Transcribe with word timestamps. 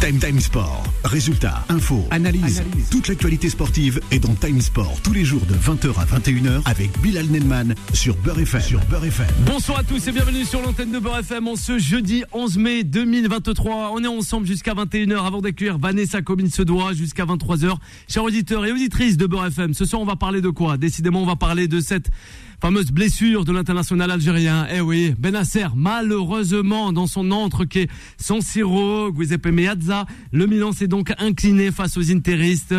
Time 0.00 0.18
Time 0.20 0.38
Sport. 0.38 0.84
Résultats, 1.04 1.64
infos, 1.68 2.06
analyse. 2.12 2.62
Toute 2.88 3.08
l'actualité 3.08 3.50
sportive 3.50 4.00
est 4.12 4.20
dans 4.20 4.34
Time 4.34 4.60
Sport 4.60 5.00
tous 5.02 5.12
les 5.12 5.24
jours 5.24 5.44
de 5.46 5.54
20h 5.54 5.88
à 5.98 6.04
21h 6.04 6.62
avec 6.66 6.96
Bilal 7.00 7.26
Nelman 7.26 7.74
sur 7.94 8.14
Beurre 8.18 8.38
FM. 8.38 8.60
Sur 8.60 8.80
Beurre 8.84 9.06
FM. 9.06 9.26
Bonsoir 9.44 9.80
à 9.80 9.82
tous 9.82 10.06
et 10.06 10.12
bienvenue 10.12 10.44
sur 10.44 10.62
l'antenne 10.62 10.92
de 10.92 11.00
Beurre 11.00 11.18
FM 11.18 11.48
en 11.48 11.56
ce 11.56 11.80
jeudi 11.80 12.22
11 12.32 12.58
mai 12.58 12.84
2023. 12.84 13.90
On 13.92 14.04
est 14.04 14.06
ensemble 14.06 14.46
jusqu'à 14.46 14.74
21h 14.74 15.26
avant 15.26 15.40
d'accueillir 15.40 15.78
Vanessa 15.78 16.22
comme 16.22 16.38
il 16.40 16.52
se 16.52 16.62
doit 16.62 16.92
jusqu'à 16.92 17.24
23h. 17.24 17.74
Chers 18.06 18.22
auditeurs 18.22 18.64
et 18.66 18.72
auditrices 18.72 19.16
de 19.16 19.26
Beurre 19.26 19.46
FM, 19.46 19.74
ce 19.74 19.84
soir 19.84 20.00
on 20.00 20.06
va 20.06 20.16
parler 20.16 20.40
de 20.40 20.50
quoi? 20.50 20.76
Décidément 20.76 21.22
on 21.22 21.26
va 21.26 21.36
parler 21.36 21.66
de 21.66 21.80
cette 21.80 22.08
fameuse 22.60 22.90
blessure 22.90 23.44
de 23.44 23.52
l'international 23.52 24.10
algérien. 24.10 24.66
Eh 24.72 24.80
oui, 24.80 25.14
Benasser, 25.18 25.66
malheureusement, 25.76 26.92
dans 26.92 27.06
son 27.06 27.30
entre 27.30 27.64
qui 27.64 27.80
est 27.80 27.90
San 28.16 28.40
Siro, 28.40 29.12
Giuseppe 29.14 29.46
Meazza, 29.46 30.06
le 30.32 30.46
Milan 30.46 30.72
s'est 30.72 30.88
donc 30.88 31.12
incliné 31.18 31.70
face 31.70 31.96
aux 31.96 32.10
interistes. 32.10 32.74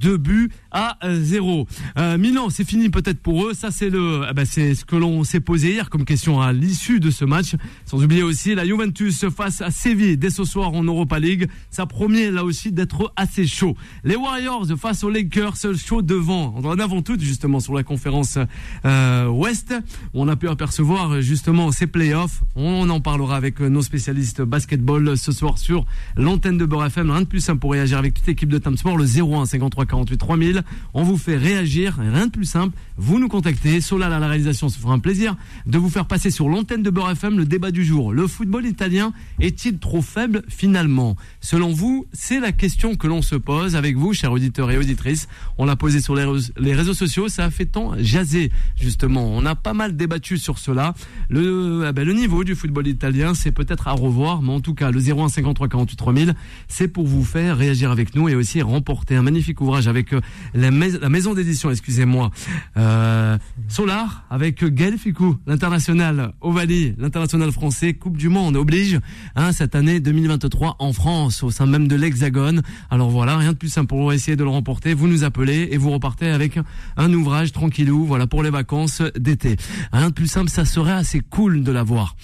Deux 0.00 0.16
buts 0.16 0.50
à 0.74 0.98
zéro. 1.20 1.66
Euh, 1.96 2.18
Milan, 2.18 2.50
c'est 2.50 2.68
fini 2.68 2.90
peut-être 2.90 3.20
pour 3.20 3.46
eux. 3.46 3.54
Ça, 3.54 3.70
c'est 3.70 3.88
le, 3.88 4.22
eh 4.28 4.44
c'est 4.44 4.74
ce 4.74 4.84
que 4.84 4.96
l'on 4.96 5.22
s'est 5.22 5.40
posé 5.40 5.72
hier 5.72 5.88
comme 5.88 6.04
question 6.04 6.42
à 6.42 6.52
l'issue 6.52 6.98
de 6.98 7.10
ce 7.10 7.24
match. 7.24 7.54
Sans 7.86 8.02
oublier 8.02 8.24
aussi 8.24 8.56
la 8.56 8.66
Juventus 8.66 9.24
face 9.28 9.60
à 9.62 9.70
Séville 9.70 10.18
dès 10.18 10.30
ce 10.30 10.44
soir 10.44 10.74
en 10.74 10.82
Europa 10.82 11.20
League. 11.20 11.48
Ça 11.70 11.86
promet 11.86 12.32
là 12.32 12.44
aussi 12.44 12.72
d'être 12.72 13.12
assez 13.14 13.46
chaud. 13.46 13.76
Les 14.02 14.16
Warriors 14.16 14.66
face 14.76 15.04
aux 15.04 15.10
Lakers, 15.10 15.54
chaud 15.76 16.02
devant, 16.02 16.56
en 16.56 16.78
avant 16.78 17.02
tout 17.02 17.16
justement 17.20 17.60
sur 17.60 17.74
la 17.74 17.84
conférence. 17.84 18.38
Euh, 18.84 19.28
Ouest. 19.28 19.74
On 20.12 20.26
a 20.26 20.34
pu 20.34 20.48
apercevoir 20.48 21.20
justement 21.20 21.70
ces 21.70 21.86
playoffs. 21.86 22.42
On 22.56 22.90
en 22.90 23.00
parlera 23.00 23.36
avec 23.36 23.60
nos 23.60 23.82
spécialistes 23.82 24.42
basketball 24.42 25.16
ce 25.16 25.30
soir 25.30 25.56
sur 25.58 25.86
l'antenne 26.16 26.58
de 26.58 26.64
Beurre 26.64 26.86
FM. 26.86 27.10
Rien 27.10 27.20
de 27.20 27.26
plus 27.26 27.40
simple 27.40 27.60
pour 27.60 27.72
réagir 27.72 27.98
avec 27.98 28.14
toute 28.14 28.26
l'équipe 28.26 28.48
de 28.48 28.58
Time 28.58 28.76
Sport, 28.76 28.96
le 28.96 29.04
01 29.04 29.46
53 29.46 29.86
48 29.86 30.16
3000. 30.16 30.63
On 30.94 31.02
vous 31.02 31.16
fait 31.16 31.36
réagir, 31.36 31.98
rien 31.98 32.26
de 32.26 32.30
plus 32.30 32.44
simple. 32.44 32.76
Vous 32.96 33.18
nous 33.18 33.28
contactez. 33.28 33.80
Solal 33.80 34.10
la 34.10 34.28
réalisation, 34.28 34.68
ce 34.68 34.78
fera 34.78 34.94
un 34.94 34.98
plaisir 34.98 35.36
de 35.66 35.78
vous 35.78 35.90
faire 35.90 36.06
passer 36.06 36.30
sur 36.30 36.48
l'antenne 36.48 36.82
de 36.82 36.90
Beurre 36.90 37.10
FM 37.10 37.36
le 37.36 37.44
débat 37.44 37.70
du 37.70 37.84
jour. 37.84 38.12
Le 38.12 38.26
football 38.26 38.66
italien 38.66 39.12
est-il 39.40 39.78
trop 39.78 40.02
faible 40.02 40.42
finalement? 40.48 41.16
Selon 41.40 41.72
vous, 41.72 42.06
c'est 42.12 42.40
la 42.40 42.52
question 42.52 42.94
que 42.94 43.06
l'on 43.06 43.22
se 43.22 43.34
pose 43.34 43.76
avec 43.76 43.96
vous, 43.96 44.12
chers 44.12 44.32
auditeurs 44.32 44.70
et 44.70 44.78
auditrices. 44.78 45.28
On 45.58 45.64
l'a 45.64 45.76
posé 45.76 46.00
sur 46.00 46.14
les 46.14 46.74
réseaux 46.74 46.94
sociaux, 46.94 47.28
ça 47.28 47.44
a 47.44 47.50
fait 47.50 47.66
tant 47.66 47.92
jaser 47.98 48.50
justement 48.76 49.14
on 49.22 49.44
a 49.46 49.54
pas 49.54 49.74
mal 49.74 49.96
débattu 49.96 50.38
sur 50.38 50.58
cela. 50.58 50.94
Le, 51.28 51.86
eh 51.88 51.92
ben, 51.92 52.06
le 52.06 52.12
niveau 52.12 52.44
du 52.44 52.54
football 52.54 52.86
italien, 52.86 53.34
c'est 53.34 53.52
peut-être 53.52 53.88
à 53.88 53.92
revoir, 53.92 54.42
mais 54.42 54.52
en 54.52 54.60
tout 54.60 54.74
cas, 54.74 54.90
le 54.90 55.00
01 55.00 55.28
53 55.28 55.68
48 55.68 55.96
3000, 55.96 56.34
c'est 56.68 56.88
pour 56.88 57.06
vous 57.06 57.24
faire 57.24 57.56
réagir 57.56 57.90
avec 57.90 58.14
nous 58.14 58.28
et 58.28 58.34
aussi 58.34 58.62
remporter 58.62 59.16
un 59.16 59.22
magnifique 59.22 59.60
ouvrage 59.60 59.88
avec 59.88 60.12
la, 60.54 60.70
maison 60.70 61.34
d'édition, 61.34 61.70
excusez-moi, 61.70 62.30
euh, 62.76 63.36
Solar, 63.68 64.24
avec 64.30 64.64
Gaël 64.64 64.98
Ficou, 64.98 65.36
l'international 65.46 66.32
Ovalie, 66.40 66.94
l'international 66.98 67.50
français, 67.50 67.94
Coupe 67.94 68.16
du 68.16 68.28
Monde, 68.28 68.56
oblige, 68.56 69.00
hein, 69.34 69.52
cette 69.52 69.74
année 69.74 70.00
2023 70.00 70.76
en 70.78 70.92
France, 70.92 71.42
au 71.42 71.50
sein 71.50 71.66
même 71.66 71.88
de 71.88 71.96
l'Hexagone. 71.96 72.62
Alors 72.90 73.10
voilà, 73.10 73.36
rien 73.36 73.52
de 73.52 73.58
plus 73.58 73.68
simple 73.68 73.88
pour 73.88 74.12
essayer 74.12 74.36
de 74.36 74.44
le 74.44 74.50
remporter. 74.50 74.94
Vous 74.94 75.08
nous 75.08 75.24
appelez 75.24 75.68
et 75.72 75.76
vous 75.76 75.90
repartez 75.90 76.28
avec 76.28 76.58
un 76.96 77.12
ouvrage 77.12 77.52
tranquillou, 77.52 78.04
voilà, 78.04 78.26
pour 78.26 78.42
les 78.42 78.50
vacances 78.50 79.02
d'été. 79.16 79.56
Rien 79.92 80.10
de 80.10 80.14
plus 80.14 80.28
simple, 80.28 80.50
ça 80.50 80.64
serait 80.64 80.92
assez 80.92 81.20
cool 81.20 81.62
de 81.62 81.72
l'avoir. 81.72 82.14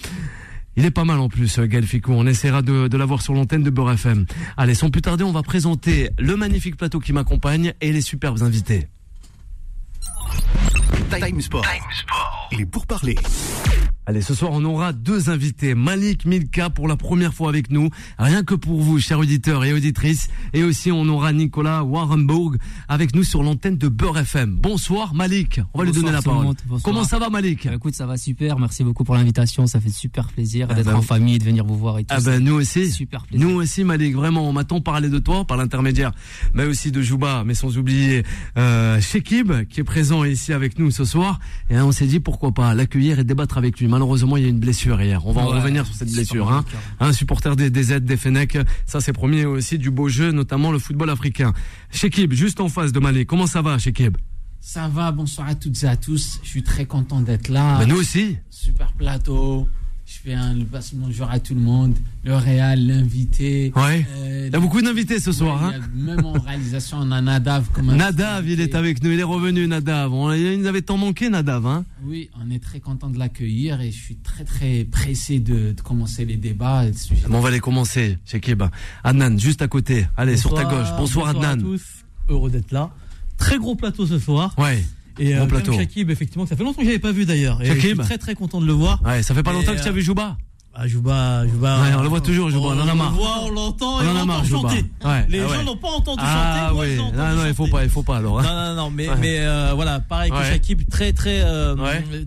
Il 0.77 0.85
est 0.85 0.91
pas 0.91 1.03
mal 1.03 1.19
en 1.19 1.27
plus, 1.27 1.59
Gaël 1.59 1.85
Ficou. 1.85 2.13
On 2.13 2.25
essaiera 2.25 2.61
de, 2.61 2.87
de 2.87 2.97
l'avoir 2.97 3.21
sur 3.21 3.33
l'antenne 3.33 3.63
de 3.63 3.69
Beurre 3.69 3.91
FM. 3.91 4.25
Allez, 4.55 4.73
sans 4.73 4.89
plus 4.89 5.01
tarder, 5.01 5.23
on 5.23 5.31
va 5.31 5.43
présenter 5.43 6.09
le 6.17 6.35
magnifique 6.37 6.77
plateau 6.77 6.99
qui 6.99 7.11
m'accompagne 7.13 7.73
et 7.81 7.91
les 7.91 8.01
superbes 8.01 8.41
invités. 8.41 8.87
Time 11.09 11.41
Sport. 11.41 11.65
Et 12.51 12.65
pour 12.65 12.87
parler. 12.87 13.15
Allez, 14.11 14.21
ce 14.21 14.33
soir, 14.33 14.51
on 14.51 14.65
aura 14.65 14.91
deux 14.91 15.29
invités. 15.29 15.73
Malik 15.73 16.25
Milka 16.25 16.69
pour 16.69 16.89
la 16.89 16.97
première 16.97 17.33
fois 17.33 17.47
avec 17.47 17.71
nous. 17.71 17.89
Rien 18.19 18.43
que 18.43 18.55
pour 18.55 18.81
vous, 18.81 18.99
chers 18.99 19.19
auditeurs 19.19 19.63
et 19.63 19.71
auditrices. 19.71 20.27
Et 20.51 20.65
aussi, 20.65 20.91
on 20.91 21.07
aura 21.07 21.31
Nicolas 21.31 21.85
Warrenburg 21.85 22.57
avec 22.89 23.15
nous 23.15 23.23
sur 23.23 23.41
l'antenne 23.41 23.77
de 23.77 23.87
Beurre 23.87 24.17
FM. 24.17 24.57
Bonsoir, 24.57 25.13
Malik. 25.13 25.61
On 25.73 25.79
va 25.79 25.85
lui 25.85 25.93
donner 25.93 26.11
la 26.11 26.21
parole. 26.21 26.53
Comment 26.83 27.05
ça 27.05 27.19
va, 27.19 27.29
Malik? 27.29 27.67
Bah, 27.67 27.75
Écoute, 27.75 27.95
ça 27.95 28.05
va 28.05 28.17
super. 28.17 28.59
Merci 28.59 28.83
beaucoup 28.83 29.05
pour 29.05 29.15
l'invitation. 29.15 29.65
Ça 29.65 29.79
fait 29.79 29.89
super 29.89 30.27
plaisir 30.27 30.67
ah 30.69 30.73
d'être 30.73 30.87
bah 30.87 30.97
en 30.97 31.01
famille, 31.01 31.39
de 31.39 31.45
venir 31.45 31.63
vous 31.63 31.77
voir 31.77 31.97
et 31.97 32.03
tout. 32.03 32.13
Ah 32.13 32.19
ben, 32.19 32.43
nous 32.43 32.55
aussi. 32.55 32.91
Super 32.91 33.25
plaisir. 33.25 33.47
Nous 33.47 33.55
aussi, 33.55 33.85
Malik. 33.85 34.13
Vraiment, 34.13 34.45
on 34.45 34.51
m'a 34.51 34.65
tant 34.65 34.81
parlé 34.81 35.07
de 35.07 35.19
toi 35.19 35.45
par 35.45 35.55
l'intermédiaire, 35.55 36.11
mais 36.53 36.65
aussi 36.65 36.91
de 36.91 37.01
Jouba, 37.01 37.43
mais 37.45 37.53
sans 37.53 37.77
oublier 37.77 38.23
euh, 38.57 38.99
Shekib, 38.99 39.69
qui 39.69 39.79
est 39.79 39.85
présent 39.85 40.25
ici 40.25 40.51
avec 40.51 40.79
nous 40.79 40.91
ce 40.91 41.05
soir. 41.05 41.39
Et 41.69 41.79
on 41.79 41.93
s'est 41.93 42.07
dit, 42.07 42.19
pourquoi 42.19 42.51
pas 42.51 42.73
l'accueillir 42.73 43.17
et 43.17 43.23
débattre 43.23 43.57
avec 43.57 43.79
lui 43.79 43.87
malheureusement, 44.01 44.35
il 44.37 44.43
y 44.43 44.45
a 44.47 44.49
une 44.49 44.59
blessure 44.59 44.99
hier. 44.99 45.25
On 45.27 45.31
va 45.31 45.41
en 45.41 45.47
revenir 45.47 45.85
sur 45.85 45.93
cette 45.93 46.11
blessure. 46.11 46.51
Hein. 46.51 46.65
Un 46.99 47.13
supporter 47.13 47.55
des, 47.55 47.69
des 47.69 47.93
aides, 47.93 48.03
des 48.05 48.17
Fenech, 48.17 48.57
ça 48.87 48.99
c'est 48.99 49.13
premier 49.13 49.45
aussi 49.45 49.77
du 49.77 49.91
beau 49.91 50.09
jeu, 50.09 50.31
notamment 50.31 50.71
le 50.71 50.79
football 50.79 51.11
africain. 51.11 51.53
Shekib, 51.91 52.33
juste 52.33 52.59
en 52.59 52.67
face 52.67 52.91
de 52.91 52.99
Malé, 52.99 53.25
comment 53.25 53.45
ça 53.45 53.61
va, 53.61 53.77
Shekib? 53.77 54.17
Ça 54.59 54.87
va, 54.87 55.11
bonsoir 55.11 55.49
à 55.49 55.55
toutes 55.55 55.83
et 55.83 55.87
à 55.87 55.97
tous. 55.97 56.39
Je 56.41 56.49
suis 56.49 56.63
très 56.63 56.85
content 56.85 57.21
d'être 57.21 57.49
là. 57.49 57.77
Ben, 57.77 57.87
nous 57.87 57.97
aussi. 57.97 58.37
Super 58.49 58.91
plateau. 58.93 59.67
Je 60.11 60.29
fais 60.29 60.33
un 60.33 60.57
bonjour 60.95 61.31
à 61.31 61.39
tout 61.39 61.53
le 61.53 61.61
monde. 61.61 61.97
Le 62.25 62.35
Réal, 62.35 62.85
l'invité. 62.85 63.71
Ouais. 63.77 64.05
Euh, 64.17 64.47
il 64.47 64.53
y 64.53 64.55
a 64.55 64.59
beaucoup 64.59 64.81
d'invités 64.81 65.21
ce 65.21 65.31
soir. 65.31 65.63
hein. 65.63 65.73
même 65.95 66.25
en 66.25 66.33
réalisation, 66.33 66.97
on 66.99 67.11
a 67.11 67.21
Nadav. 67.21 67.69
Comme 67.71 67.95
Nadav, 67.95 68.45
il 68.49 68.59
est 68.59 68.75
avec 68.75 69.01
nous. 69.01 69.11
Il 69.11 69.19
est 69.21 69.23
revenu, 69.23 69.65
Nadav. 69.67 70.11
On, 70.11 70.33
il 70.33 70.59
nous 70.59 70.65
avait 70.67 70.81
tant 70.81 70.97
manqué, 70.97 71.29
Nadav. 71.29 71.65
Hein. 71.65 71.85
Oui, 72.03 72.29
on 72.43 72.51
est 72.51 72.61
très 72.61 72.81
content 72.81 73.09
de 73.09 73.17
l'accueillir 73.17 73.79
et 73.79 73.89
je 73.91 73.97
suis 73.97 74.17
très 74.17 74.43
très 74.43 74.83
pressé 74.83 75.39
de, 75.39 75.71
de 75.71 75.81
commencer 75.81 76.25
les 76.25 76.35
débats. 76.35 76.83
on 77.29 77.39
va 77.39 77.49
les 77.49 77.61
commencer, 77.61 78.17
Shekib. 78.25 78.63
Adnan, 79.05 79.39
juste 79.39 79.61
à 79.61 79.69
côté. 79.69 80.07
Allez, 80.17 80.35
sur 80.35 80.53
ta 80.53 80.65
gauche. 80.65 80.89
Bonsoir, 80.97 81.29
Adnan. 81.29 81.55
Bonsoir 81.55 81.73
à 81.73 81.77
tous. 81.77 81.83
Heureux 82.27 82.49
d'être 82.49 82.73
là. 82.73 82.89
Très 83.37 83.57
gros 83.57 83.75
plateau 83.75 84.05
ce 84.05 84.19
soir. 84.19 84.53
Ouais. 84.57 84.83
Et 85.19 85.33
Bon 85.35 85.41
euh, 85.43 85.45
plateau. 85.45 85.73
Shakib, 85.73 86.09
effectivement, 86.09 86.45
ça 86.45 86.55
fait 86.55 86.63
longtemps 86.63 86.79
que 86.81 86.85
j'avais 86.85 86.99
pas 86.99 87.11
vu 87.11 87.25
d'ailleurs. 87.25 87.61
Et 87.61 87.65
je 87.65 87.73
Shakib 87.73 87.97
suis 87.97 87.97
très 87.97 88.17
très 88.17 88.35
content 88.35 88.61
de 88.61 88.65
le 88.65 88.73
voir. 88.73 89.01
Ouais, 89.05 89.21
ça 89.23 89.33
fait 89.33 89.43
pas 89.43 89.51
Et, 89.51 89.53
longtemps 89.55 89.73
que 89.75 89.81
tu 89.81 89.87
as 89.87 89.91
euh, 89.91 89.93
vu 89.93 90.01
Jouba 90.01 90.37
Ah, 90.73 90.87
Jouba, 90.87 91.45
Jouba. 91.47 91.81
Ouais, 91.81 91.93
on 91.97 92.01
le 92.03 92.09
voit 92.09 92.21
toujours, 92.21 92.49
Jouba, 92.49 92.67
on 92.69 92.79
en 92.79 92.87
a 92.87 92.95
marre. 92.95 93.11
le 93.11 93.17
voit, 93.17 93.39
on 93.43 93.49
l'entend 93.49 93.97
On 93.97 94.01
et 94.03 94.07
en 94.07 94.15
on 94.15 94.21
a 94.21 94.25
marre, 94.25 94.43
l'entend 94.43 94.69
chanter. 94.69 94.85
Ouais, 95.05 95.25
Les 95.29 95.39
ah 95.41 95.47
gens 95.47 95.63
n'ont 95.63 95.75
pas 95.77 95.89
entendu 95.89 96.21
Ah 96.25 96.69
chanter. 96.69 96.75
moi, 96.75 96.83
oui, 96.85 96.99
entendu 96.99 97.17
non, 97.17 97.35
non, 97.35 97.47
il 97.47 97.53
faut 97.53 97.67
pas, 97.67 97.83
il 97.83 97.89
faut 97.89 98.03
pas 98.03 98.17
alors. 98.17 98.39
hein. 98.39 98.43
Non, 98.43 98.75
non, 98.75 98.83
non, 98.83 98.89
mais, 98.91 99.07
mais 99.19 99.39
euh, 99.39 99.71
voilà, 99.75 99.99
pareil 99.99 100.31
que. 100.31 100.43
Shakib, 100.43 100.89
très, 100.89 101.11
très, 101.13 101.41
euh, 101.43 101.75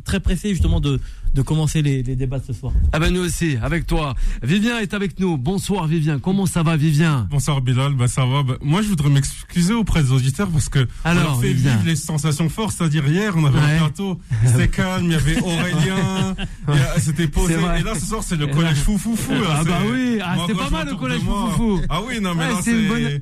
très 0.05 0.21
pressé 0.21 0.51
justement 0.51 0.81
de, 0.81 1.01
de 1.35 1.43
commencer 1.43 1.83
les, 1.83 2.03
les 2.03 2.17
débats 2.17 2.39
ce 2.47 2.53
soir. 2.53 2.73
Ah 2.93 2.99
ben 2.99 3.13
nous 3.13 3.21
aussi, 3.21 3.57
avec 3.63 3.87
toi. 3.87 4.15
Vivien 4.43 4.79
est 4.79 4.95
avec 4.95 5.19
nous. 5.19 5.37
Bonsoir 5.37 5.87
Vivien. 5.87 6.19
Comment 6.19 6.47
ça 6.47 6.63
va 6.63 6.77
Vivien? 6.77 7.27
Bonsoir 7.31 7.61
Bilal, 7.61 7.95
bah 7.95 8.07
ça 8.09 8.25
va. 8.25 8.43
Bah, 8.43 8.55
moi 8.63 8.83
je 8.83 8.89
voudrais 8.89 9.11
m'excuser 9.11 9.75
auprès 9.75 10.03
des 10.03 10.13
auditeurs 10.13 10.49
parce 10.49 10.69
que 10.69 10.87
Alors, 11.05 11.37
on 11.39 11.41
fait 11.41 11.53
Vivien. 11.53 11.73
vivre 11.73 11.87
les 11.87 11.97
sensations 11.97 12.49
fortes, 12.49 12.75
c'est-à-dire 12.79 13.07
hier 13.09 13.35
on 13.37 13.45
avait 13.47 13.59
Ouais. 13.59 13.77
un 13.77 13.79
plateau, 13.87 14.21
c'était 14.47 14.69
calme, 14.69 15.07
il 15.07 15.13
y 15.13 15.15
avait 15.15 15.41
Aurélien, 15.41 16.35
c'était 16.99 17.29
posé. 17.29 17.55
Et 17.55 17.83
là 17.83 17.95
ce 17.95 18.07
soir 18.07 18.23
c'est 18.23 18.37
le 18.37 18.47
collège 18.47 18.77
fou 18.79 18.99
fou 18.99 19.17
Ah 19.51 19.63
bah 19.65 19.79
oui, 19.91 20.19
ah, 20.23 20.37
c'était 20.47 20.59
pas 20.59 20.71
mal, 20.71 20.89
le 20.89 20.95
collège 20.97 21.21
de 21.21 21.25
moi- 21.25 21.51
fou, 21.51 21.57
fou, 21.57 21.77
fou. 21.79 21.83
Ah 21.89 22.01
oui 22.07 22.21
non 22.21 22.35
mais 22.35 22.45
Ouais, 22.45 22.53
là 22.53 22.59
c'est 22.63 22.71
une 22.73 22.89
bonne- 22.89 23.03
ouais, 23.03 23.21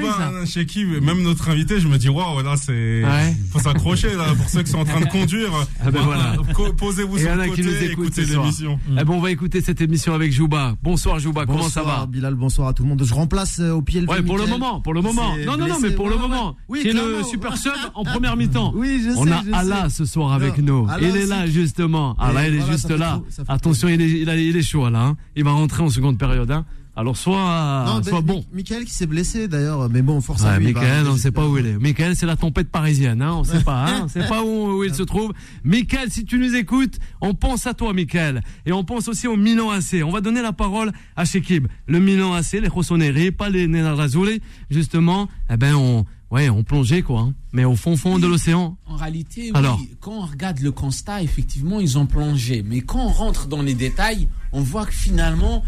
bonne 0.00 0.46
chez 0.46 0.66
qui, 0.66 0.84
même 0.84 1.22
notre 1.22 1.48
invité, 1.50 1.80
je 1.80 1.88
me 1.88 1.98
dis 1.98 2.08
waouh 2.08 2.42
là 2.42 2.54
c'est 2.56 3.04
Ouais. 3.04 3.36
faut 3.52 3.58
s'accrocher 3.60 4.14
là 4.16 4.34
pour 4.36 4.48
ceux 4.48 4.62
qui 4.62 4.70
sont 4.70 4.78
en 4.78 4.84
train 4.84 5.00
de 5.00 5.06
conduire. 5.10 5.50
Ah 5.84 5.90
ben 5.90 6.00
voilà. 6.02 6.36
Co- 6.54 6.72
Posez-vous 6.72 7.18
il 7.20 7.26
y 7.26 7.30
en 7.30 7.38
a 7.38 7.48
qui 7.48 7.62
nous 7.62 7.70
écoutent 7.82 8.06
écoutez 8.08 8.24
ce 8.24 8.32
soir. 8.32 8.44
l'émission. 8.44 8.78
Eh 8.92 9.04
ben 9.04 9.10
on 9.10 9.20
va 9.20 9.30
écouter 9.30 9.60
cette 9.60 9.80
émission 9.80 10.14
avec 10.14 10.32
Jouba. 10.32 10.76
Bonsoir 10.82 11.18
Jouba, 11.18 11.46
comment 11.46 11.62
ça 11.68 11.80
Bonsoir, 11.80 12.00
va 12.00 12.06
Bilal, 12.06 12.34
bonsoir 12.34 12.68
à 12.68 12.72
tout 12.74 12.82
le 12.82 12.88
monde. 12.88 13.02
Je 13.04 13.14
remplace 13.14 13.58
euh, 13.60 13.72
au 13.72 13.82
pied 13.82 14.00
le 14.00 14.08
Ouais, 14.08 14.22
pour 14.22 14.38
le 14.38 14.46
moment, 14.46 14.80
pour 14.80 14.94
le 14.94 15.02
moment. 15.02 15.34
C'est 15.36 15.44
Non, 15.44 15.56
non, 15.56 15.66
non, 15.68 15.76
mais 15.80 15.90
pour 15.90 16.08
le 16.08 16.16
moment. 16.16 16.56
Oui, 16.68 16.80
qui 16.82 16.88
est 16.88 16.92
le 16.92 17.22
super 17.22 17.56
sub 17.56 17.72
en 17.94 18.04
première 18.04 18.36
mi-temps. 18.36 18.72
Oui, 18.80 19.02
je 19.04 19.10
sais. 19.10 19.16
On 19.18 19.26
a 19.30 19.42
Allah 19.58 19.88
ce 19.90 20.04
soir 20.04 20.32
avec 20.32 20.58
nous. 20.58 20.86
Il 21.00 21.16
est 21.16 21.26
là 21.26 21.46
justement. 21.46 22.16
Allah, 22.18 22.48
il 22.48 22.54
est 22.56 22.66
juste 22.70 22.90
là. 22.90 23.20
Attention, 23.48 23.88
est, 23.88 23.94
il 23.96 24.56
est 24.56 24.62
chaud 24.62 24.88
là. 24.88 25.00
hein. 25.02 25.16
Il 25.36 25.44
va 25.44 25.52
rentrer 25.52 25.82
en 25.82 25.90
seconde 25.90 26.18
période. 26.18 26.50
Hein. 26.50 26.64
Alors 27.00 27.16
soit, 27.16 27.84
Non, 27.86 28.02
soit 28.02 28.20
ben, 28.20 28.34
bon. 28.34 28.38
Mi- 28.52 28.56
Michael 28.58 28.84
qui 28.84 28.92
s'est 28.92 29.06
blessé 29.06 29.48
d'ailleurs, 29.48 29.88
mais 29.88 30.02
bon, 30.02 30.20
force 30.20 30.42
à 30.44 30.52
Ouais, 30.52 30.58
lui. 30.58 30.66
Michael, 30.74 31.06
on 31.08 31.12
bah, 31.12 31.18
sait 31.18 31.30
pas 31.32 31.46
où 31.48 31.56
il 31.56 31.66
est. 31.66 31.78
Michael, 31.78 32.14
c'est 32.14 32.26
la 32.26 32.36
tempête 32.36 32.68
parisienne, 32.70 33.22
hein. 33.22 33.32
On 33.36 33.44
sait 33.44 33.64
pas, 33.64 33.86
hein. 33.86 34.00
On 34.04 34.08
sait 34.08 34.26
pas 34.28 34.44
où, 34.44 34.78
où 34.78 34.84
il 34.84 34.94
se 34.94 35.02
trouve. 35.02 35.32
Michael, 35.64 36.10
si 36.10 36.24
tu 36.26 36.38
nous 36.38 36.54
écoutes, 36.54 36.98
on 37.22 37.32
pense 37.34 37.66
à 37.66 37.72
toi, 37.74 37.94
Michael. 37.94 38.42
Et 38.66 38.72
on 38.72 38.84
pense 38.84 39.08
aussi 39.08 39.26
au 39.26 39.36
Milan 39.36 39.70
AC. 39.70 40.02
On 40.04 40.10
va 40.10 40.20
donner 40.20 40.42
la 40.42 40.52
parole 40.52 40.92
à 41.16 41.24
Shekib. 41.24 41.68
Le 41.86 42.00
Milan 42.00 42.34
AC, 42.34 42.52
les 42.60 42.68
Rossoneri, 42.68 43.30
pas 43.32 43.48
les 43.48 43.66
Nerazzurri. 43.66 44.42
Justement, 44.68 45.28
eh 45.50 45.56
ben, 45.56 45.74
on, 45.76 46.04
ouais, 46.30 46.50
on 46.50 46.62
plongeait, 46.64 47.00
quoi, 47.02 47.20
hein. 47.20 47.34
Mais 47.52 47.64
au 47.64 47.76
fond, 47.76 47.96
fond 47.96 48.18
de 48.18 48.26
l'océan. 48.26 48.76
En 48.86 48.96
réalité, 48.96 49.50
Alors 49.54 49.78
oui, 49.80 49.88
quand 50.00 50.12
on 50.12 50.26
regarde 50.26 50.60
le 50.60 50.70
constat, 50.70 51.22
effectivement, 51.22 51.80
ils 51.80 51.96
ont 51.98 52.06
plongé. 52.06 52.62
Mais 52.64 52.80
quand 52.82 53.00
on 53.06 53.08
rentre 53.08 53.46
dans 53.48 53.62
les 53.62 53.74
détails, 53.74 54.28
on 54.52 54.60
voit 54.62 54.84
que 54.86 54.92
finalement, 54.92 55.64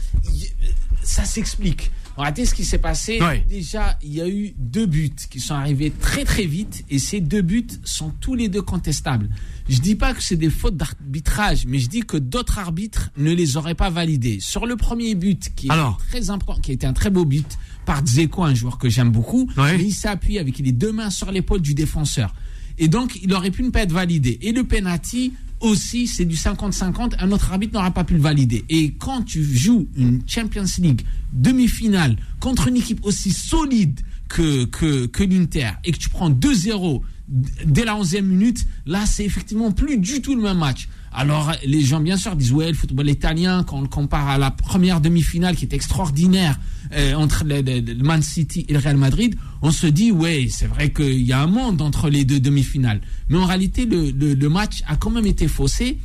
ça 1.02 1.24
s'explique. 1.24 1.90
Regardez 2.16 2.44
ce 2.44 2.54
qui 2.54 2.64
s'est 2.64 2.78
passé. 2.78 3.20
Déjà, 3.48 3.98
il 4.02 4.14
y 4.14 4.20
a 4.20 4.28
eu 4.28 4.54
deux 4.58 4.86
buts 4.86 5.14
qui 5.30 5.40
sont 5.40 5.54
arrivés 5.54 5.90
très 5.90 6.24
très 6.24 6.44
vite 6.44 6.84
et 6.90 6.98
ces 6.98 7.20
deux 7.20 7.42
buts 7.42 7.66
sont 7.84 8.10
tous 8.20 8.34
les 8.34 8.48
deux 8.48 8.62
contestables. 8.62 9.28
Je 9.68 9.78
dis 9.78 9.94
pas 9.94 10.12
que 10.12 10.22
c'est 10.22 10.36
des 10.36 10.50
fautes 10.50 10.76
d'arbitrage, 10.76 11.64
mais 11.66 11.78
je 11.78 11.88
dis 11.88 12.00
que 12.00 12.16
d'autres 12.16 12.58
arbitres 12.58 13.10
ne 13.16 13.32
les 13.32 13.56
auraient 13.56 13.74
pas 13.74 13.90
validés. 13.90 14.38
Sur 14.40 14.66
le 14.66 14.76
premier 14.76 15.14
but, 15.14 15.54
qui 15.54 15.68
est 15.68 15.70
Alors 15.70 15.98
très 16.08 16.30
important, 16.30 16.60
qui 16.60 16.72
a 16.72 16.74
été 16.74 16.86
un 16.86 16.92
très 16.92 17.10
beau 17.10 17.24
but 17.24 17.58
par 17.86 18.02
Dzeko, 18.02 18.44
un 18.44 18.54
joueur 18.54 18.78
que 18.78 18.88
j'aime 18.88 19.10
beaucoup, 19.10 19.48
mais 19.56 19.82
il 19.82 19.92
s'est 19.92 20.08
appuyé 20.08 20.38
avec 20.38 20.58
les 20.58 20.72
deux 20.72 20.92
mains 20.92 21.10
sur 21.10 21.32
l'épaule 21.32 21.62
du 21.62 21.74
défenseur. 21.74 22.34
Et 22.78 22.88
donc, 22.88 23.18
il 23.22 23.32
aurait 23.34 23.50
pu 23.50 23.62
ne 23.62 23.70
pas 23.70 23.82
être 23.82 23.92
validé. 23.92 24.38
Et 24.42 24.52
le 24.52 24.64
penalty 24.64 25.32
aussi, 25.60 26.06
c'est 26.06 26.24
du 26.24 26.34
50-50. 26.36 27.12
Un 27.18 27.30
autre 27.32 27.52
arbitre 27.52 27.74
n'aura 27.74 27.90
pas 27.92 28.04
pu 28.04 28.14
le 28.14 28.20
valider. 28.20 28.64
Et 28.68 28.92
quand 28.92 29.22
tu 29.22 29.42
joues 29.44 29.86
une 29.96 30.20
Champions 30.26 30.64
League 30.78 31.02
demi-finale 31.32 32.16
contre 32.40 32.68
une 32.68 32.76
équipe 32.76 33.04
aussi 33.04 33.30
solide 33.30 34.00
que, 34.28 34.64
que, 34.64 35.06
que 35.06 35.22
l'Inter 35.22 35.70
et 35.84 35.92
que 35.92 35.98
tu 35.98 36.08
prends 36.08 36.30
2-0 36.30 37.00
d- 37.28 37.48
dès 37.66 37.84
la 37.84 37.94
11e 37.94 38.22
minute, 38.22 38.66
là, 38.86 39.04
c'est 39.06 39.24
effectivement 39.24 39.70
plus 39.72 39.98
du 39.98 40.20
tout 40.22 40.34
le 40.34 40.42
même 40.42 40.58
match. 40.58 40.88
Alors, 41.12 41.52
les 41.66 41.82
gens, 41.82 42.00
bien 42.00 42.16
sûr, 42.16 42.34
disent, 42.36 42.52
ouais, 42.52 42.68
le 42.68 42.74
football 42.74 43.08
italien, 43.10 43.64
quand 43.64 43.78
on 43.78 43.82
le 43.82 43.88
compare 43.88 44.28
à 44.28 44.38
la 44.38 44.50
première 44.50 45.00
demi-finale 45.02 45.54
qui 45.56 45.66
est 45.66 45.74
extraordinaire 45.74 46.58
euh, 46.94 47.14
entre 47.14 47.44
le, 47.44 47.60
le- 47.62 47.80
le 47.80 48.02
Man 48.04 48.22
City 48.22 48.64
et 48.68 48.72
le 48.72 48.78
Real 48.78 48.96
Madrid, 48.96 49.34
on 49.62 49.70
se 49.70 49.86
dit, 49.86 50.10
ouais, 50.12 50.48
c'est 50.50 50.66
vrai 50.66 50.90
qu'il 50.92 51.22
y 51.22 51.32
a 51.32 51.40
un 51.42 51.46
monde 51.46 51.80
entre 51.82 52.08
les 52.10 52.24
deux 52.24 52.40
demi-finales. 52.40 53.00
Mais 53.28 53.38
en 53.38 53.46
réalité, 53.46 53.86
le, 53.86 54.48
match 54.48 54.82
a 54.86 54.96
quand 54.96 55.10
même 55.10 55.26
été 55.26 55.48
faussé 55.48 55.98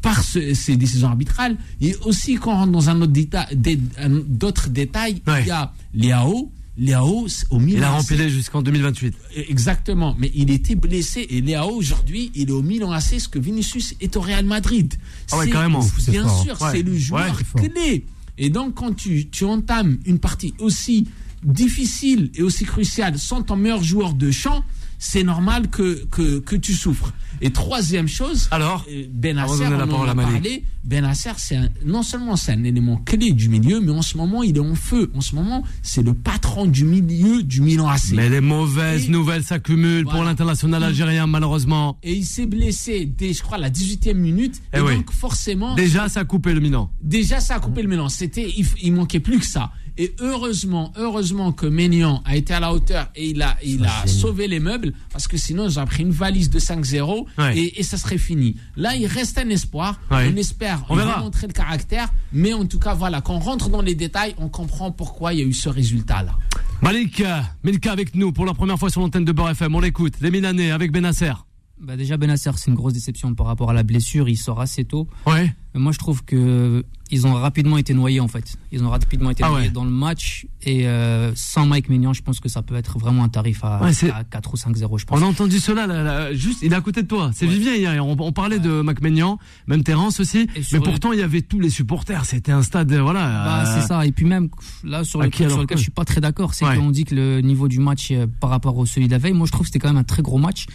par 0.00 0.22
ce- 0.24 0.54
ces 0.54 0.76
décisions 0.76 1.08
arbitrales. 1.08 1.56
Et 1.80 1.94
aussi, 2.04 2.34
quand 2.34 2.52
on 2.52 2.56
rentre 2.56 2.72
dans 2.72 2.88
un 2.90 3.00
autre 3.02 3.12
détail, 3.12 3.46
dé- 3.54 3.78
d'autres 4.26 4.68
détails, 4.68 5.22
Ouais. 5.26 5.42
il 5.42 5.46
y 5.48 5.50
a 5.52 5.72
Léao. 5.94 6.50
Léao, 6.78 7.26
au 7.50 7.58
Milan. 7.58 7.78
Il 7.78 7.84
a 7.84 7.88
AC. 7.90 7.94
rempilé 8.00 8.30
jusqu'en 8.30 8.62
2028. 8.62 9.14
Exactement, 9.50 10.16
mais 10.18 10.30
il 10.34 10.50
était 10.50 10.74
blessé 10.74 11.26
et 11.28 11.42
Léao 11.42 11.68
aujourd'hui, 11.70 12.32
il 12.34 12.48
est 12.48 12.52
au 12.52 12.62
Milan 12.62 12.90
AC, 12.92 13.20
ce 13.20 13.28
que 13.28 13.38
Vinicius 13.38 13.94
est 14.00 14.16
au 14.16 14.22
Real 14.22 14.46
Madrid. 14.46 14.94
Ah 15.30 15.36
ouais, 15.38 15.50
carrément. 15.50 15.86
Bien 16.08 16.26
sûr, 16.42 16.60
Ouais. 16.62 16.68
c'est 16.72 16.82
le 16.82 16.96
joueur 16.96 17.36
Ouais, 17.54 17.68
clé. 17.68 18.04
Et 18.38 18.50
donc, 18.50 18.74
quand 18.74 18.94
tu, 18.94 19.28
entames 19.44 19.98
une 20.06 20.18
partie 20.18 20.54
aussi 20.58 21.06
difficile 21.42 22.30
et 22.34 22.42
aussi 22.42 22.64
cruciale 22.64 23.18
sans 23.18 23.42
ton 23.42 23.56
meilleur 23.56 23.82
joueur 23.82 24.14
de 24.14 24.30
champ, 24.30 24.64
c'est 25.04 25.24
normal 25.24 25.68
que, 25.68 26.04
que, 26.12 26.38
que 26.38 26.54
tu 26.54 26.74
souffres. 26.74 27.12
Et 27.40 27.50
troisième 27.50 28.06
chose, 28.06 28.46
Alors 28.52 28.86
euh, 28.88 29.04
Ben 29.12 29.36
Avant 29.36 29.56
de 29.56 29.58
Nasser, 29.62 29.70
donner 29.70 29.76
la 29.78 29.84
on 29.84 29.88
en 29.88 29.92
parole 29.92 30.08
a 30.08 30.12
à 30.12 30.14
Malik. 30.14 30.32
parlé. 30.32 30.64
Ben 30.84 31.02
Nasser, 31.02 31.32
c'est 31.38 31.58
non 31.84 32.04
seulement 32.04 32.36
c'est 32.36 32.52
un 32.52 32.62
élément 32.62 32.98
clé 32.98 33.32
du 33.32 33.48
milieu, 33.48 33.80
mais 33.80 33.90
en 33.90 34.02
ce 34.02 34.16
moment, 34.16 34.44
il 34.44 34.56
est 34.56 34.60
en 34.60 34.76
feu. 34.76 35.10
En 35.14 35.20
ce 35.20 35.34
moment, 35.34 35.64
c'est 35.82 36.02
le 36.04 36.14
patron 36.14 36.66
du 36.66 36.84
milieu 36.84 37.42
du 37.42 37.60
Milan 37.62 37.88
AC. 37.88 38.12
Mais 38.12 38.28
les 38.28 38.40
mauvaises 38.40 39.06
Et- 39.06 39.08
nouvelles 39.08 39.42
s'accumulent 39.42 40.04
pour 40.04 40.22
l'international 40.22 40.84
algérien, 40.84 41.26
malheureusement. 41.26 41.98
Et 42.04 42.12
il 42.14 42.24
s'est 42.24 42.46
blessé 42.46 43.04
dès, 43.06 43.32
je 43.32 43.42
crois, 43.42 43.58
la 43.58 43.70
18e 43.70 44.14
minute. 44.18 44.62
Eh 44.72 44.78
et 44.78 44.80
oui. 44.80 44.94
donc, 44.98 45.10
forcément, 45.10 45.74
Déjà, 45.74 46.08
ça 46.08 46.20
a 46.20 46.24
coupé 46.24 46.54
le 46.54 46.60
Milan. 46.60 46.92
déjà, 47.02 47.40
ça 47.40 47.56
a 47.56 47.60
coupé 47.60 47.82
le 47.82 47.88
mélange. 47.88 48.12
C'était, 48.12 48.48
il, 48.56 48.66
il 48.80 48.92
manquait 48.92 49.20
plus 49.20 49.40
que 49.40 49.46
ça. 49.46 49.72
Et 49.98 50.14
heureusement, 50.20 50.92
heureusement 50.96 51.52
que 51.52 51.66
Ménian 51.66 52.22
a 52.24 52.36
été 52.36 52.54
à 52.54 52.60
la 52.60 52.72
hauteur 52.72 53.08
et 53.14 53.28
il 53.30 53.42
a, 53.42 53.56
il 53.64 53.84
a 53.84 54.06
sauvé 54.06 54.48
les 54.48 54.60
meubles 54.60 54.92
parce 55.12 55.28
que 55.28 55.36
sinon, 55.36 55.68
ils 55.68 55.76
auraient 55.78 55.86
pris 55.86 56.02
une 56.02 56.10
valise 56.12 56.50
de 56.50 56.58
5-0 56.58 57.26
Ouais. 57.38 57.58
et, 57.58 57.80
et 57.80 57.82
ça 57.82 57.96
serait 57.96 58.18
fini. 58.18 58.56
Là, 58.76 58.96
il 58.96 59.06
reste 59.06 59.38
un 59.38 59.48
espoir. 59.50 60.00
Ouais. 60.10 60.30
On 60.32 60.36
espère. 60.36 60.84
On 60.88 60.96
va 60.96 61.18
montrer 61.18 61.46
le 61.46 61.52
caractère. 61.52 62.08
Mais 62.32 62.52
en 62.52 62.64
tout 62.66 62.78
cas, 62.78 62.94
voilà, 62.94 63.20
quand 63.20 63.34
on 63.34 63.38
rentre 63.40 63.68
dans 63.68 63.82
les 63.82 63.94
détails, 63.94 64.34
on 64.38 64.48
comprend 64.48 64.90
pourquoi 64.92 65.34
il 65.34 65.40
y 65.40 65.42
a 65.42 65.44
eu 65.46 65.52
ce 65.52 65.68
résultat-là. 65.68 66.32
Malik, 66.80 67.20
euh, 67.20 67.40
Milka 67.62 67.92
avec 67.92 68.14
nous 68.14 68.32
pour 68.32 68.44
la 68.46 68.54
première 68.54 68.78
fois 68.78 68.90
sur 68.90 69.00
l'antenne 69.00 69.24
de 69.24 69.32
Beurre 69.32 69.50
FM. 69.50 69.74
On 69.74 69.80
l'écoute. 69.80 70.14
Les 70.20 70.30
Milanais 70.30 70.70
avec 70.70 70.90
Benasser. 70.90 71.32
Bah 71.82 71.96
déjà 71.96 72.16
Benasser 72.16 72.50
c'est 72.56 72.70
une 72.70 72.76
grosse 72.76 72.92
déception 72.92 73.34
par 73.34 73.46
rapport 73.46 73.70
à 73.70 73.72
la 73.72 73.82
blessure, 73.82 74.28
il 74.28 74.36
sort 74.36 74.60
assez 74.60 74.84
tôt. 74.84 75.08
Ouais. 75.26 75.52
Moi 75.74 75.90
je 75.90 75.98
trouve 75.98 76.22
que 76.24 76.84
ils 77.10 77.26
ont 77.26 77.34
rapidement 77.34 77.76
été 77.76 77.92
noyés 77.92 78.20
en 78.20 78.28
fait. 78.28 78.54
Ils 78.70 78.84
ont 78.84 78.88
rapidement 78.90 79.30
été 79.30 79.42
Ah 79.42 79.48
noyés 79.50 79.66
ouais. 79.66 79.72
dans 79.72 79.84
le 79.84 79.90
match 79.90 80.46
et 80.62 80.86
euh, 80.86 81.32
sans 81.34 81.66
Mike 81.66 81.88
Maignan, 81.88 82.12
je 82.12 82.22
pense 82.22 82.38
que 82.38 82.48
ça 82.48 82.62
peut 82.62 82.76
être 82.76 82.98
vraiment 83.00 83.24
un 83.24 83.28
tarif 83.28 83.64
à, 83.64 83.82
Ouais, 83.82 83.92
c'est- 83.92 84.10
à 84.12 84.22
4 84.22 84.54
ou 84.54 84.56
5-0 84.56 84.96
je 84.98 85.04
pense. 85.06 85.18
On 85.20 85.22
a 85.24 85.26
entendu 85.26 85.58
cela, 85.58 85.86
là, 85.88 86.02
là, 86.04 86.32
juste, 86.32 86.60
il 86.62 86.72
est 86.72 86.76
à 86.76 86.80
côté 86.80 87.02
de 87.02 87.08
toi. 87.08 87.30
C'est 87.34 87.46
Ouais. 87.46 87.52
Vivien 87.52 87.74
hier. 87.74 88.06
On, 88.06 88.16
on 88.18 88.32
parlait 88.32 88.60
de 88.60 88.80
McMahon, 88.80 89.38
même 89.66 89.82
Terence 89.82 90.20
aussi. 90.20 90.46
Mais 90.54 90.62
le- 90.72 90.80
pourtant, 90.80 91.12
il 91.12 91.18
y 91.18 91.22
avait 91.22 91.42
tous 91.42 91.58
les 91.58 91.68
supporters. 91.70 92.24
C'était 92.26 92.52
un 92.52 92.62
stade, 92.62 92.92
euh, 92.92 93.02
voilà. 93.02 93.26
Bah, 93.26 93.64
euh, 93.66 93.80
c'est 93.80 93.86
ça. 93.88 94.06
Et 94.06 94.12
puis 94.12 94.24
même 94.24 94.48
là 94.84 95.02
sur 95.04 95.18
le 95.18 95.26
lequel 95.26 95.48
que- 95.66 95.76
je 95.76 95.82
suis 95.82 95.90
pas 95.90 96.04
très 96.04 96.20
d'accord, 96.20 96.54
c'est 96.54 96.64
qu'on 96.76 96.90
dit 96.92 97.04
que 97.04 97.14
le 97.16 97.40
niveau 97.40 97.66
du 97.66 97.80
match 97.80 98.12
par 98.40 98.50
rapport 98.50 98.76
au 98.78 98.86
celui 98.86 99.08
de 99.08 99.12
la 99.12 99.18
veille, 99.18 99.32
moi 99.32 99.46
je 99.46 99.52
trouve 99.52 99.62
que 99.66 99.72
c'était 99.72 99.80
quand 99.80 99.88
même 99.92 99.96
un 100.00 100.04
très 100.04 100.22
gros 100.22 100.38
match. 100.38 100.66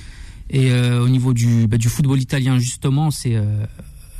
Et 0.49 0.71
euh, 0.71 1.03
au 1.03 1.09
niveau 1.09 1.33
du, 1.33 1.67
bah, 1.67 1.77
du 1.77 1.89
football 1.89 2.19
italien 2.21 2.57
justement, 2.59 3.11
c'est 3.11 3.35
euh, 3.35 3.65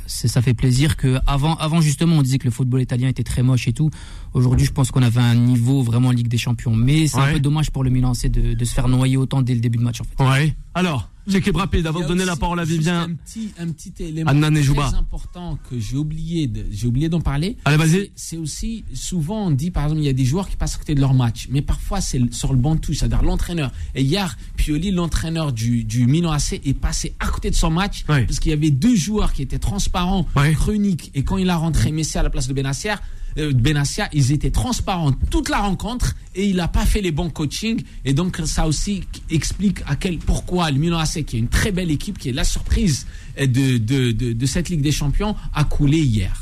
ça 0.06 0.40
fait 0.42 0.54
plaisir 0.54 0.96
que 0.96 1.18
avant 1.26 1.54
avant 1.56 1.80
justement 1.80 2.16
on 2.16 2.22
disait 2.22 2.38
que 2.38 2.44
le 2.46 2.50
football 2.50 2.80
italien 2.82 3.08
était 3.08 3.22
très 3.24 3.42
moche 3.42 3.68
et 3.68 3.72
tout. 3.72 3.90
Aujourd'hui 4.34 4.64
je 4.66 4.72
pense 4.72 4.90
qu'on 4.90 5.02
avait 5.02 5.20
un 5.20 5.34
niveau 5.34 5.82
vraiment 5.82 6.10
Ligue 6.12 6.28
des 6.28 6.38
Champions. 6.38 6.74
Mais 6.74 7.06
c'est 7.06 7.18
Ouais. 7.18 7.24
un 7.24 7.32
peu 7.34 7.40
dommage 7.40 7.70
pour 7.70 7.84
le 7.84 7.90
Milan 7.90 8.14
c'est 8.14 8.28
de, 8.30 8.54
de 8.54 8.64
se 8.64 8.72
faire 8.74 8.88
noyer 8.88 9.16
autant 9.16 9.42
dès 9.42 9.54
le 9.54 9.60
début 9.60 9.78
de 9.78 9.82
match 9.84 10.00
en 10.00 10.04
fait. 10.04 10.24
Ouais. 10.24 10.54
Alors, 10.74 11.10
check 11.30 11.56
rapide 11.56 11.86
avant 11.86 12.00
de 12.00 12.06
donner 12.06 12.24
la 12.24 12.36
parole 12.36 12.60
à 12.60 12.64
Vivien. 12.64 13.02
Un 13.02 13.14
petit, 13.14 13.50
un 13.58 13.68
petit 13.70 13.92
élément 14.00 14.30
très 14.30 14.94
important 14.94 15.58
que 15.70 15.78
j'ai 15.78 15.96
oublié 15.96 16.46
de, 16.46 16.64
j'ai 16.70 16.86
oublié 16.86 17.08
d'en 17.08 17.20
parler. 17.20 17.56
Allez, 17.64 17.76
vas-y. 17.76 18.10
C'est- 18.14 18.36
aussi, 18.36 18.84
souvent 18.94 19.46
on 19.46 19.50
dit 19.50 19.70
par 19.70 19.84
exemple, 19.84 20.00
il 20.00 20.06
y 20.06 20.08
a 20.08 20.12
des 20.12 20.24
joueurs 20.24 20.48
qui 20.48 20.56
passent 20.56 20.76
à 20.76 20.78
côté 20.78 20.94
de 20.94 21.00
leur 21.00 21.14
match, 21.14 21.48
mais 21.50 21.60
parfois 21.62 22.00
c'est 22.00 22.20
sur 22.32 22.52
le 22.52 22.58
banc 22.58 22.74
de 22.76 22.80
touche, 22.80 22.98
c'est-à-dire 22.98 23.22
l'entraîneur. 23.22 23.72
Et 23.94 24.02
hier, 24.02 24.36
Pioli, 24.56 24.90
l'entraîneur 24.90 25.52
du, 25.52 25.84
du 25.84 26.06
Milan 26.06 26.30
AC, 26.32 26.60
est 26.64 26.74
passé 26.78 27.14
à 27.20 27.26
côté 27.28 27.50
de 27.50 27.54
son 27.56 27.70
match 27.70 28.04
Ouais. 28.08 28.24
parce 28.24 28.38
qu'il 28.40 28.50
y 28.50 28.54
avait 28.54 28.70
deux 28.70 28.94
joueurs 28.96 29.32
qui 29.32 29.42
étaient 29.42 29.58
transparents, 29.58 30.26
chroniques, 30.54 31.10
et 31.14 31.22
quand 31.24 31.36
il 31.38 31.50
a 31.50 31.56
rentré 31.56 31.90
Messi 31.92 32.16
à 32.18 32.22
la 32.22 32.30
place 32.30 32.46
de 32.48 32.54
euh, 32.54 33.00
Benassia, 33.36 34.08
ils 34.12 34.32
étaient 34.32 34.50
transparents 34.50 35.12
toute 35.12 35.48
la 35.48 35.58
rencontre 35.58 36.14
et 36.34 36.46
il 36.48 36.56
n'a 36.56 36.68
pas 36.68 36.84
fait 36.84 37.00
les 37.00 37.12
bons 37.12 37.30
coachings 37.30 37.82
et 38.04 38.12
donc 38.14 38.40
ça 38.44 38.66
aussi 38.66 39.04
explique 39.30 39.78
à 39.86 39.96
quel 39.96 40.18
pourquoi 40.18 40.70
le 40.70 40.78
Milan 40.78 40.98
AC 40.98 41.24
qui 41.24 41.36
est 41.36 41.38
une 41.40 41.48
très 41.48 41.70
belle 41.72 41.90
équipe 41.90 42.18
qui 42.18 42.28
est 42.30 42.32
la 42.32 42.44
surprise 42.44 43.06
euh, 43.40 43.46
de, 43.46 43.78
de, 43.78 44.12
de, 44.12 44.32
de 44.32 44.46
cette 44.46 44.68
Ligue 44.68 44.82
des 44.82 44.92
Champions 44.92 45.36
a 45.54 45.64
coulé 45.64 45.98
hier. 45.98 46.32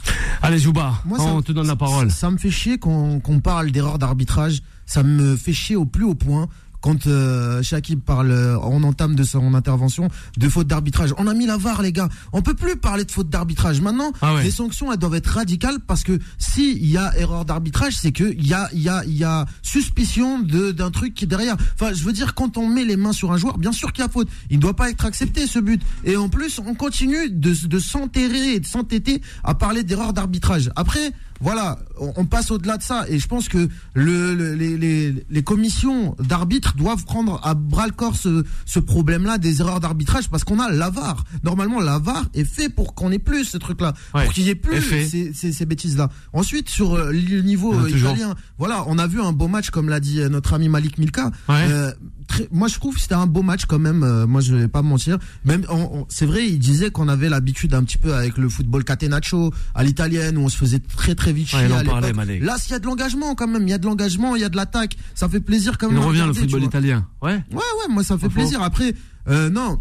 Allez, 0.42 0.58
Jouba, 0.58 1.02
Moi, 1.04 1.18
ça- 1.18 1.24
on 1.24 1.42
te 1.42 1.52
donne 1.52 1.66
la 1.66 1.76
parole. 1.76 2.10
Ça 2.10 2.30
me 2.30 2.38
fait 2.38 2.50
chier 2.50 2.78
qu'on 2.78 3.20
qu'on 3.20 3.40
parle 3.40 3.70
d'erreur 3.72 3.98
d'arbitrage. 3.98 4.62
Ça 4.84 5.02
me 5.02 5.36
fait 5.36 5.52
chier 5.52 5.74
au 5.76 5.84
plus 5.84 6.04
haut 6.04 6.14
point. 6.14 6.48
Quand 6.80 7.06
euh, 7.06 7.62
Shakib 7.62 8.00
parle, 8.00 8.30
euh, 8.30 8.58
on 8.60 8.82
entame 8.84 9.14
de 9.14 9.24
son 9.24 9.54
intervention, 9.54 10.08
de 10.36 10.48
faute 10.48 10.66
d'arbitrage. 10.66 11.14
On 11.18 11.26
a 11.26 11.34
mis 11.34 11.46
la 11.46 11.56
VAR, 11.56 11.82
les 11.82 11.92
gars. 11.92 12.08
On 12.32 12.42
peut 12.42 12.54
plus 12.54 12.76
parler 12.76 13.04
de 13.04 13.10
faute 13.10 13.28
d'arbitrage. 13.28 13.80
Maintenant, 13.80 14.12
Ah 14.22 14.34
ouais. 14.34 14.44
les 14.44 14.50
sanctions, 14.50 14.92
elles 14.92 14.98
doivent 14.98 15.14
être 15.14 15.26
radicales 15.28 15.78
parce 15.86 16.02
que 16.04 16.18
s'il 16.38 16.86
y 16.86 16.96
a 16.96 17.16
erreur 17.18 17.44
d'arbitrage, 17.44 17.94
c'est 17.96 18.12
que 18.12 18.32
il 18.36 18.46
y 18.46 18.54
a, 18.54 18.68
y 18.72 18.88
a, 18.88 19.04
y 19.06 19.24
a 19.24 19.46
suspicion 19.62 20.38
de 20.40 20.70
d'un 20.72 20.90
truc 20.90 21.14
qui 21.14 21.24
est 21.24 21.28
derrière. 21.28 21.56
Enfin, 21.74 21.92
je 21.92 22.02
veux 22.04 22.12
dire, 22.12 22.34
quand 22.34 22.56
on 22.56 22.68
met 22.68 22.84
les 22.84 22.96
mains 22.96 23.12
sur 23.12 23.32
un 23.32 23.36
joueur, 23.36 23.58
bien 23.58 23.72
sûr 23.72 23.92
qu'il 23.92 24.02
y 24.04 24.06
a 24.06 24.10
faute. 24.10 24.28
Il 24.50 24.56
ne 24.56 24.62
doit 24.62 24.76
pas 24.76 24.90
être 24.90 25.04
accepté 25.04 25.46
ce 25.46 25.58
but. 25.58 25.82
Et 26.04 26.16
en 26.16 26.28
plus, 26.28 26.58
on 26.64 26.74
continue 26.74 27.30
de, 27.30 27.54
de 27.66 27.78
s'enterrer 27.78 28.54
et 28.54 28.60
de 28.60 28.66
s'entêter 28.66 29.20
à 29.44 29.54
parler 29.54 29.82
d'erreur 29.82 30.12
d'arbitrage. 30.12 30.70
Après, 30.76 31.12
voilà, 31.40 31.78
on, 32.00 32.12
on 32.16 32.24
passe 32.24 32.50
au-delà 32.50 32.76
de 32.76 32.82
ça. 32.82 33.04
Et 33.08 33.18
je 33.18 33.28
pense 33.28 33.48
que 33.48 33.68
le, 33.94 34.34
le- 34.34 34.54
les, 34.54 34.76
les, 34.76 35.26
les 35.28 35.42
commissions 35.42 36.16
d'arbitres 36.18 36.74
doivent 36.76 37.04
prendre 37.04 37.40
à 37.44 37.54
bras 37.54 37.86
le 37.86 37.92
corps 37.92 38.16
ce, 38.16 38.44
ce 38.64 38.78
problème-là 38.78 39.38
des 39.38 39.60
erreurs 39.60 39.80
d'arbitrage 39.80 40.28
parce 40.28 40.44
qu'on 40.44 40.60
a 40.60 40.70
l'avare. 40.70 41.24
Normalement, 41.44 41.80
l'avare 41.80 42.24
est 42.34 42.44
fait 42.44 42.68
pour 42.68 42.94
qu'on 42.94 43.10
ait 43.12 43.18
plus 43.18 43.44
ce 43.44 43.58
truc-là, 43.58 43.92
Ouais, 44.14 44.24
pour 44.24 44.32
qu'il 44.32 44.44
y 44.44 44.50
ait 44.50 44.54
plus 44.54 44.80
ces, 45.08 45.32
ces, 45.34 45.52
ces 45.52 45.66
bêtises-là. 45.66 46.08
Ensuite, 46.32 46.68
sur 46.68 46.94
euh, 46.94 47.12
le 47.12 47.42
niveau 47.42 47.74
Ah, 47.74 47.82
euh, 47.82 47.90
italien, 47.90 48.34
voilà, 48.58 48.84
on 48.86 48.98
a 48.98 49.06
vu 49.06 49.20
un 49.20 49.32
beau 49.32 49.48
match 49.48 49.70
comme 49.70 49.88
l'a 49.88 50.00
dit 50.00 50.20
euh, 50.20 50.28
notre 50.28 50.54
ami 50.54 50.68
Malik 50.68 50.98
Milka. 50.98 51.30
Ouais. 51.48 51.54
Euh, 51.68 51.92
très- 52.28 52.48
moi, 52.50 52.68
je 52.68 52.74
trouve 52.74 52.94
que 52.94 53.00
c'était 53.00 53.14
un 53.14 53.26
beau 53.26 53.42
match 53.42 53.66
quand 53.66 53.78
même. 53.78 54.02
euh, 54.02 54.26
moi, 54.26 54.40
je 54.40 54.54
vais 54.54 54.68
pas 54.68 54.82
mentir. 54.82 55.18
Même, 55.44 55.64
on- 55.68 56.00
on- 56.00 56.06
c'est 56.08 56.26
vrai, 56.26 56.46
il 56.48 56.58
disait 56.58 56.90
qu'on 56.90 57.08
avait 57.08 57.28
l'habitude 57.28 57.74
un 57.74 57.82
petit 57.84 57.98
peu 57.98 58.14
avec 58.14 58.36
le 58.38 58.48
football 58.48 58.84
catenaccio 58.84 59.52
à 59.74 59.84
l'italienne 59.84 60.38
où 60.38 60.42
on 60.42 60.48
se 60.48 60.56
faisait 60.56 60.78
très 60.80 61.14
très 61.14 61.25
Ouais, 61.32 61.68
il 61.82 61.86
parlait. 62.12 62.38
Là, 62.40 62.56
s'il 62.58 62.72
y 62.72 62.74
a 62.74 62.78
de 62.78 62.86
l'engagement 62.86 63.34
quand 63.34 63.46
même, 63.46 63.62
il 63.62 63.70
y 63.70 63.74
a 63.74 63.78
de 63.78 63.86
l'engagement, 63.86 64.36
il 64.36 64.42
y 64.42 64.44
a 64.44 64.48
de 64.48 64.56
l'attaque. 64.56 64.96
Ça 65.14 65.28
fait 65.28 65.40
plaisir 65.40 65.78
quand 65.78 65.88
Il 65.88 65.94
même. 65.94 66.02
à 66.02 66.06
revient 66.06 66.24
le 66.26 66.32
football 66.34 66.62
italien. 66.64 67.06
Ouais. 67.22 67.34
Ouais, 67.52 67.56
ouais, 67.56 67.88
moi 67.92 68.02
ça 68.04 68.16
fait 68.18 68.28
plaisir. 68.28 68.62
Après, 68.62 68.94
euh, 69.28 69.50
non, 69.50 69.80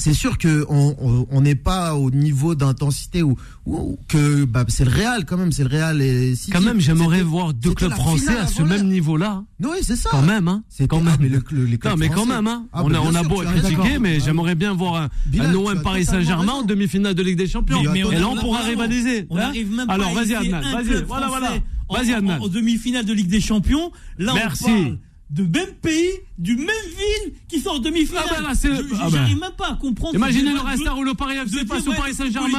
c'est 0.00 0.14
sûr 0.14 0.38
que 0.38 0.64
on 0.68 0.96
on- 1.00 1.26
on 1.30 1.40
n'est 1.42 1.54
pas 1.54 1.94
au 1.94 2.10
niveau 2.10 2.54
d'intensité 2.56 3.22
où, 3.22 3.36
où- 3.66 3.98
que 4.08 4.44
bah, 4.44 4.64
c'est 4.68 4.84
le 4.84 4.90
Real 4.90 5.24
quand 5.24 5.36
même, 5.36 5.52
c'est 5.52 5.62
le 5.62 5.68
Real 5.70 6.02
et 6.02 6.34
City. 6.34 6.50
Quand 6.50 6.60
même, 6.60 6.80
j'aimerais 6.80 7.22
voir 7.22 7.54
deux 7.54 7.72
clubs 7.72 7.92
français 7.92 8.36
à 8.36 8.46
ce 8.46 8.62
même 8.62 8.88
niveau-là. 8.88 9.44
Oui, 9.62 9.76
c'est 9.82 9.96
ça. 9.96 10.08
Quand 10.10 10.22
même, 10.22 10.48
hein. 10.48 10.64
C'était- 10.68 10.88
Quand 10.88 10.98
ah, 11.00 11.10
même. 11.10 11.16
mais 11.20 11.28
le- 11.28 11.42
le- 11.52 11.64
les 11.64 11.78
clubs 11.78 11.92
Non, 11.92 11.98
mais 11.98 12.08
quand 12.08 12.14
français. 12.24 12.32
même, 12.32 12.46
hein. 12.48 12.66
Ah, 12.72 12.82
on 12.84 12.92
a, 12.92 12.98
on 13.00 13.14
a 13.14 13.20
sûr, 13.20 13.28
beau 13.28 13.44
d'accord. 13.44 13.86
mais 14.00 14.14
Ouais. 14.14 14.20
j'aimerais 14.24 14.54
bien 14.54 14.72
voir 14.74 14.96
un, 14.96 15.08
Bilal, 15.26 15.50
un 15.50 15.54
OM 15.54 15.82
Paris 15.82 16.04
Saint-Germain 16.06 16.52
en 16.54 16.62
demi-finale 16.62 17.14
de 17.14 17.22
Ligue 17.22 17.36
des 17.38 17.46
Champions. 17.46 17.82
Mais- 17.82 17.90
mais 17.92 17.98
Et 18.00 18.04
on 18.04 18.10
là, 18.10 18.24
a- 18.24 18.28
on 18.28 18.36
pourra 18.36 18.60
rivaliser. 18.62 19.26
on 19.30 19.36
hein. 19.36 19.40
n'arrive 19.40 19.70
même 19.74 19.86
pas 19.86 19.94
Alors, 19.94 20.10
à 20.10 20.14
vas-y, 20.14 20.34
Adnan, 20.34 20.60
vas-y. 20.60 21.04
Voilà, 21.04 21.28
voilà. 21.28 21.52
Vas-y, 21.92 22.12
Adnan. 22.12 22.38
en 22.40 22.48
demi-finale 22.48 23.04
de 23.04 23.12
Ligue 23.12 23.28
des 23.28 23.40
Champions. 23.40 23.90
Là, 24.18 24.32
Merci. 24.34 24.64
on 24.66 24.72
parle 24.72 24.98
de 25.30 25.42
même 25.44 25.72
pays, 25.80 26.10
du 26.38 26.56
même 26.56 26.66
ville 26.66 27.34
qui 27.48 27.60
sont 27.60 27.70
en 27.70 27.78
demi-finale. 27.78 28.24
Ah 28.30 28.42
bah 28.42 28.52
Je- 28.60 28.68
je- 28.68 28.94
ah 28.94 29.04
bah. 29.04 29.08
J'arrive 29.12 29.38
même 29.38 29.52
pas 29.56 29.70
à 29.72 29.76
comprendre. 29.76 30.14
Imaginez 30.16 30.52
le 30.52 30.58
Resta 30.60 30.96
ou 30.96 31.04
le 31.04 31.14
Paris 31.14 31.36
FC 31.36 31.64
face 31.66 31.86
au 31.86 31.92
Paris 31.92 32.14
Saint-Germain. 32.14 32.58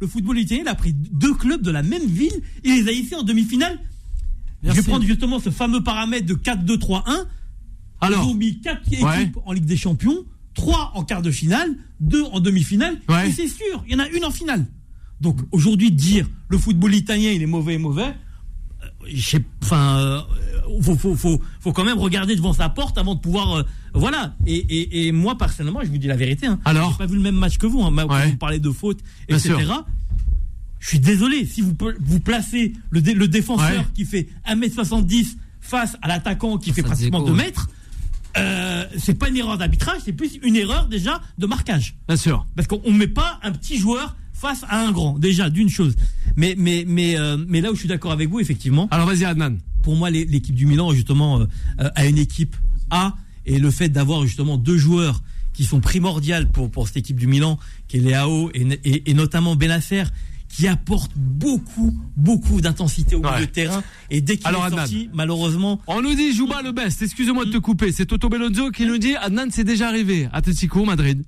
Le 0.00 0.06
football 0.06 0.38
italien, 0.38 0.62
il 0.64 0.68
a 0.68 0.74
pris 0.76 0.92
deux 0.94 1.34
clubs 1.34 1.62
de 1.62 1.70
la 1.70 1.82
même 1.82 2.06
ville, 2.06 2.32
il 2.64 2.74
les 2.76 2.88
a 2.88 2.92
ici 2.92 3.14
en 3.14 3.22
demi-finale. 3.22 3.78
Je 4.62 4.70
vais 4.70 4.82
prendre 4.82 5.04
justement 5.04 5.40
ce 5.40 5.50
fameux 5.50 5.82
paramètre 5.82 6.26
de 6.26 6.34
4-2-3-1. 6.34 7.26
Alors, 8.00 8.24
Ils 8.24 8.30
ont 8.30 8.34
mis 8.34 8.60
4 8.60 8.82
Ouais. 9.02 9.22
équipes 9.22 9.38
en 9.44 9.52
Ligue 9.52 9.64
des 9.64 9.76
Champions, 9.76 10.24
3 10.54 10.92
en 10.94 11.02
quart 11.04 11.22
de 11.22 11.30
finale, 11.32 11.76
2 12.00 12.22
en 12.24 12.38
demi-finale, 12.40 13.00
Ouais. 13.08 13.28
et 13.28 13.32
c'est 13.32 13.48
sûr, 13.48 13.82
il 13.86 13.92
y 13.92 13.96
en 13.96 14.00
a 14.00 14.08
une 14.08 14.24
en 14.24 14.30
finale. 14.30 14.66
Donc 15.20 15.38
aujourd'hui, 15.52 15.90
dire 15.90 16.28
le 16.48 16.58
football 16.58 16.94
italien 16.94 17.30
il 17.30 17.42
est 17.42 17.46
mauvais 17.46 17.74
et 17.74 17.78
mauvais, 17.78 18.12
euh, 19.06 19.38
enfin, 19.62 19.98
euh, 19.98 20.20
faut, 20.80 20.96
faut, 20.96 21.14
faut, 21.16 21.40
faut 21.60 21.72
quand 21.72 21.84
même 21.84 21.98
regarder 21.98 22.36
devant 22.36 22.52
sa 22.52 22.68
porte 22.68 22.96
avant 22.98 23.14
de 23.16 23.20
pouvoir, 23.20 23.58
euh, 23.58 23.62
voilà. 23.94 24.34
Et, 24.46 24.54
et, 24.56 25.06
et 25.08 25.12
moi 25.12 25.36
personnellement, 25.36 25.80
je 25.82 25.88
vous 25.88 25.98
dis 25.98 26.06
la 26.06 26.16
vérité. 26.16 26.46
Hein, 26.46 26.58
Alors 26.64 26.92
j'ai 26.92 26.98
pas 26.98 27.06
vu 27.06 27.16
le 27.16 27.22
même 27.22 27.34
match 27.36 27.58
que 27.58 27.66
vous. 27.66 27.82
Hein, 27.82 27.92
Ouais. 28.06 28.30
Vous 28.30 28.36
parlez 28.36 28.58
de 28.60 28.70
faute, 28.70 29.00
etc. 29.28 29.54
sûr. 29.56 29.84
Je 30.78 30.88
suis 30.88 30.98
désolé 31.00 31.46
si 31.46 31.60
vous 31.60 31.74
vous 32.00 32.20
placez 32.20 32.72
le, 32.90 33.00
dé- 33.02 33.14
le 33.14 33.28
défenseur 33.28 33.70
Ouais. 33.80 33.86
qui 33.94 34.04
fait 34.04 34.28
1m70 34.48 35.36
face 35.60 35.96
à 36.02 36.08
l'attaquant 36.08 36.58
qui 36.58 36.72
fait 36.72 36.82
pratiquement 36.82 37.20
Dzeko, 37.20 37.30
2 37.30 37.36
ouais. 37.38 37.44
mètres. 37.44 37.68
Euh, 38.38 38.84
c'est 38.98 39.14
pas 39.14 39.28
une 39.28 39.36
erreur 39.36 39.58
d'arbitrage, 39.58 40.00
c'est 40.04 40.12
plus 40.14 40.38
une 40.42 40.56
erreur 40.56 40.86
déjà 40.86 41.20
de 41.38 41.46
marquage. 41.46 41.94
bien 42.08 42.16
sûr. 42.16 42.46
Parce 42.56 42.66
qu'on 42.66 42.80
ne 42.90 42.96
met 42.96 43.06
pas 43.06 43.38
un 43.42 43.52
petit 43.52 43.76
joueur 43.78 44.16
face 44.32 44.64
à 44.68 44.80
un 44.84 44.90
grand, 44.90 45.18
déjà, 45.18 45.50
d'une 45.50 45.68
chose. 45.68 45.94
Mais, 46.34 46.54
mais, 46.58 46.84
mais, 46.88 47.16
euh, 47.18 47.36
mais 47.46 47.60
là 47.60 47.70
où 47.70 47.74
je 47.74 47.80
suis 47.80 47.88
d'accord 47.88 48.10
avec 48.10 48.28
vous, 48.30 48.40
effectivement, 48.40 48.88
Alors 48.90 49.06
vas-y, 49.06 49.24
Adnan. 49.24 49.56
Pour 49.82 49.96
moi, 49.96 50.10
l'é- 50.10 50.24
l'équipe 50.24 50.54
du 50.54 50.66
Milan, 50.66 50.92
justement, 50.92 51.40
euh, 51.40 51.46
euh, 51.80 51.90
a 51.94 52.06
une 52.06 52.18
équipe 52.18 52.56
A, 52.90 53.14
et 53.46 53.58
le 53.58 53.70
fait 53.70 53.88
d'avoir 53.88 54.22
justement 54.24 54.56
deux 54.56 54.76
joueurs 54.78 55.22
qui 55.52 55.64
sont 55.64 55.80
primordiaux 55.80 56.46
pour, 56.52 56.70
pour 56.70 56.86
cette 56.86 56.96
équipe 56.98 57.16
du 57.18 57.26
Milan, 57.26 57.58
qui 57.88 57.98
est 57.98 58.00
Léao 58.00 58.50
et, 58.54 58.66
et, 58.84 59.10
et 59.10 59.14
notamment 59.14 59.54
Benacer, 59.56 60.04
qui 60.48 60.68
apporte 60.68 61.12
beaucoup, 61.16 61.94
beaucoup 62.16 62.60
d'intensité 62.60 63.16
au 63.16 63.20
Ouais. 63.22 63.32
milieu 63.34 63.46
de 63.46 63.50
terrain. 63.52 63.82
Et 64.10 64.20
dès 64.20 64.36
qu'il 64.36 64.46
est 64.46 64.54
Adnan. 64.54 64.76
sorti, 64.78 65.08
malheureusement, 65.14 65.80
On 65.86 66.02
nous 66.02 66.14
dit 66.14 66.34
Jouba 66.34 66.60
le 66.62 66.72
best. 66.72 67.00
Excusez-moi 67.02 67.46
de 67.46 67.50
te 67.52 67.56
couper. 67.58 67.90
C'est 67.90 68.04
Toto 68.06 68.28
Belonzo 68.28 68.70
qui 68.70 68.84
nous 68.86 68.98
dit 68.98 69.16
Adnan, 69.16 69.48
c'est 69.50 69.64
déjà 69.64 69.88
arrivé. 69.88 70.28
Atletico 70.32 70.84
Madrid. 70.84 71.22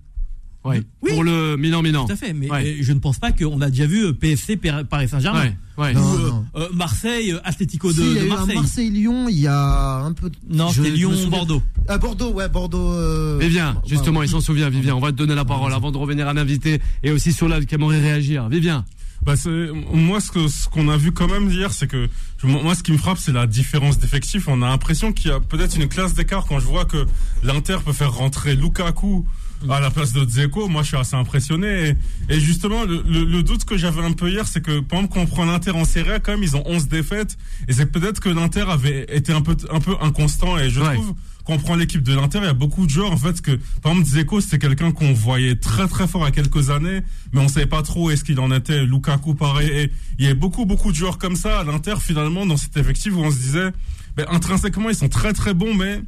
Ouais. 0.64 0.82
Oui. 1.02 1.10
Pour 1.12 1.24
le 1.24 1.56
Milan 1.56 1.82
Milan. 1.82 2.06
tout 2.06 2.12
à 2.12 2.16
fait, 2.16 2.32
mais 2.32 2.50
Ouais. 2.50 2.78
je 2.80 2.92
ne 2.92 2.98
pense 2.98 3.18
pas 3.18 3.32
qu'on 3.32 3.60
a 3.60 3.68
déjà 3.70 3.86
vu 3.86 4.06
euh, 4.06 4.12
PFC 4.14 4.56
Par- 4.56 4.84
Paris 4.86 5.08
Saint-Germain. 5.08 5.42
Ouais. 5.44 5.56
Ouais. 5.76 5.90
Ou 5.96 5.98
Non, 5.98 6.14
euh, 6.14 6.28
non. 6.30 6.44
euh, 6.56 6.68
Marseille, 6.72 7.34
Atlético 7.44 7.92
de, 7.92 8.00
Si, 8.02 8.26
Marseille. 8.28 8.54
Marseille-Lyon, 8.54 9.28
il 9.28 9.40
y 9.40 9.46
a 9.46 9.96
un 10.04 10.12
peu. 10.12 10.30
Non, 10.48 10.70
c'était 10.70 10.90
Lyon-Bordeaux. 10.90 11.62
Ah, 11.88 11.98
Bordeaux, 11.98 12.30
ouais, 12.32 12.48
Bordeaux. 12.48 12.92
euh, 12.92 13.38
Vivien, 13.40 13.74
bah, 13.74 13.82
justement, 13.86 14.20
ouais. 14.20 14.26
il 14.26 14.28
s'en 14.30 14.40
souvient, 14.40 14.70
Vivien. 14.70 14.94
On 14.94 15.00
va 15.00 15.12
te 15.12 15.16
donner 15.16 15.34
la 15.34 15.44
parole 15.44 15.72
avant 15.74 15.90
de 15.92 15.98
revenir 15.98 16.28
à 16.28 16.32
l'invité 16.32 16.80
et 17.02 17.10
aussi 17.10 17.32
sur 17.32 17.48
là 17.48 17.60
qui 17.62 17.74
aimerait 17.74 18.00
réagir. 18.00 18.48
Vivien. 18.48 18.84
Bah 19.24 19.36
c'est 19.36 19.68
moi 19.92 20.20
ce 20.20 20.30
que 20.30 20.48
ce 20.48 20.68
qu'on 20.68 20.88
a 20.90 20.98
vu 20.98 21.12
quand 21.12 21.28
même 21.30 21.48
hier 21.48 21.72
c'est 21.72 21.86
que 21.86 22.08
je- 22.36 22.46
moi 22.46 22.74
ce 22.74 22.82
qui 22.82 22.92
me 22.92 22.98
frappe 22.98 23.16
c'est 23.16 23.32
la 23.32 23.46
différence 23.46 23.98
d'effectifs 23.98 24.48
on 24.48 24.60
a 24.60 24.68
l'impression 24.68 25.14
qu'il 25.14 25.30
y 25.30 25.32
a 25.32 25.40
peut-être 25.40 25.76
une 25.78 25.88
classe 25.88 26.12
d'écart 26.12 26.44
quand 26.44 26.58
je 26.60 26.66
vois 26.66 26.84
que 26.84 27.06
l'Inter 27.42 27.78
peut 27.82 27.94
faire 27.94 28.12
rentrer 28.12 28.54
Lukaku 28.54 29.24
à 29.70 29.80
la 29.80 29.90
place 29.90 30.12
de 30.12 30.24
Dzeko 30.24 30.68
moi 30.68 30.82
je 30.82 30.88
suis 30.88 30.96
assez 30.96 31.16
impressionné 31.16 31.94
et, 32.28 32.34
et 32.34 32.40
justement 32.40 32.84
le, 32.84 33.02
le- 33.08 33.24
le 33.24 33.42
doute 33.42 33.64
que 33.64 33.76
j'avais 33.78 34.02
un 34.02 34.12
peu 34.12 34.30
hier 34.30 34.46
c'est 34.46 34.60
que 34.62 34.80
par 34.80 34.98
exemple 35.00 35.14
quand 35.14 35.20
on 35.22 35.26
prend 35.26 35.44
l'Inter 35.46 35.70
en 35.72 35.84
Serie 35.84 36.10
A 36.12 36.20
quand 36.20 36.32
même 36.32 36.42
ils 36.42 36.54
ont 36.56 36.62
11 36.66 36.88
défaites 36.88 37.36
et 37.68 37.72
c'est 37.72 37.86
peut-être 37.86 38.20
que 38.20 38.28
l'Inter 38.28 38.64
avait 38.68 39.06
été 39.10 39.32
un 39.32 39.40
peu 39.40 39.56
un 39.70 39.80
peu 39.80 39.94
inconstant 40.00 40.58
et 40.58 40.70
je 40.70 40.80
Ouais. 40.80 40.94
trouve 40.94 41.14
quand 41.46 41.52
on 41.54 41.58
prend 41.58 41.76
l'équipe 41.76 42.02
de 42.02 42.14
l'Inter, 42.14 42.38
il 42.40 42.44
y 42.44 42.48
a 42.48 42.54
beaucoup 42.54 42.86
de 42.86 42.90
joueurs 42.90 43.12
en 43.12 43.18
fait 43.18 43.42
que 43.42 43.50
par 43.82 43.92
exemple 43.92 44.08
Dzeko 44.08 44.40
c'était 44.40 44.58
quelqu'un 44.58 44.92
qu'on 44.92 45.12
voyait 45.12 45.56
très 45.56 45.86
très 45.88 46.08
fort 46.08 46.24
a 46.24 46.30
quelques 46.30 46.70
années, 46.70 47.00
mais 47.34 47.40
on 47.40 47.48
savait 47.48 47.66
pas 47.66 47.82
trop 47.82 48.10
est-ce 48.10 48.24
qu'il 48.24 48.40
en 48.40 48.50
était. 48.50 48.84
Lukaku 48.86 49.34
pareil, 49.34 49.68
et 49.68 49.90
il 50.18 50.24
y 50.24 50.26
avait 50.26 50.34
beaucoup 50.34 50.64
beaucoup 50.64 50.90
de 50.90 50.96
joueurs 50.96 51.18
comme 51.18 51.36
ça 51.36 51.60
à 51.60 51.64
l'Inter 51.64 51.96
finalement 52.00 52.46
dans 52.46 52.56
cet 52.56 52.76
effectif 52.78 53.14
où 53.14 53.20
on 53.20 53.30
se 53.30 53.36
disait 53.36 53.70
ben, 54.16 54.24
intrinsèquement 54.30 54.88
ils 54.88 54.94
sont 54.96 55.08
très 55.10 55.32
très 55.34 55.52
bons 55.52 55.74
mais 55.74 56.00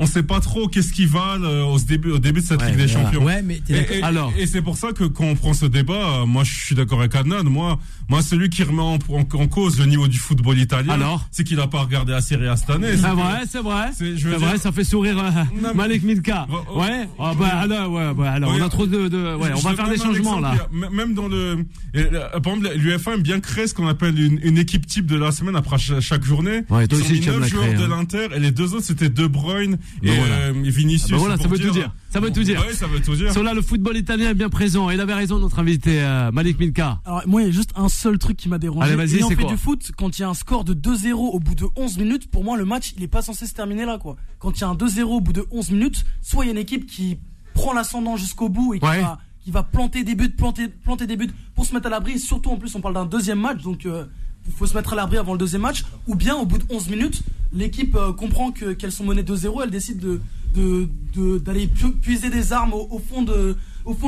on 0.00 0.06
sait 0.06 0.22
pas 0.24 0.40
trop 0.40 0.66
qu'est-ce 0.66 0.92
qu'ils 0.92 1.06
valent 1.08 1.44
euh, 1.44 1.62
au 1.62 1.78
début 1.78 2.10
au 2.10 2.18
début 2.18 2.40
de 2.40 2.46
cette 2.46 2.62
Ligue 2.66 2.76
des 2.76 2.88
Champions. 2.88 3.22
Ouais, 3.24 3.42
mais 3.42 3.60
Et, 3.68 3.98
et- 3.98 4.02
Alors. 4.02 4.32
et 4.36 4.46
c'est 4.46 4.62
pour 4.62 4.76
ça 4.76 4.92
que 4.92 5.04
quand 5.04 5.24
on 5.24 5.36
prend 5.36 5.54
ce 5.54 5.66
débat, 5.66 6.22
euh, 6.22 6.26
moi 6.26 6.42
je 6.42 6.52
suis 6.52 6.74
d'accord 6.74 7.00
avec 7.00 7.14
Adnan. 7.14 7.44
Moi, 7.44 7.78
moi 8.08 8.22
celui 8.22 8.48
qui 8.50 8.62
remet 8.64 8.82
en, 8.82 8.94
en- 9.08 9.20
en 9.20 9.46
cause 9.46 9.78
le 9.78 9.86
niveau 9.86 10.08
du 10.08 10.18
football 10.18 10.58
italien, 10.58 10.94
Alors 10.94 11.26
c'est 11.30 11.44
qu'il 11.44 11.60
a 11.60 11.66
pas 11.68 11.82
regardé 11.82 12.12
la 12.12 12.20
Serie 12.20 12.48
A 12.48 12.56
cette 12.56 12.70
année. 12.70 12.96
C'est 12.96 13.08
vrai, 13.08 13.40
c'est 13.48 13.62
vrai. 13.62 13.90
C'est- 13.96 14.14
vrai, 14.14 14.58
ça 14.58 14.72
fait 14.72 14.84
sourire 14.84 15.18
euh, 15.18 15.30
Non, 15.62 15.74
Malik 15.74 16.02
Milka. 16.02 16.46
Oh, 16.50 16.56
oh. 16.74 16.80
Ouais? 16.80 17.08
Ah 17.18 17.32
bah 17.38 17.46
alors, 17.60 17.92
ouais, 17.92 18.08
ouais, 18.10 18.28
alors 18.28 18.52
on 18.56 18.62
a 18.62 18.68
trop 18.68 18.86
de, 18.86 19.08
de- 19.08 19.36
ouais, 19.36 19.50
Je- 19.50 19.54
on 19.58 19.68
va 19.68 19.74
faire 19.74 19.88
des 19.88 19.96
changements 19.98 20.40
là. 20.40 20.54
a- 20.54 20.90
Même 20.90 21.14
dans 21.14 21.28
le, 21.28 21.64
euh, 21.96 22.40
par 22.40 22.54
exemple, 22.54 22.70
l'UFA 22.76 23.14
aime 23.14 23.22
bien 23.22 23.40
créer 23.40 23.66
ce 23.66 23.74
qu'on 23.74 23.86
appelle 23.86 24.18
une, 24.18 24.40
une 24.42 24.58
équipe 24.58 24.86
type 24.86 25.06
de 25.06 25.16
la 25.16 25.30
semaine 25.30 25.56
après 25.56 25.78
cha- 25.78 26.00
chaque 26.00 26.24
journée. 26.24 26.62
Ouais, 26.70 26.86
toi 26.88 26.98
aussi, 26.98 27.20
tu 27.20 27.28
aimes 27.28 27.34
neuf 27.34 27.42
la 27.42 27.48
joueurs 27.48 27.64
créer, 27.64 27.76
de 27.76 27.84
hein. 27.84 27.88
l'Inter 27.88 28.28
et 28.34 28.40
les 28.40 28.50
deux 28.50 28.74
autres 28.74 28.84
c'était 28.86 29.08
De 29.10 29.26
Bruyne 29.26 29.78
et 30.02 30.16
voilà. 30.16 30.34
euh, 30.34 30.52
Vinicius. 30.56 31.12
Ah 31.12 31.16
voilà, 31.18 31.36
ça 31.36 31.48
veut 31.48 31.58
tout 31.58 31.70
dire. 31.70 31.94
Ça 32.10 32.20
veut 32.20 32.32
tout 32.32 32.42
dire. 32.42 32.60
Ouais, 32.66 32.72
ça 32.74 32.86
veut 32.86 33.00
tout 33.00 33.14
dire. 33.14 33.32
Sur 33.32 33.42
là, 33.42 33.54
le 33.54 33.62
football 33.62 33.96
italien 33.96 34.30
est 34.30 34.34
bien 34.34 34.48
présent. 34.48 34.90
Il 34.90 35.00
avait 35.00 35.14
raison, 35.14 35.38
notre 35.38 35.58
invité 35.58 36.00
euh, 36.02 36.30
Malik 36.32 36.58
Milka. 36.58 37.00
Alors 37.04 37.22
moi 37.26 37.42
il 37.42 37.46
y 37.46 37.48
a 37.48 37.52
juste 37.52 37.70
un 37.76 37.88
seul 37.88 38.18
truc 38.18 38.36
qui 38.36 38.48
m'a 38.48 38.58
dérangé. 38.58 38.88
Allez, 38.88 38.96
vas-y, 38.96 39.16
Ayant 39.16 39.28
c'est 39.28 39.36
fait 39.36 39.42
quoi 39.42 39.50
du 39.52 39.56
foot, 39.58 39.90
quand 39.96 40.18
il 40.18 40.22
y 40.22 40.24
a 40.24 40.28
un 40.28 40.34
score 40.34 40.64
de 40.64 40.74
2-0 40.74 41.12
au 41.14 41.38
bout 41.38 41.54
de 41.54 41.66
11 41.76 41.98
minutes, 41.98 42.30
pour 42.30 42.44
moi 42.44 42.56
le 42.56 42.64
match 42.64 42.92
il 42.96 43.02
est 43.02 43.08
pas 43.08 43.22
censé 43.22 43.46
se 43.46 43.54
terminer 43.54 43.84
là 43.84 43.98
quoi. 43.98 44.16
Quand 44.38 44.56
il 44.56 44.60
y 44.60 44.64
a 44.64 44.68
un 44.68 44.74
2-0 44.74 45.02
au 45.02 45.20
bout 45.20 45.32
de 45.32 45.44
11 45.50 45.70
minutes, 45.70 46.04
soit 46.22 46.44
il 46.44 46.48
y 46.48 46.50
a 46.50 46.52
une 46.52 46.58
équipe 46.58 46.86
qui 46.86 47.18
prend 47.54 47.72
l'ascendant 47.72 48.16
jusqu'au 48.16 48.48
bout 48.48 48.74
et 48.74 48.78
qui, 48.80 48.86
Ouais. 48.86 49.00
va, 49.02 49.18
qui 49.42 49.50
va 49.50 49.62
planter 49.62 50.04
des 50.04 50.14
buts, 50.14 50.30
planter, 50.30 50.68
planter 50.68 51.06
des 51.06 51.16
buts 51.16 51.30
pour 51.54 51.64
se 51.66 51.74
mettre 51.74 51.86
à 51.86 51.90
l'abri. 51.90 52.18
Surtout 52.18 52.50
en 52.50 52.56
plus 52.56 52.74
on 52.74 52.80
parle 52.80 52.94
d'un 52.94 53.06
deuxième 53.06 53.40
match 53.40 53.62
donc 53.62 53.86
euh, 53.86 54.04
il 54.50 54.56
faut 54.56 54.66
se 54.66 54.74
mettre 54.76 54.92
à 54.92 54.96
l'abri 54.96 55.16
avant 55.16 55.32
le 55.32 55.38
deuxième 55.38 55.62
match. 55.62 55.84
Ou 56.08 56.14
bien 56.16 56.34
au 56.36 56.44
bout 56.44 56.58
de 56.58 56.64
11 56.70 56.88
minutes, 56.90 57.22
l'équipe 57.52 57.94
euh, 57.96 58.12
comprend 58.12 58.50
que 58.52 58.72
qu'elles 58.72 58.92
sont 58.92 59.04
menées 59.04 59.22
2-0, 59.22 59.62
elle 59.64 59.70
décide 59.70 59.98
de 60.00 60.20
de- 60.54 60.88
de- 61.14 61.38
d'aller 61.38 61.68
pu- 61.68 61.92
puiser 61.92 62.28
des 62.28 62.52
armes 62.52 62.72
au, 62.74 63.00
fond 63.08 63.22
de 63.22 63.56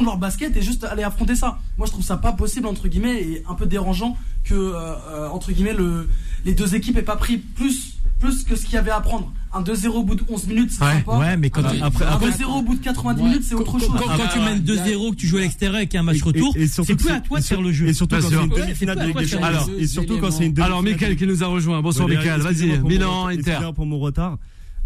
de 0.01 0.05
leur 0.05 0.17
basket 0.19 0.57
et 0.57 0.63
juste 0.63 0.83
aller 0.85 1.05
affronter 1.05 1.37
ça. 1.37 1.59
Moi, 1.79 1.87
je 1.87 1.93
trouve 1.93 2.05
ça 2.05 2.17
pas 2.17 2.33
possible 2.33 2.67
entre 2.67 2.89
guillemets 2.89 3.23
et 3.23 3.45
un 3.49 3.55
peu 3.55 3.67
dérangeant 3.67 4.17
que 4.45 4.55
euh, 4.55 4.73
euh, 4.75 5.29
entre 5.29 5.53
guillemets 5.53 5.73
le, 5.73 6.09
les 6.45 6.55
deux 6.55 6.75
équipes 6.75 6.97
aient 6.99 7.03
pas 7.03 7.17
pris 7.17 7.39
plus 7.39 7.95
plus 8.23 8.45
que 8.45 8.57
ce 8.57 8.65
qu'il 8.65 8.75
y 8.75 8.79
avait 8.79 8.91
à 8.91 9.01
prendre. 9.01 9.33
Un 9.53 9.61
2-0 9.63 9.89
au 9.99 10.03
bout 10.05 10.15
de 10.15 10.23
11 10.31 10.47
minutes, 10.47 10.71
c'est 10.73 10.83
Ouais, 10.83 10.93
sympa. 11.05 11.19
Ouais, 11.19 11.37
mais 11.37 11.51
quand 11.51 11.63
Un- 11.65 11.83
après, 11.83 12.05
un 12.07 12.09
après, 12.13 12.31
2-0 12.31 12.59
au 12.59 12.63
bout 12.63 12.75
de 12.77 12.81
90 12.83 13.21
Ouais. 13.23 13.29
minutes, 13.29 13.43
c'est 13.47 13.55
autre 13.55 13.79
chose. 13.79 13.89
quand, 13.91 14.17
quand 14.17 14.29
tu 14.33 14.39
mènes 14.39 14.61
2-0, 14.61 15.11
que 15.11 15.17
tu 15.17 15.27
joues 15.27 15.37
à 15.39 15.41
l'extérieur 15.41 15.81
et 15.83 15.87
qu'il 15.87 15.95
y 15.95 15.99
a 15.99 16.01
un 16.01 16.05
match 16.05 16.19
Et- 16.19 16.23
retour, 16.23 16.55
c'est 16.57 16.95
plus 16.95 17.05
c'est- 17.05 17.11
à 17.13 17.21
toi 17.21 17.39
de 17.41 17.45
faire 17.45 17.61
le 17.61 17.73
jeu. 17.73 17.87
Et 17.89 17.93
surtout 17.93 18.17
quand 18.17 18.29
c'est 18.29 18.35
une 18.35 18.49
demi-finale 18.49 18.97
c'est 18.99 19.03
de 19.03 19.07
Ligue 19.09 19.19
des 19.19 19.25
à 19.25 19.53
Champions. 19.53 19.73
le 19.77 19.83
Et 19.83 19.87
surtout 19.87 20.19
quand 20.19 20.31
c'est 20.31 20.47
une 20.47 20.61
Alors 20.61 20.83
de- 20.83 21.15
qui 21.15 21.27
nous 21.27 21.43
a 21.45 21.47
rejoint. 21.49 21.83
Bonsoir 21.83 22.09
Mickaël. 22.09 22.41
Vas-y, 22.41 22.79
Milan, 22.81 23.27
Inter. 23.27 23.59
pour 23.75 23.85
mon 23.87 23.99
retard. 23.99 24.39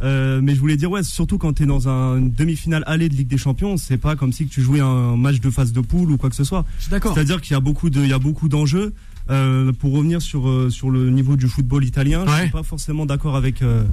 Euh, 0.02 0.40
mais 0.43 0.55
je 0.55 0.61
voulais 0.61 0.76
dire 0.76 0.90
ouais, 0.90 1.02
surtout 1.02 1.38
quand 1.38 1.55
tu 1.55 1.62
es 1.62 1.66
dans 1.66 1.88
un, 1.88 2.19
une 2.19 2.31
demi-finale 2.31 2.83
aller 2.87 3.09
de 3.09 3.14
Ligue 3.14 3.28
des 3.28 3.38
Champions, 3.38 3.76
c'est 3.78 3.97
pas 3.97 4.14
comme 4.14 4.31
si 4.33 4.47
que 4.47 4.52
tu 4.52 4.61
jouais 4.61 4.81
un 4.81 5.16
match 5.16 5.40
de 5.40 5.49
phase 5.49 5.73
de 5.73 5.81
poule 5.81 6.11
ou 6.11 6.19
quoi 6.19 6.28
que 6.28 6.37
ce 6.37 6.45
soit. 6.45 6.66
Je 6.78 6.83
suis 6.83 6.90
d'accord. 6.90 7.14
C'est-à-dire 7.14 7.40
qu'il 7.40 7.52
y 7.52 7.57
a 7.57 7.61
beaucoup 7.61 7.88
de, 7.88 8.02
il 8.02 8.09
y 8.11 8.12
a 8.12 8.19
beaucoup 8.19 8.49
d'enjeux. 8.49 8.93
Euh, 9.30 9.73
pour 9.73 9.92
revenir 9.92 10.23
sur 10.23 10.49
euh, 10.49 10.71
sur 10.71 10.90
le 10.90 11.11
niveau 11.11 11.37
du 11.37 11.49
football 11.49 11.85
italien, 11.85 12.25
je 12.26 12.30
Ouais. 12.33 12.40
suis 12.42 12.50
pas 12.50 12.62
forcément 12.62 13.06
d'accord 13.06 13.35
avec 13.37 13.62
euh, 13.62 13.85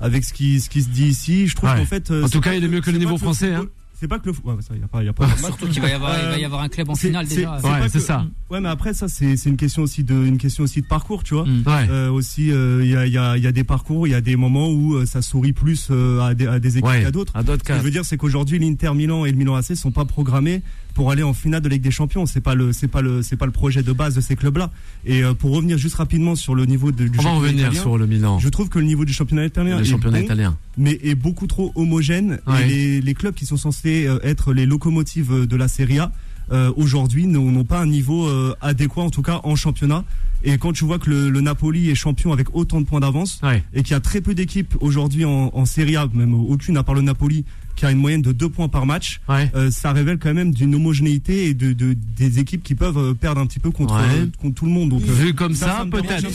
avec 0.00 0.24
ce 0.24 0.32
qui 0.32 0.60
ce 0.60 0.68
qui 0.70 0.82
se 0.82 0.88
dit 0.88 1.06
ici. 1.08 1.48
Je 1.48 1.56
trouve 1.56 1.70
Ouais. 1.70 1.76
qu'en 1.78 1.84
fait, 1.86 2.10
En 2.12 2.28
tout 2.28 2.40
cas, 2.40 2.54
il 2.54 2.62
est 2.64 2.68
mieux 2.68 2.80
que 2.80 2.90
le 2.90 2.98
niveau 2.98 3.18
français, 3.18 3.48
football- 3.54 3.70
C'est 4.00 4.06
pas 4.06 4.20
que 4.20 4.26
le, 4.26 4.32
ouais, 4.44 4.54
ça, 4.60 4.76
y 4.76 4.82
a 4.84 4.86
pas, 4.86 5.02
y 5.02 5.08
a 5.08 5.12
pas. 5.12 5.26
Surtout 5.36 5.66
qu'il 5.66 5.82
va 5.82 5.88
y 5.88 5.92
avoir, 5.92 6.16
il 6.16 6.28
va 6.28 6.38
y 6.38 6.44
avoir 6.44 6.60
un 6.62 6.68
club 6.68 6.88
en 6.88 6.94
finale 6.94 7.26
déjà. 7.26 7.58
c'est 7.60 7.66
Ouais, 7.66 7.78
pas 7.80 7.88
c'est 7.88 7.98
que- 7.98 8.04
ça. 8.04 8.24
Ouais, 8.48 8.60
mais 8.60 8.68
après 8.68 8.94
ça, 8.94 9.08
c'est 9.08 9.36
c'est 9.36 9.50
une 9.50 9.56
question 9.56 9.82
aussi 9.82 10.04
de 10.04 10.14
une 10.14 10.38
question 10.38 10.62
aussi 10.62 10.82
de 10.82 10.86
parcours, 10.86 11.24
tu 11.24 11.34
vois. 11.34 11.44
Mm. 11.44 11.62
Ouais. 11.66 11.88
Euh, 11.90 12.08
aussi, 12.08 12.52
euh, 12.52 12.84
il 12.84 12.90
y, 12.92 12.96
a, 12.96 13.06
il 13.08 13.12
y, 13.12 13.18
a, 13.18 13.36
il 13.36 13.42
y 13.42 13.46
a 13.48 13.50
des 13.50 13.64
parcours, 13.64 14.06
il 14.06 14.10
y 14.12 14.14
a 14.14 14.20
des 14.20 14.36
moments 14.36 14.70
où 14.70 15.04
ça 15.04 15.20
sourit 15.20 15.52
plus 15.52 15.88
euh, 15.90 16.20
à, 16.20 16.34
des, 16.34 16.46
à 16.46 16.60
des 16.60 16.78
équipes 16.78 16.86
Ouais. 16.88 17.02
qu'à 17.02 17.10
d'autres. 17.10 17.32
À 17.34 17.42
d'autres 17.42 17.58
Ce 17.64 17.64
que 17.64 17.72
cas. 17.72 17.78
je 17.80 17.82
veux 17.82 17.90
dire, 17.90 18.04
c'est 18.04 18.16
qu'aujourd'hui, 18.16 18.60
l'Inter 18.60 18.94
Milan 18.94 19.24
et 19.24 19.32
le 19.32 19.36
Milan 19.36 19.56
AC 19.56 19.74
sont 19.74 19.90
pas 19.90 20.04
programmés 20.04 20.62
pour 20.98 21.12
aller 21.12 21.22
en 21.22 21.32
finale 21.32 21.60
de 21.60 21.68
Ligue 21.68 21.82
des 21.82 21.92
Champions. 21.92 22.26
C'est 22.26 22.40
pas 22.40 22.56
le, 22.56 22.72
c'est 22.72 22.88
pas 22.88 23.02
le, 23.02 23.22
c'est 23.22 23.36
pas 23.36 23.46
le 23.46 23.52
projet 23.52 23.84
de 23.84 23.92
base 23.92 24.16
de 24.16 24.20
ces 24.20 24.34
clubs-là. 24.34 24.72
Et 25.06 25.22
euh, 25.22 25.32
pour 25.32 25.52
revenir 25.54 25.78
juste 25.78 25.94
rapidement 25.94 26.34
sur 26.34 26.56
le 26.56 26.66
niveau 26.66 26.90
de, 26.90 27.06
du 27.06 27.20
On 27.20 27.22
va 27.22 27.22
championnat 27.22 27.38
revenir 27.38 27.64
italien, 27.66 27.80
sur 27.80 27.96
le 27.98 28.06
Milan. 28.08 28.38
Je 28.40 28.48
trouve 28.48 28.68
que 28.68 28.80
le 28.80 28.84
niveau 28.84 29.04
du 29.04 29.12
championnat 29.12 29.44
italien 29.44 29.78
est 29.78 29.92
bon, 29.92 30.12
italien. 30.16 30.56
mais 30.76 30.98
est 31.04 31.14
beaucoup 31.14 31.46
trop 31.46 31.70
homogène. 31.76 32.40
Ouais. 32.48 32.64
Et 32.64 32.66
les, 32.68 33.00
les 33.00 33.14
clubs 33.14 33.32
qui 33.32 33.46
sont 33.46 33.56
censés 33.56 34.08
euh, 34.08 34.18
être 34.24 34.52
les 34.52 34.66
locomotives 34.66 35.32
euh, 35.32 35.46
de 35.46 35.54
la 35.54 35.68
Serie 35.68 36.00
A 36.00 36.10
euh, 36.50 36.72
aujourd'hui 36.76 37.28
n'ont 37.28 37.52
n'ont 37.52 37.62
pas 37.64 37.78
un 37.80 37.86
niveau 37.86 38.26
euh, 38.26 38.56
adéquat, 38.60 39.02
en 39.02 39.10
tout 39.10 39.22
cas 39.22 39.38
en 39.44 39.54
championnat. 39.54 40.02
Et 40.42 40.58
quand 40.58 40.72
tu 40.72 40.84
vois 40.84 40.98
que 40.98 41.10
le, 41.10 41.30
le 41.30 41.40
Napoli 41.40 41.90
est 41.90 41.94
champion 41.94 42.32
avec 42.32 42.56
autant 42.56 42.80
de 42.80 42.86
points 42.86 43.00
d'avance 43.00 43.38
Ouais. 43.44 43.62
et 43.72 43.82
qu'il 43.84 43.92
y 43.92 43.94
a 43.94 44.00
très 44.00 44.20
peu 44.20 44.34
d'équipes 44.34 44.74
aujourd'hui 44.80 45.24
en, 45.24 45.50
en 45.54 45.64
Serie 45.64 45.94
A, 45.96 46.08
même 46.12 46.34
aucune 46.34 46.76
à 46.76 46.82
part 46.82 46.94
le 46.96 47.02
Napoli, 47.02 47.44
qui 47.78 47.86
a 47.86 47.90
une 47.92 47.98
moyenne 47.98 48.22
de 48.22 48.32
2 48.32 48.48
points 48.48 48.68
par 48.68 48.84
match, 48.86 49.20
Ouais. 49.28 49.50
euh, 49.54 49.70
ça 49.70 49.92
révèle 49.92 50.18
quand 50.18 50.34
même 50.34 50.52
d'une 50.52 50.74
homogénéité 50.74 51.46
et 51.46 51.54
de, 51.54 51.72
de- 51.72 51.96
des 52.16 52.38
équipes 52.40 52.62
qui 52.62 52.74
peuvent 52.74 52.98
euh, 52.98 53.14
perdre 53.14 53.40
un 53.40 53.46
petit 53.46 53.60
peu 53.60 53.70
contre, 53.70 53.94
Ouais. 53.94 54.00
euh, 54.22 54.26
contre 54.42 54.54
tout 54.56 54.64
le 54.66 54.72
monde. 54.72 54.88
Donc, 54.90 55.02
euh, 55.08 55.12
Vu 55.12 55.32
comme 55.34 55.54
ça, 55.54 55.86
peut-être. 55.90 56.26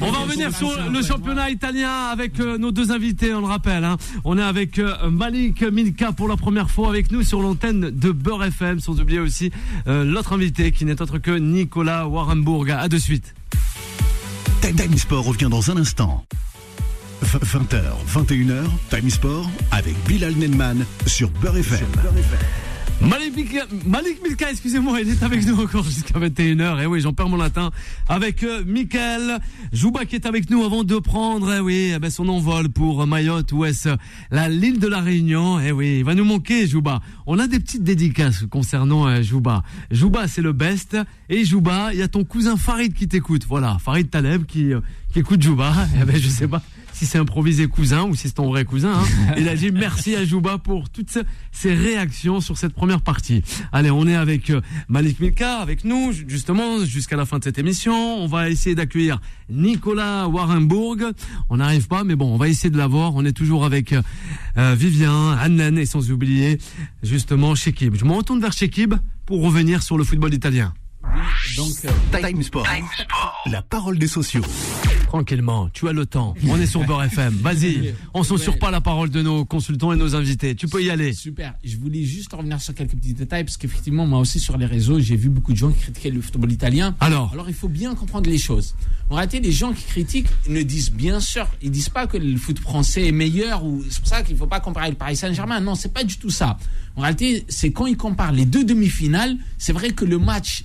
On 0.00 0.10
va 0.12 0.18
revenir 0.18 0.56
sur 0.56 0.70
le 0.90 1.02
championnat 1.02 1.50
italien 1.50 1.90
avec 2.12 2.38
euh, 2.40 2.56
nos 2.56 2.70
deux 2.70 2.92
invités, 2.92 3.34
on 3.34 3.40
le 3.40 3.46
rappelle. 3.46 3.84
hein. 3.84 3.96
On 4.24 4.38
est 4.38 4.42
avec 4.42 4.78
euh, 4.78 5.10
Malik 5.10 5.62
Milka 5.62 6.12
pour 6.12 6.28
la 6.28 6.36
première 6.36 6.70
fois 6.70 6.88
avec 6.88 7.10
nous 7.10 7.22
sur 7.24 7.42
l'antenne 7.42 7.90
de 7.90 8.10
Beurre 8.12 8.44
FM, 8.44 8.78
sans 8.80 9.00
oublier 9.00 9.18
aussi 9.18 9.50
euh, 9.88 10.04
l'autre 10.04 10.32
invité 10.34 10.70
qui 10.70 10.84
n'est 10.84 11.02
autre 11.02 11.18
que 11.18 11.32
Nicolas 11.36 12.06
Warrenbourg. 12.06 12.66
À 12.70 12.88
de 12.88 12.98
suite. 12.98 13.34
Time 14.60 14.76
Time 14.76 14.96
Sport 14.96 15.24
revient 15.24 15.48
dans 15.50 15.70
un 15.72 15.76
instant. 15.76 16.24
20h, 17.22 17.82
21h, 18.12 18.64
Time 18.90 19.08
Sport 19.08 19.48
avec 19.70 19.94
Bilal 20.08 20.34
Nenman 20.34 20.84
sur 21.06 21.30
Beurre 21.30 21.58
FM. 21.58 21.86
Malik 23.00 23.36
Milka, 23.36 23.66
Malik 23.86 24.22
Milka, 24.22 24.50
excusez-moi, 24.50 25.00
il 25.00 25.08
est 25.08 25.22
avec 25.22 25.46
nous 25.46 25.60
encore 25.60 25.84
jusqu'à 25.84 26.18
21h. 26.18 26.82
Et 26.82 26.86
oui, 26.86 27.00
j'en 27.00 27.12
perds 27.12 27.28
mon 27.28 27.36
latin. 27.36 27.70
Avec 28.08 28.42
euh, 28.42 28.64
Mickaël 28.64 29.38
Jouba 29.72 30.04
qui 30.04 30.16
est 30.16 30.26
avec 30.26 30.50
nous 30.50 30.64
avant 30.64 30.84
de 30.84 30.98
prendre, 30.98 31.52
eh 31.52 31.60
oui, 31.60 31.92
eh 31.94 31.98
ben, 31.98 32.10
son 32.10 32.28
envol 32.28 32.68
pour 32.68 33.06
Mayotte 33.06 33.52
ou 33.52 33.64
est-ce 33.64 33.88
la 34.30 34.48
l'île 34.48 34.78
de 34.78 34.88
la 34.88 35.00
Réunion. 35.00 35.60
Eh 35.60 35.72
oui, 35.72 35.98
il 35.98 36.04
va 36.04 36.14
nous 36.14 36.24
manquer, 36.24 36.66
Jouba. 36.66 37.00
On 37.26 37.38
a 37.38 37.46
des 37.46 37.60
petites 37.60 37.84
dédicaces 37.84 38.44
concernant 38.50 39.06
euh, 39.06 39.22
Jouba. 39.22 39.62
Jouba, 39.90 40.26
c'est 40.28 40.42
le 40.42 40.52
best. 40.52 40.96
Et 41.28 41.44
Jouba, 41.44 41.92
il 41.92 41.98
y 42.00 42.02
a 42.02 42.08
ton 42.08 42.24
cousin 42.24 42.56
Farid 42.56 42.94
qui 42.94 43.06
t'écoute. 43.06 43.46
Voilà, 43.48 43.78
Farid 43.80 44.10
Taleb 44.10 44.44
qui, 44.44 44.72
euh, 44.72 44.80
qui 45.12 45.20
écoute 45.20 45.40
Jouba. 45.40 45.72
Eh 46.00 46.04
ben, 46.04 46.16
je 46.16 46.28
sais 46.28 46.48
pas 46.48 46.62
si 47.02 47.06
c'est 47.08 47.18
improvisé 47.18 47.66
cousin 47.66 48.04
ou 48.04 48.14
si 48.14 48.28
c'est 48.28 48.34
ton 48.34 48.46
vrai 48.46 48.64
cousin. 48.64 48.92
Hein. 48.94 49.34
Il 49.36 49.48
a 49.48 49.56
dit 49.56 49.72
merci 49.72 50.14
à 50.14 50.24
Jouba 50.24 50.58
pour 50.58 50.88
toutes 50.88 51.18
ses 51.50 51.74
réactions 51.74 52.40
sur 52.40 52.56
cette 52.56 52.74
première 52.74 53.00
partie. 53.00 53.42
Allez, 53.72 53.90
on 53.90 54.06
est 54.06 54.14
avec 54.14 54.50
euh, 54.50 54.60
Malik 54.88 55.18
Milka, 55.18 55.56
avec 55.58 55.84
nous, 55.84 56.12
ju- 56.12 56.24
justement, 56.28 56.84
jusqu'à 56.84 57.16
la 57.16 57.26
fin 57.26 57.40
de 57.40 57.44
cette 57.44 57.58
émission. 57.58 58.22
On 58.22 58.28
va 58.28 58.50
essayer 58.50 58.76
d'accueillir 58.76 59.20
Nicolas 59.50 60.28
Warrenbourg. 60.28 60.98
On 61.50 61.56
n'arrive 61.56 61.88
pas, 61.88 62.04
mais 62.04 62.14
bon, 62.14 62.32
on 62.32 62.36
va 62.36 62.46
essayer 62.46 62.70
de 62.70 62.78
l'avoir. 62.78 63.16
On 63.16 63.24
est 63.24 63.32
toujours 63.32 63.64
avec 63.64 63.92
euh, 63.92 64.02
euh, 64.58 64.76
Vivien, 64.78 65.32
Annan 65.32 65.76
et 65.76 65.86
sans 65.86 66.12
oublier, 66.12 66.58
justement, 67.02 67.56
Shekib. 67.56 67.96
Je 67.96 68.04
me 68.04 68.12
retourne 68.12 68.40
vers 68.40 68.52
Shekib 68.52 68.94
pour 69.26 69.42
revenir 69.42 69.82
sur 69.82 69.98
le 69.98 70.04
football 70.04 70.32
italien. 70.32 70.72
Donc, 71.56 71.72
euh, 71.84 72.18
Time 72.20 72.42
Sport. 72.42 72.66
La 73.46 73.62
parole 73.62 73.98
des 73.98 74.06
sociaux. 74.06 74.42
Tranquillement, 75.06 75.68
tu 75.72 75.88
as 75.88 75.92
le 75.92 76.06
temps. 76.06 76.34
On 76.48 76.58
est 76.58 76.66
sur 76.66 76.84
Beurre 76.84 77.02
FM. 77.04 77.34
Vas-y, 77.42 77.94
on 78.14 78.22
censure 78.22 78.58
pas 78.58 78.70
la 78.70 78.80
parole 78.80 79.10
de 79.10 79.20
nos 79.20 79.44
consultants 79.44 79.92
et 79.92 79.96
nos 79.96 80.14
invités. 80.14 80.54
Tu 80.54 80.68
peux 80.68 80.82
y 80.82 80.90
aller. 80.90 81.12
Super. 81.12 81.54
Je 81.62 81.76
voulais 81.76 82.02
juste 82.04 82.32
revenir 82.32 82.60
sur 82.60 82.74
quelques 82.74 82.92
petits 82.94 83.12
détails 83.12 83.44
parce 83.44 83.56
qu'effectivement, 83.58 84.06
moi 84.06 84.20
aussi 84.20 84.40
sur 84.40 84.56
les 84.56 84.66
réseaux, 84.66 85.00
j'ai 85.00 85.16
vu 85.16 85.28
beaucoup 85.28 85.52
de 85.52 85.58
gens 85.58 85.70
qui 85.70 85.80
critiquaient 85.80 86.10
le 86.10 86.22
football 86.22 86.50
italien. 86.50 86.94
Alors 87.00 87.30
Alors, 87.32 87.48
il 87.48 87.54
faut 87.54 87.68
bien 87.68 87.94
comprendre 87.94 88.30
les 88.30 88.38
choses. 88.38 88.74
En 89.10 89.16
réalité, 89.16 89.40
les 89.40 89.52
gens 89.52 89.72
qui 89.74 89.84
critiquent 89.84 90.28
ne 90.48 90.62
disent 90.62 90.90
bien 90.90 91.20
sûr, 91.20 91.46
ils 91.60 91.70
disent 91.70 91.90
pas 91.90 92.06
que 92.06 92.16
le 92.16 92.36
foot 92.38 92.58
français 92.58 93.08
est 93.08 93.12
meilleur 93.12 93.62
ou 93.64 93.84
c'est 93.90 93.98
pour 94.00 94.08
ça 94.08 94.22
qu'il 94.22 94.36
faut 94.36 94.46
pas 94.46 94.60
comparer 94.60 94.88
le 94.88 94.96
Paris 94.96 95.16
Saint-Germain. 95.16 95.60
Non, 95.60 95.74
c'est 95.74 95.92
pas 95.92 96.04
du 96.04 96.16
tout 96.16 96.30
ça. 96.30 96.56
En 96.96 97.02
réalité, 97.02 97.44
c'est 97.48 97.72
quand 97.72 97.86
ils 97.86 97.96
comparent 97.96 98.32
les 98.32 98.46
deux 98.46 98.64
demi-finales, 98.64 99.36
c'est 99.58 99.72
vrai 99.72 99.90
que 99.90 100.04
le 100.06 100.18
match 100.18 100.64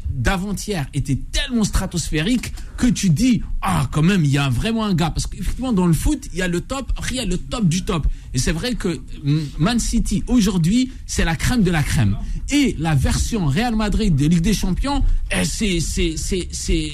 était 0.93 1.17
tellement 1.31 1.63
stratosphérique 1.63 2.53
que 2.77 2.87
tu 2.87 3.09
dis 3.09 3.41
ah 3.61 3.87
quand 3.91 4.01
même 4.01 4.23
il 4.23 4.31
y 4.31 4.37
a 4.37 4.49
vraiment 4.49 4.85
un 4.85 4.93
gars. 4.93 5.09
Parce 5.09 5.27
qu'effectivement 5.27 5.73
dans 5.73 5.87
le 5.87 5.93
foot 5.93 6.27
il 6.33 6.39
y 6.39 6.41
a 6.41 6.47
le 6.47 6.61
top 6.61 6.91
après 6.97 7.15
il 7.15 7.17
y 7.17 7.21
a 7.21 7.25
le 7.25 7.37
top 7.37 7.67
du 7.67 7.83
top. 7.83 8.07
Et 8.33 8.39
c'est 8.39 8.51
vrai 8.51 8.75
que 8.75 8.99
mm, 9.23 9.39
Man 9.59 9.79
City 9.79 10.23
aujourd'hui 10.27 10.91
c'est 11.05 11.25
la 11.25 11.35
crème 11.35 11.63
de 11.63 11.71
la 11.71 11.83
crème 11.83 12.17
et 12.49 12.75
la 12.79 12.95
version 12.95 13.45
Real 13.47 13.75
Madrid 13.75 14.15
de 14.15 14.25
Ligue 14.27 14.41
des 14.41 14.53
Champions 14.53 15.03
eh, 15.31 15.43
c'est 15.45 15.79
c'est 15.79 16.15
c'est 16.17 16.47
c'est 16.51 16.91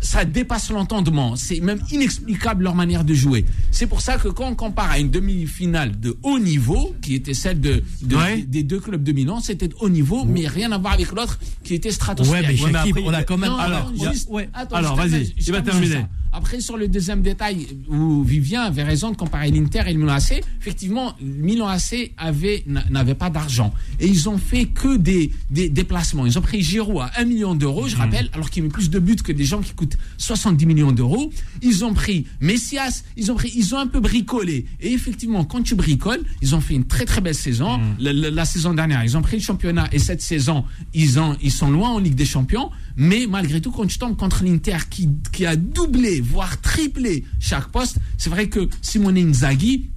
ça 0.00 0.24
dépasse 0.24 0.70
l'entendement 0.70 1.36
c'est 1.36 1.60
même 1.60 1.80
inexplicable 1.92 2.64
leur 2.64 2.74
manière 2.74 3.04
de 3.04 3.12
jouer 3.14 3.44
c'est 3.70 3.86
pour 3.86 4.00
ça 4.00 4.16
que 4.16 4.28
quand 4.28 4.48
on 4.48 4.54
compare 4.54 4.90
à 4.90 4.98
une 4.98 5.10
demi-finale 5.10 5.98
de 6.00 6.16
haut 6.22 6.38
niveau 6.38 6.94
qui 7.02 7.14
était 7.14 7.34
celle 7.34 7.60
de, 7.60 7.82
de- 8.02 8.16
Ouais. 8.16 8.42
des, 8.42 8.62
deux 8.62 8.80
clubs 8.80 9.02
de 9.02 9.12
Milan 9.12 9.40
c'était 9.40 9.68
de 9.68 9.74
haut 9.80 9.88
niveau 9.90 10.24
mais 10.24 10.46
rien 10.48 10.72
à 10.72 10.78
voir 10.78 10.94
avec 10.94 11.12
l'autre 11.12 11.38
qui 11.62 11.74
était 11.74 11.90
Ouais, 11.90 11.94
stratosphérique 11.94 12.60
mais 12.60 12.64
Ouais, 12.64 12.72
mais 12.72 12.78
après, 12.90 13.02
on 13.04 13.12
a 13.14 13.22
quand 13.22 13.36
même. 13.38 13.50
non, 13.50 13.56
alors, 13.58 13.86
non, 13.86 13.92
il 13.96 14.02
y 14.02 14.06
a- 14.06 14.12
juste- 14.12 14.28
ouais. 14.30 14.48
attends, 14.54 14.76
Alors, 14.76 14.96
vas-y, 14.96 15.26
je 15.26 15.32
il 15.46 15.52
va 15.52 15.60
termine 15.62 15.82
terminer. 15.88 15.94
ça. 16.02 16.08
Après, 16.32 16.60
sur 16.60 16.76
le 16.76 16.86
deuxième 16.86 17.22
détail, 17.22 17.66
où 17.88 18.22
Vivien 18.22 18.62
avait 18.62 18.84
raison 18.84 19.10
de 19.10 19.16
comparer 19.16 19.50
l'Inter 19.50 19.82
et 19.88 19.92
le 19.92 19.98
Milan 19.98 20.12
AC, 20.14 20.40
effectivement, 20.60 21.14
le 21.20 21.26
Milan 21.42 21.66
AC 21.66 22.12
avait, 22.16 22.62
n'a- 22.66 22.84
n'avait 22.88 23.16
pas 23.16 23.30
d'argent. 23.30 23.72
Et 23.98 24.06
ils 24.06 24.28
ont 24.28 24.38
fait 24.38 24.66
que 24.70 24.96
des, 24.96 25.32
des 25.50 25.68
déplacements. 25.68 26.26
Ils 26.26 26.38
ont 26.38 26.42
pris 26.42 26.62
Giroud 26.62 27.00
à 27.02 27.20
1 27.20 27.24
million 27.24 27.54
d'euros, 27.54 27.88
je 27.88 27.96
rappelle, 27.96 28.28
alors 28.32 28.50
qu'il 28.50 28.62
met 28.62 28.68
plus 28.68 28.90
de 28.90 28.98
buts 28.98 29.16
que 29.16 29.32
des 29.32 29.44
gens 29.44 29.60
qui 29.60 29.72
coûtent 29.72 29.96
70 30.18 30.66
millions 30.66 30.92
d'euros. 30.92 31.30
Ils 31.62 31.84
ont 31.84 31.94
pris 31.94 32.26
Messias, 32.40 33.04
ils 33.16 33.30
ont 33.30 33.34
pris, 33.34 33.52
ils 33.54 33.74
ont 33.74 33.78
un 33.78 33.86
peu 33.86 34.00
bricolé. 34.00 34.66
Et 34.80 34.92
effectivement, 34.92 35.44
quand 35.44 35.62
tu 35.62 35.74
bricoles, 35.74 36.22
ils 36.42 36.54
ont 36.54 36.60
fait 36.60 36.74
une 36.74 36.86
très 36.86 37.04
très 37.04 37.20
belle 37.20 37.34
saison. 37.34 37.78
La, 37.98 38.12
la- 38.12 38.30
la 38.30 38.44
saison 38.44 38.74
dernière, 38.74 39.04
ils 39.04 39.16
ont 39.16 39.22
pris 39.22 39.36
le 39.36 39.42
championnat 39.42 39.88
et 39.92 39.98
cette 39.98 40.22
saison, 40.22 40.64
ils, 40.94 41.18
ont, 41.20 41.36
ils 41.42 41.52
sont 41.52 41.70
loin 41.70 41.90
en 41.90 41.98
Ligue 41.98 42.14
des 42.14 42.24
Champions. 42.24 42.70
Mais 42.96 43.26
malgré 43.28 43.60
tout, 43.60 43.70
quand 43.70 43.86
tu 43.86 43.98
tombes 43.98 44.16
contre 44.16 44.44
l'Inter 44.44 44.76
qui, 44.88 45.08
qui 45.32 45.46
a 45.46 45.56
doublé, 45.56 46.20
voire 46.20 46.60
triplé 46.60 47.24
chaque 47.38 47.68
poste, 47.68 47.98
c'est 48.18 48.30
vrai 48.30 48.48
que 48.48 48.68
Simone 48.82 49.16
Inzaghi, 49.18 49.90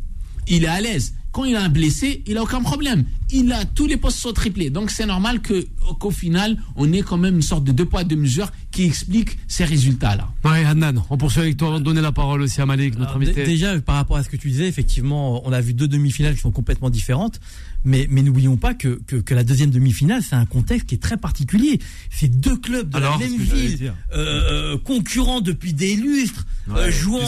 il 0.47 0.63
est 0.63 0.67
à 0.67 0.81
l'aise. 0.81 1.13
Quand 1.33 1.45
il 1.45 1.55
a 1.55 1.63
un 1.63 1.69
blessé, 1.69 2.21
il 2.27 2.37
a 2.37 2.43
aucun 2.43 2.61
problème. 2.61 3.05
Il 3.31 3.51
a 3.51 3.65
tous 3.65 3.87
les 3.87 3.97
postes 3.97 4.19
sont 4.19 4.33
triplés. 4.33 4.69
Donc 4.69 4.91
c'est 4.91 5.07
normal 5.07 5.41
que 5.41 5.65
qu'au 5.99 6.11
final, 6.11 6.57
on 6.75 6.93
ait 6.93 7.01
quand 7.01 7.17
même 7.17 7.35
une 7.35 7.41
sorte 7.41 7.63
de 7.63 7.71
deux 7.71 7.85
poids 7.85 8.03
deux 8.03 8.15
mesures 8.15 8.51
qui 8.71 8.83
explique 8.83 9.39
ces 9.47 9.65
résultats-là. 9.65 10.29
Ouais, 10.45 10.63
Adnan, 10.63 11.03
on 11.09 11.17
poursuit 11.17 11.41
avec 11.41 11.57
toi 11.57 11.69
avant 11.69 11.79
de 11.79 11.83
donner 11.83 12.01
la 12.01 12.11
parole 12.11 12.43
aussi 12.43 12.61
à 12.61 12.67
Malik, 12.67 12.99
notre 12.99 13.15
Alors, 13.15 13.23
invité. 13.23 13.43
Déjà, 13.45 13.79
par 13.81 13.95
rapport 13.95 14.17
à 14.17 14.23
ce 14.23 14.29
que 14.29 14.37
tu 14.37 14.49
disais, 14.49 14.67
effectivement, 14.67 15.41
on 15.47 15.51
a 15.51 15.59
vu 15.59 15.73
deux 15.73 15.87
demi-finales 15.87 16.35
qui 16.35 16.41
sont 16.41 16.51
complètement 16.51 16.91
différentes. 16.91 17.39
Mais, 17.85 18.07
mais 18.09 18.21
n'oublions 18.21 18.55
pas 18.57 18.73
que, 18.73 19.01
que, 19.07 19.17
que 19.17 19.33
la 19.33 19.43
deuxième 19.43 19.69
demi-finale, 19.69 20.21
c'est 20.23 20.35
un 20.35 20.45
contexte 20.45 20.87
qui 20.87 20.95
est 20.95 21.01
très 21.01 21.17
particulier. 21.17 21.79
C'est 22.09 22.29
deux 22.29 22.55
clubs 22.57 22.89
de 22.89 22.97
Alors, 22.97 23.19
la 23.19 23.27
même 23.27 23.37
ville, 23.37 23.93
euh, 24.13 24.73
euh, 24.73 24.77
concurrents 24.77 25.41
depuis 25.41 25.73
des 25.73 25.95
lustres, 25.95 26.45
euh, 26.69 26.91
jouant, 26.91 27.19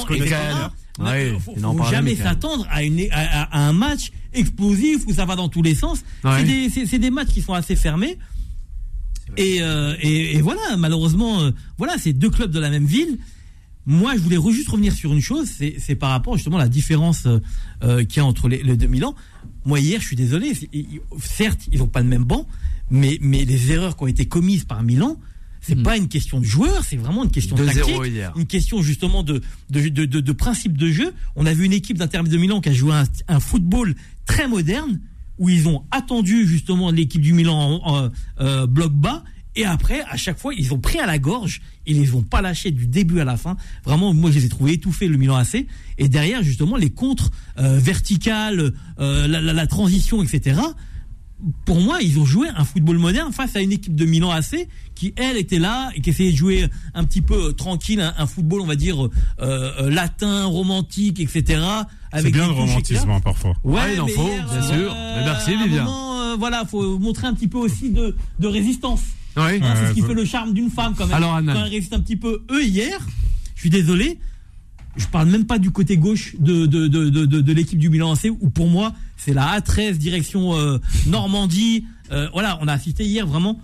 Ouais, 0.97 1.35
faut, 1.43 1.53
il 1.57 1.65
en 1.65 1.75
faut 1.75 1.83
jamais 1.91 2.15
s'attendre 2.15 2.65
à, 2.69 2.77
à, 3.11 3.41
à- 3.43 3.67
un 3.67 3.73
match 3.73 4.11
explosif 4.33 5.01
où 5.07 5.13
ça 5.13 5.25
va 5.25 5.35
dans 5.35 5.49
tous 5.49 5.61
les 5.61 5.75
sens. 5.75 5.99
Ouais. 6.23 6.45
C'est 6.69 6.85
des, 6.85 6.99
des 6.99 7.09
matchs 7.11 7.29
qui 7.33 7.41
sont 7.41 7.53
assez 7.53 7.75
fermés. 7.75 8.17
Et, 9.37 9.57
euh, 9.61 9.95
et, 9.99 10.37
et 10.37 10.41
voilà, 10.41 10.77
malheureusement, 10.77 11.41
euh, 11.41 11.51
voilà, 11.77 11.95
c'est 11.97 12.13
deux 12.13 12.29
clubs 12.29 12.51
de 12.51 12.59
la 12.59 12.69
même 12.69 12.85
ville. 12.85 13.17
Moi, 13.87 14.15
je 14.15 14.21
voulais 14.21 14.37
re- 14.37 14.51
juste 14.51 14.69
revenir 14.69 14.93
sur 14.93 15.13
une 15.13 15.21
chose, 15.21 15.47
c'est 15.77 15.95
par 15.95 16.09
rapport 16.09 16.35
justement 16.37 16.57
à 16.57 16.61
la 16.63 16.69
différence 16.69 17.25
euh, 17.27 17.39
euh, 17.83 18.03
qu'il 18.03 18.17
y 18.17 18.19
a 18.19 18.25
entre 18.25 18.47
les, 18.47 18.63
les 18.63 18.75
deux 18.77 18.87
Milan. 18.87 19.13
Moi, 19.65 19.79
hier, 19.79 19.99
je 20.01 20.05
suis 20.07 20.15
désolé, 20.15 20.53
ils- 20.73 21.01
certes, 21.21 21.67
ils 21.71 21.79
n'ont 21.79 21.87
pas 21.87 22.01
le 22.01 22.07
même 22.07 22.23
banc, 22.23 22.47
mais, 22.89 23.17
mais 23.21 23.45
les 23.45 23.71
erreurs 23.71 23.95
qui 23.95 24.03
ont 24.03 24.07
été 24.07 24.25
commises 24.25 24.63
par 24.63 24.81
Milan, 24.83 25.17
c'est 25.61 25.81
pas 25.83 25.97
une 25.97 26.07
question 26.07 26.39
de 26.39 26.45
joueurs, 26.45 26.83
c'est 26.83 26.95
vraiment 26.95 27.23
une 27.23 27.31
question 27.31 27.55
2-0 27.55 27.65
tactique, 27.65 27.95
hier. 28.13 28.33
une 28.37 28.45
question 28.45 28.81
justement 28.83 29.23
de, 29.23 29.41
de, 29.71 29.89
de, 29.89 30.05
de- 30.05 30.19
de 30.19 30.31
principe 30.31 30.77
de 30.77 30.89
jeu. 30.91 31.11
On 31.35 31.45
a 31.47 31.53
vu 31.53 31.65
une 31.65 31.73
équipe 31.73 31.97
d'Inter 31.97 32.21
de 32.23 32.37
Milan 32.37 32.61
qui 32.61 32.69
a 32.69 32.73
joué 32.73 32.93
un, 32.93 33.05
un 33.27 33.39
football 33.39 33.95
très 34.25 34.47
moderne, 34.47 34.99
où 35.39 35.49
ils 35.49 35.67
ont 35.67 35.83
attendu 35.91 36.47
justement 36.47 36.91
l'équipe 36.91 37.21
du 37.21 37.33
Milan 37.33 37.81
en, 37.83 38.05
en, 38.05 38.11
euh, 38.41 38.67
bloc 38.67 38.93
bas, 38.93 39.23
et 39.55 39.65
après, 39.65 40.01
à 40.09 40.17
chaque 40.17 40.37
fois, 40.39 40.53
ils 40.53 40.73
ont 40.73 40.79
pris 40.79 40.99
à 40.99 41.05
la 41.05 41.17
gorge, 41.19 41.61
ils 41.85 41.99
les 41.99 42.13
ont 42.13 42.23
pas 42.23 42.41
lâchés 42.41 42.71
du 42.71 42.87
début 42.87 43.19
à 43.19 43.23
la 43.25 43.37
fin. 43.37 43.55
Vraiment, 43.83 44.13
moi, 44.13 44.31
je 44.31 44.39
les 44.39 44.45
ai 44.45 44.49
trouvés 44.49 44.73
étouffés, 44.73 45.07
le 45.07 45.17
Milan 45.17 45.35
AC. 45.35 45.65
Et 45.97 46.09
derrière, 46.09 46.43
justement, 46.43 46.75
les 46.77 46.89
contres 46.89 47.31
euh, 47.59 47.77
verticales, 47.79 48.73
euh, 48.99 49.27
la, 49.27 49.39
la- 49.41 49.53
la 49.53 49.67
transition, 49.67 50.21
etc. 50.23 50.59
Pour 51.65 51.81
moi, 51.81 51.99
ils 52.01 52.17
ont 52.17 52.25
joué 52.25 52.47
un 52.55 52.63
football 52.63 52.97
moderne 52.97 53.33
face 53.33 53.55
à 53.57 53.61
une 53.61 53.73
équipe 53.73 53.93
de 53.93 54.05
Milan 54.05 54.31
AC 54.31 54.67
qui, 54.95 55.13
elle, 55.17 55.35
était 55.37 55.59
là 55.59 55.89
et 55.93 56.01
qui 56.01 56.09
essayait 56.09 56.31
de 56.31 56.37
jouer 56.37 56.65
un 56.93 57.03
petit 57.03 57.21
peu 57.21 57.49
euh, 57.49 57.51
tranquille, 57.51 57.99
un, 57.99 58.13
un 58.17 58.25
football, 58.25 58.61
on 58.61 58.65
va 58.65 58.75
dire, 58.77 59.05
euh, 59.05 59.09
euh, 59.41 59.89
latin, 59.89 60.45
romantique, 60.45 61.19
etc. 61.19 61.61
C'est 62.17 62.31
bien 62.31 62.47
le 62.47 62.53
romantisme 62.53 63.09
hein, 63.09 63.19
parfois. 63.19 63.53
Ouais, 63.65 63.79
Ah, 63.83 63.91
il 63.93 63.99
en 64.01 64.07
faut, 64.07 64.23
bien 64.49 64.61
sûr. 64.61 64.93
euh, 64.95 65.15
Mais 65.19 65.25
merci, 65.25 65.51
Vivien. 65.61 65.83
moment, 65.83 66.21
euh, 66.21 66.35
voilà, 66.39 66.63
faut 66.65 66.97
montrer 66.99 67.27
un 67.27 67.33
petit 67.33 67.49
peu 67.49 67.57
aussi 67.57 67.89
de, 67.89 68.15
de 68.39 68.47
résistance. 68.47 69.01
Oui. 69.37 69.59
Hein, 69.61 69.73
c'est 69.75 69.87
ce 69.89 69.93
qui 69.93 70.01
fait 70.01 70.13
le 70.13 70.25
charme 70.25 70.53
d'une 70.53 70.69
femme 70.69 70.93
quand 70.97 71.05
même. 71.07 71.15
Alors, 71.15 71.35
Anna. 71.35 71.53
Quand 71.53 71.65
elle 71.65 71.71
résiste 71.71 71.93
un 71.93 71.99
petit 71.99 72.15
peu. 72.15 72.43
Eux 72.51 72.63
hier, 72.63 72.99
je 73.55 73.59
suis 73.61 73.69
désolé, 73.69 74.17
je 74.97 75.05
parle 75.07 75.27
même 75.29 75.45
pas 75.45 75.59
du 75.59 75.71
côté 75.71 75.97
gauche 75.97 76.35
de, 76.39 76.65
de, 76.65 76.87
de, 76.87 77.09
de, 77.09 77.25
de- 77.41 77.53
l'équipe 77.53 77.77
du 77.79 77.89
Milan 77.89 78.13
AC 78.13 78.27
où 78.39 78.49
pour 78.49 78.69
moi 78.69 78.93
c'est 79.17 79.33
la 79.33 79.59
A13 79.59 79.97
direction 79.97 80.55
euh, 80.57 80.77
Normandie. 81.07 81.85
Euh, 82.11 82.29
voilà, 82.33 82.57
on 82.61 82.67
a 82.67 82.73
assisté 82.73 83.03
hier 83.05 83.25
vraiment. 83.27 83.59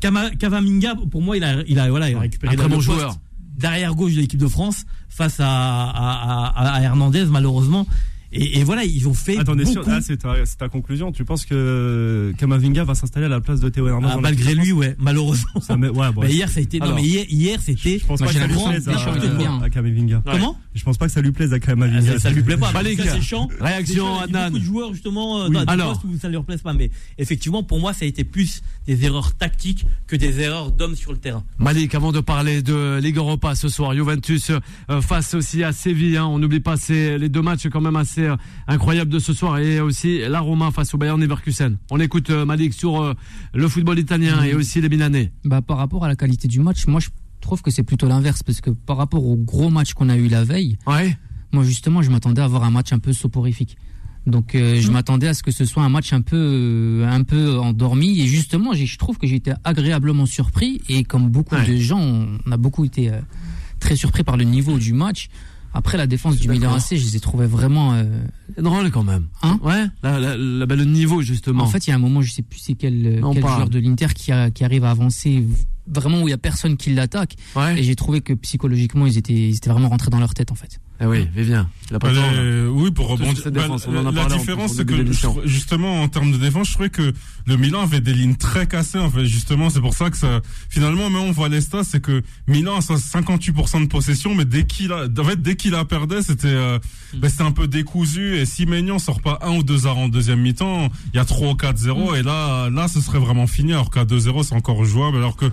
Kavaminga, 0.00 0.94
pour 1.10 1.20
moi, 1.22 1.36
il 1.36 1.44
a, 1.44 1.62
il 1.66 1.78
a, 1.78 1.90
voilà, 1.90 2.08
il 2.10 2.16
a 2.16 2.20
récupéré 2.20 2.54
Un 2.54 2.56
très 2.56 2.68
bon 2.68 2.80
joueur. 2.80 3.16
derrière 3.58 3.94
gauche 3.94 4.14
de 4.14 4.20
l'équipe 4.20 4.40
de 4.40 4.48
France 4.48 4.84
face 5.08 5.38
à, 5.40 5.46
à, 5.46 6.52
à- 6.56 6.72
à 6.74 6.80
Hernandez 6.82 7.26
malheureusement. 7.26 7.86
Et, 8.32 8.60
et 8.60 8.64
voilà, 8.64 8.84
ils 8.84 9.08
ont 9.08 9.14
fait 9.14 9.36
Attendez, 9.38 9.64
beaucoup. 9.64 9.82
sur- 9.82 9.88
ah, 9.92 10.00
c'est 10.00 10.18
ta, 10.18 10.34
c'est 10.46 10.56
ta 10.58 10.68
conclusion. 10.68 11.10
Tu 11.10 11.24
penses 11.24 11.44
que 11.44 12.32
Kamavinga 12.38 12.84
va 12.84 12.94
s'installer 12.94 13.26
à 13.26 13.28
la 13.28 13.40
place 13.40 13.60
de 13.60 13.68
Théo 13.68 13.88
Hernandez 13.88 14.14
Ah, 14.16 14.20
malgré 14.20 14.54
lui, 14.54 14.72
ouais, 14.72 14.94
malheureusement. 14.98 15.60
Ça 15.60 15.76
met- 15.76 15.88
ouais, 15.88 16.12
bon, 16.12 16.22
Mais 16.22 16.32
hier, 16.32 16.48
ça 16.48 16.60
a 16.60 16.62
été. 16.62 16.80
Alors, 16.80 16.94
non, 16.94 17.00
mais 17.02 17.06
hier, 17.08 17.24
hier 17.28 17.58
c'était. 17.60 17.98
Je 17.98 18.06
pense 18.06 18.20
pas 18.20 18.26
que 18.26 18.32
ça 18.34 18.46
lui 18.46 18.54
plaise 18.54 18.88
à, 18.88 19.64
à 19.64 19.70
Kamavinga. 19.70 20.22
Comment 20.24 20.56
Je 20.74 20.84
pense 20.84 20.96
pas 20.98 21.06
que 21.06 21.12
ça 21.12 21.20
lui 21.20 21.32
plaise 21.32 21.52
à 21.52 21.56
Ah, 21.56 21.58
Kamavinga. 21.58 22.12
ça, 22.12 22.18
ça 22.20 22.30
lui 22.30 22.42
plaît 22.42 22.56
pas. 22.56 22.70
Malik, 22.72 23.00
Ça, 23.00 23.14
c'est 23.14 23.20
chiant. 23.20 23.48
réaction, 23.60 23.84
C'est 23.86 23.94
chiant, 23.94 24.24
il 24.28 24.32
y 24.32 24.36
a. 24.36 24.46
Beaucoup 24.50 24.58
de 24.60 24.64
joueurs 24.64 24.92
justement 24.92 25.40
euh, 25.42 25.48
Oui. 25.48 25.54
dans 25.54 25.64
Alors. 25.64 26.00
où 26.04 26.16
ça 26.18 26.28
leur 26.28 26.44
plaît 26.44 26.56
pas. 26.58 26.72
Mais 26.72 26.90
effectivement, 27.18 27.62
pour 27.62 27.80
moi, 27.80 27.92
ça 27.92 28.04
a 28.04 28.08
été 28.08 28.24
plus 28.24 28.62
des 28.86 29.04
erreurs 29.04 29.34
tactiques 29.34 29.84
que 30.06 30.14
des 30.16 30.40
erreurs 30.40 30.70
d'hommes 30.72 30.94
sur 30.94 31.12
le 31.12 31.18
terrain. 31.18 31.42
Malik, 31.58 31.94
avant 31.94 32.12
de 32.12 32.20
parler 32.20 32.62
de 32.62 32.98
Ligue 33.02 33.16
Europa 33.16 33.54
ce 33.54 33.68
soir, 33.68 33.92
Juventus 33.94 34.50
euh, 34.90 35.00
face 35.00 35.34
aussi 35.34 35.64
à 35.64 35.72
Séville. 35.72 36.16
hein. 36.16 36.26
on 36.26 36.38
n'oublie 36.38 36.60
pas 36.60 36.76
les 36.88 37.28
deux 37.28 37.42
matchs 37.42 37.66
quand 37.68 37.80
même 37.80 37.96
assez 37.96 38.19
incroyables 38.66 39.10
de 39.10 39.18
ce 39.18 39.32
soir 39.32 39.58
et 39.58 39.80
aussi 39.80 40.20
la 40.28 40.40
Roma 40.40 40.70
face 40.70 40.94
au 40.94 40.98
Bayern 40.98 41.20
Leverkusen. 41.20 41.78
On 41.90 42.00
écoute 42.00 42.30
euh, 42.30 42.44
Malik 42.44 42.72
sur 42.74 43.00
euh, 43.00 43.14
le 43.54 43.68
football 43.68 43.98
italien 43.98 44.42
et 44.42 44.54
aussi 44.54 44.80
les 44.80 44.88
Milanais. 44.88 45.32
Bah, 45.44 45.62
par 45.62 45.76
rapport 45.78 46.04
à 46.04 46.08
la 46.08 46.16
qualité 46.16 46.48
du 46.48 46.60
match, 46.60 46.86
moi 46.86 47.00
je 47.00 47.08
trouve 47.40 47.62
que 47.62 47.70
c'est 47.70 47.82
plutôt 47.82 48.06
l'inverse 48.08 48.42
parce 48.42 48.60
que 48.60 48.70
par 48.70 48.96
rapport 48.96 49.24
au 49.24 49.36
gros 49.36 49.70
match 49.70 49.94
qu'on 49.94 50.08
a 50.08 50.16
eu 50.16 50.28
la 50.28 50.44
veille, 50.44 50.76
Ouais. 50.86 51.16
moi 51.52 51.64
justement 51.64 52.02
je 52.02 52.10
m'attendais 52.10 52.42
à 52.42 52.44
avoir 52.44 52.64
un 52.64 52.70
match 52.70 52.92
un 52.92 52.98
peu 52.98 53.12
soporifique. 53.12 53.76
Donc 54.26 54.54
euh, 54.54 54.76
Mm. 54.76 54.80
je 54.80 54.90
m'attendais 54.90 55.28
à 55.28 55.34
ce 55.34 55.42
que 55.42 55.50
ce 55.50 55.64
soit 55.64 55.82
un 55.82 55.88
match 55.88 56.12
un 56.12 56.20
peu 56.20 56.36
euh, 56.36 57.08
un 57.08 57.22
peu 57.22 57.58
endormi 57.58 58.20
et 58.20 58.26
justement 58.26 58.74
je 58.74 58.98
trouve 58.98 59.16
que 59.16 59.26
j'ai 59.26 59.36
été 59.36 59.52
agréablement 59.64 60.26
surpris 60.26 60.82
et 60.90 61.04
comme 61.04 61.30
beaucoup 61.30 61.54
Ouais. 61.54 61.66
de 61.66 61.76
gens 61.78 61.98
on 62.46 62.50
a 62.52 62.58
beaucoup 62.58 62.84
été 62.84 63.08
euh, 63.10 63.18
très 63.80 63.96
surpris 63.96 64.22
par 64.22 64.36
le 64.36 64.44
niveau 64.44 64.78
du 64.78 64.92
match. 64.92 65.28
Après 65.72 65.96
la 65.96 66.06
défense 66.06 66.36
du 66.36 66.48
Milan. 66.48 66.74
AC, 66.74 66.96
je 66.96 67.04
les 67.04 67.16
ai 67.16 67.20
trouvés 67.20 67.46
vraiment 67.46 67.94
euh, 67.94 68.04
C'est 68.56 68.62
drôle 68.62 68.90
quand 68.90 69.04
même. 69.04 69.26
Hein 69.42 69.58
Ouais. 69.62 69.86
La, 70.02 70.18
la- 70.18 70.36
la- 70.36 70.66
le 70.66 70.84
niveau 70.84 71.22
justement. 71.22 71.62
En 71.64 71.66
fait, 71.68 71.86
il 71.86 71.90
y 71.90 71.92
a 71.92 71.96
un 71.96 72.00
moment, 72.00 72.22
je 72.22 72.32
sais 72.32 72.42
plus 72.42 72.58
c'est 72.58 72.74
quel, 72.74 73.20
joueur 73.40 73.68
de 73.70 73.78
l'Inter 73.78 74.08
qui, 74.14 74.32
a- 74.32 74.50
qui 74.50 74.64
arrive 74.64 74.84
à 74.84 74.90
avancer 74.90 75.44
vraiment 75.86 76.22
où 76.22 76.28
il 76.28 76.30
y 76.30 76.34
a 76.34 76.38
personne 76.38 76.76
qui 76.76 76.92
l'attaque. 76.94 77.36
ouais. 77.56 77.78
Et 77.78 77.82
j'ai 77.82 77.94
trouvé 77.96 78.20
que 78.20 78.32
psychologiquement, 78.32 79.06
ils 79.06 79.16
étaient, 79.18 79.32
ils 79.32 79.56
étaient 79.56 79.70
vraiment 79.70 79.88
rentrés 79.88 80.10
dans 80.10 80.18
leur 80.20 80.34
tête 80.34 80.50
en 80.52 80.56
fait. 80.56 80.80
Eh 81.02 81.06
oui, 81.06 81.26
a 81.54 81.98
Bah, 81.98 82.12
là. 82.12 82.30
les- 82.42 82.66
oui, 82.66 82.90
pour 82.90 83.08
rebondir. 83.08 83.34
sur 83.34 83.44
cette 83.44 83.54
Bah, 83.54 83.62
défense, 83.62 83.86
on 83.88 83.96
en 83.96 84.06
a 84.06 84.12
la 84.12 84.24
en 84.26 84.28
différence, 84.36 84.74
c'est 84.74 84.84
que 84.84 84.94
justement 85.46 86.02
en 86.02 86.08
termes 86.08 86.30
de 86.30 86.36
défense, 86.36 86.68
je 86.68 86.74
trouvais 86.74 86.90
que 86.90 87.12
le 87.46 87.56
Milan 87.56 87.80
avait 87.82 88.00
des 88.02 88.12
lignes 88.12 88.36
très 88.36 88.66
cassées. 88.66 88.98
En 88.98 89.10
fait, 89.10 89.24
justement, 89.24 89.70
c'est 89.70 89.80
pour 89.80 89.94
ça 89.94 90.10
que 90.10 90.16
ça. 90.18 90.40
Finalement, 90.68 91.08
même 91.08 91.22
on 91.22 91.32
voit 91.32 91.48
les 91.48 91.62
stats, 91.62 91.84
c'est 91.84 92.00
que 92.02 92.22
Milan 92.46 92.76
a 92.76 92.80
58% 92.80 93.80
de 93.80 93.86
possession, 93.86 94.34
mais 94.34 94.44
dès 94.44 94.64
qu'il 94.64 94.92
a, 94.92 95.06
en 95.18 95.24
fait, 95.24 95.40
dès 95.40 95.56
qu'il 95.56 95.70
la 95.72 95.86
perdait, 95.86 96.22
c'était, 96.22 96.48
euh, 96.48 96.78
Mm. 97.14 97.18
bah, 97.20 97.28
c'était 97.30 97.42
un 97.44 97.52
peu 97.52 97.66
décousu. 97.66 98.36
Et 98.36 98.44
si 98.44 98.66
Maignan 98.66 98.98
sort 98.98 99.22
pas 99.22 99.38
un 99.42 99.56
ou 99.56 99.62
deux 99.62 99.86
arrêts 99.86 100.02
en 100.02 100.08
deuxième 100.08 100.40
mi-temps, 100.42 100.90
il 101.14 101.16
y 101.16 101.20
a 101.20 101.24
3 101.24 101.48
ou 101.50 101.54
4-0 101.54 102.12
Mm. 102.12 102.16
et 102.16 102.22
là, 102.22 102.68
là, 102.68 102.88
ce 102.88 103.00
serait 103.00 103.18
vraiment 103.18 103.46
fini. 103.46 103.72
Alors 103.72 103.90
qu'à 103.90 104.04
2-0, 104.04 104.42
c'est 104.42 104.54
encore 104.54 104.84
jouable. 104.84 105.16
Alors 105.16 105.36
que 105.36 105.46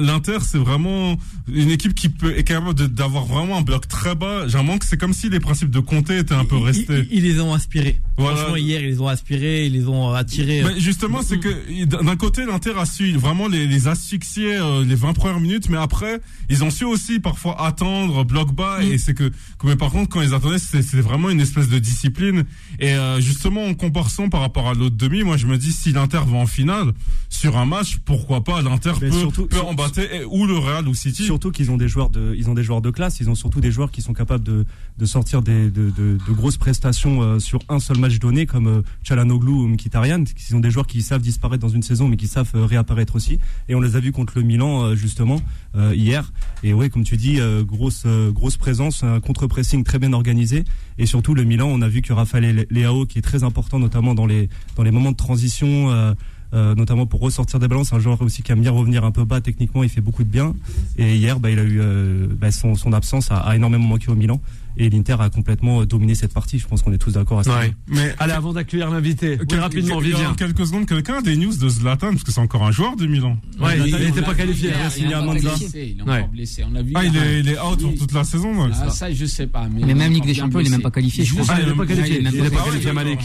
L'Inter, 0.00 0.38
c'est 0.42 0.58
vraiment 0.58 1.16
une 1.52 1.70
équipe 1.70 1.94
qui 1.94 2.08
peut 2.08 2.36
est 2.36 2.44
capable 2.44 2.74
d'avoir 2.88 3.24
vraiment 3.24 3.58
un 3.58 3.62
bloc 3.62 3.86
très 3.88 4.14
bas. 4.14 4.46
J'ai 4.48 4.54
l'impression 4.58 4.78
que 4.78 4.86
c'est 4.86 4.96
comme 4.96 5.12
si 5.12 5.28
les 5.28 5.40
principes 5.40 5.70
de 5.70 5.80
Comté 5.80 6.18
étaient 6.18 6.34
un 6.34 6.44
peu 6.44 6.56
restés. 6.56 7.06
ils- 7.10 7.18
ils 7.18 7.22
les 7.22 7.40
ont 7.40 7.54
inspirés. 7.54 8.00
Voilà. 8.16 8.36
Franchement, 8.36 8.56
hier, 8.56 8.80
ils 8.80 8.86
les 8.88 9.00
ont 9.00 9.08
inspirés, 9.08 9.66
ils 9.66 9.72
les 9.72 9.86
ont 9.88 10.12
attirés. 10.12 10.62
Mais 10.64 10.80
justement, 10.80 11.22
c'est 11.22 11.38
que 11.38 11.84
d'un 11.84 12.16
côté, 12.16 12.44
l'Inter 12.46 12.72
a 12.78 12.86
su 12.86 13.12
vraiment 13.12 13.48
les, 13.48 13.66
les 13.66 13.88
asphyxier 13.88 14.56
euh, 14.56 14.84
les 14.84 14.94
20 14.94 15.12
premières 15.12 15.40
minutes, 15.40 15.68
mais 15.68 15.76
après, 15.78 16.20
ils 16.50 16.64
ont 16.64 16.70
su 16.70 16.84
aussi 16.84 17.20
parfois 17.20 17.60
attendre, 17.64 18.24
bloc 18.24 18.52
bas, 18.52 18.78
et 18.82 18.98
c'est 18.98 19.14
que, 19.14 19.30
mais 19.64 19.76
par 19.76 19.90
contre, 19.90 20.08
quand 20.08 20.22
ils 20.22 20.34
attendaient, 20.34 20.58
c'est 20.58 20.82
vraiment 21.00 21.30
une 21.30 21.40
espèce 21.40 21.68
de 21.68 21.78
discipline. 21.78 22.44
Et 22.80 22.92
euh, 22.94 23.20
justement, 23.20 23.64
en 23.66 23.74
comparaison 23.74 24.28
par 24.28 24.40
rapport 24.40 24.68
à 24.68 24.74
l'autre 24.74 24.96
demi, 24.96 25.22
moi, 25.22 25.36
je 25.36 25.46
me 25.46 25.56
dis, 25.58 25.72
si 25.72 25.92
l'Inter 25.92 26.20
va 26.26 26.38
en 26.38 26.46
finale, 26.46 26.92
sur 27.28 27.56
un 27.58 27.66
match, 27.66 27.98
pourquoi 28.04 28.42
pas, 28.42 28.62
l'Inter 28.62 28.92
peut, 28.98 29.10
surtout- 29.20 29.46
peut 29.46 29.56
sur- 29.56 29.68
battre, 29.76 30.00
et- 30.00 30.24
ou 30.24 30.46
le 30.46 30.58
Real 30.58 30.88
ou 30.88 30.94
City. 30.94 31.22
Surtout 31.24 31.50
qu'ils 31.52 31.70
ont 31.70 31.76
des 31.76 31.86
joueurs 31.88 32.10
de, 32.10 32.34
ils 32.36 32.50
ont 32.50 32.54
des 32.54 32.64
joueurs 32.64 32.80
de 32.80 32.90
classe. 32.90 33.20
Ils 33.20 33.30
ont 33.30 33.34
surtout 33.36 33.60
des 33.60 33.70
joueurs 33.70 33.90
qui 33.92 34.02
sont 34.02 34.12
capables 34.14 34.42
de, 34.44 34.64
de 34.98 35.04
sortir 35.06 35.42
des, 35.42 35.70
de, 35.70 35.90
de, 35.90 36.18
de 36.26 36.32
grosses 36.32 36.56
prestations 36.56 37.22
euh, 37.22 37.38
sur 37.38 37.60
un 37.68 37.78
seul 37.78 37.98
match 37.98 38.18
donné, 38.18 38.46
comme 38.46 38.66
euh, 38.66 38.82
Chalanoglu 39.02 39.50
ou 39.52 39.68
Mkhitaryan, 39.68 40.24
qui 40.24 40.44
sont 40.44 40.60
des 40.60 40.70
joueurs 40.70 40.86
qui 40.86 41.02
savent 41.02 41.20
disparaître 41.22 41.60
dans 41.62 41.68
une 41.68 41.82
saison, 41.82 42.08
mais 42.08 42.16
qui 42.16 42.26
savent 42.26 42.50
euh, 42.54 42.64
réapparaître 42.66 43.14
aussi. 43.14 43.38
Et 43.68 43.74
on 43.74 43.80
les 43.80 43.94
a 43.96 44.00
vus 44.00 44.12
contre 44.12 44.32
le 44.36 44.42
Milan 44.42 44.82
euh, 44.84 44.94
justement 44.96 45.40
euh, 45.76 45.94
hier. 45.94 46.32
Et 46.64 46.72
ouais, 46.72 46.88
comme 46.90 47.04
tu 47.04 47.16
dis, 47.16 47.38
euh, 47.40 47.62
grosse 47.62 48.04
grosse 48.06 48.56
présence, 48.56 49.04
un 49.04 49.20
contre-pressing 49.20 49.84
très 49.84 49.98
bien 49.98 50.12
organisé. 50.12 50.64
Et 50.98 51.06
surtout 51.06 51.34
le 51.34 51.44
Milan, 51.44 51.68
on 51.70 51.82
a 51.82 51.88
vu 51.88 52.00
que 52.02 52.12
Rafael 52.12 52.66
Leao, 52.70 53.04
qui 53.06 53.18
est 53.18 53.22
très 53.22 53.44
important 53.44 53.78
notamment 53.78 54.14
dans 54.14 54.26
les 54.26 54.48
dans 54.76 54.82
les 54.82 54.90
moments 54.90 55.12
de 55.12 55.16
transition. 55.16 56.14
Euh, 56.54 56.74
notamment 56.74 57.06
pour 57.06 57.20
ressortir 57.20 57.58
des 57.58 57.68
ballons. 57.68 57.84
C'est 57.84 57.94
un 57.94 58.00
joueur 58.00 58.20
aussi 58.22 58.42
qui 58.42 58.52
aime 58.52 58.60
bien 58.60 58.70
revenir 58.70 59.04
un 59.04 59.10
peu 59.10 59.24
bas 59.24 59.40
techniquement. 59.40 59.82
Il 59.82 59.88
fait 59.88 60.00
beaucoup 60.00 60.24
de 60.24 60.28
bien. 60.28 60.54
Et 60.98 61.16
hier, 61.16 61.40
bah, 61.40 61.50
il 61.50 61.58
a 61.58 61.62
eu 61.62 61.80
euh, 61.80 62.26
bah, 62.30 62.50
son, 62.50 62.74
son 62.74 62.92
absence 62.92 63.30
a, 63.30 63.38
a 63.38 63.56
énormément 63.56 63.86
manqué 63.86 64.10
au 64.10 64.14
Milan. 64.14 64.40
Et 64.78 64.90
l'Inter 64.90 65.16
a 65.20 65.30
complètement 65.30 65.84
dominé 65.84 66.14
cette 66.14 66.34
partie. 66.34 66.58
Je 66.58 66.66
pense 66.66 66.82
qu'on 66.82 66.92
est 66.92 66.98
tous 66.98 67.12
d'accord 67.12 67.38
à 67.40 67.44
ça. 67.44 67.58
Ouais. 67.58 67.72
Mais 67.88 68.14
Allez, 68.18 68.32
avant 68.32 68.52
d'accueillir 68.52 68.90
l'invité, 68.90 69.38
oui, 69.50 69.58
rapidement, 69.58 69.98
Vivien. 70.00 70.30
En 70.30 70.34
quelques 70.34 70.66
secondes, 70.66 70.86
quelqu'un 70.86 71.14
a 71.18 71.22
des 71.22 71.36
news 71.36 71.56
de 71.56 71.68
Zlatan, 71.68 72.10
parce 72.10 72.24
que 72.24 72.30
c'est 72.32 72.40
encore 72.40 72.64
un 72.64 72.72
joueur 72.72 72.94
de 72.96 73.06
Milan. 73.06 73.38
Ouais, 73.58 73.78
il 73.86 73.94
on 73.94 73.98
n'était 73.98 74.22
pas 74.22 74.34
qualifié. 74.34 74.68
Il 74.68 74.74
a 74.74 74.84
Il 74.86 74.90
signé 74.90 75.10
est 75.10 75.14
à 75.14 75.22
encore 75.22 75.34
blessé. 75.34 75.94
Il 75.96 76.00
est 76.00 76.02
Ouais. 76.02 76.18
encore 76.18 76.28
blessé. 76.28 76.64
On 76.64 76.70
l'a 76.72 76.82
vu. 76.82 76.92
Ah, 76.94 77.04
il 77.04 77.16
est, 77.16 77.40
il 77.40 77.48
est 77.48 77.58
out 77.60 77.80
pour 77.80 77.94
toute 77.94 78.12
la 78.12 78.24
saison. 78.24 78.70
Ah, 78.72 78.90
ça, 78.90 79.12
je 79.12 79.24
sais 79.24 79.46
pas. 79.46 79.66
Mais 79.72 79.82
Mais 79.86 79.94
même 79.94 80.12
Ligue 80.12 80.26
des 80.26 80.34
Champions, 80.34 80.60
il 80.60 80.66
est 80.66 80.70
même 80.70 80.82
pas 80.82 80.90
qualifié, 80.90 81.24
je. 81.24 81.34
Ah, 81.48 81.56
il 81.62 81.68
est 81.68 81.72
pas 81.72 81.86
qualifié. 81.86 82.20
il 82.20 82.26
est 82.26 82.30
Il 82.30 82.36
même 82.36 82.44
est 82.46 82.50
pas 82.50 82.62
qualifié, 82.64 82.92
Malik. 82.92 83.20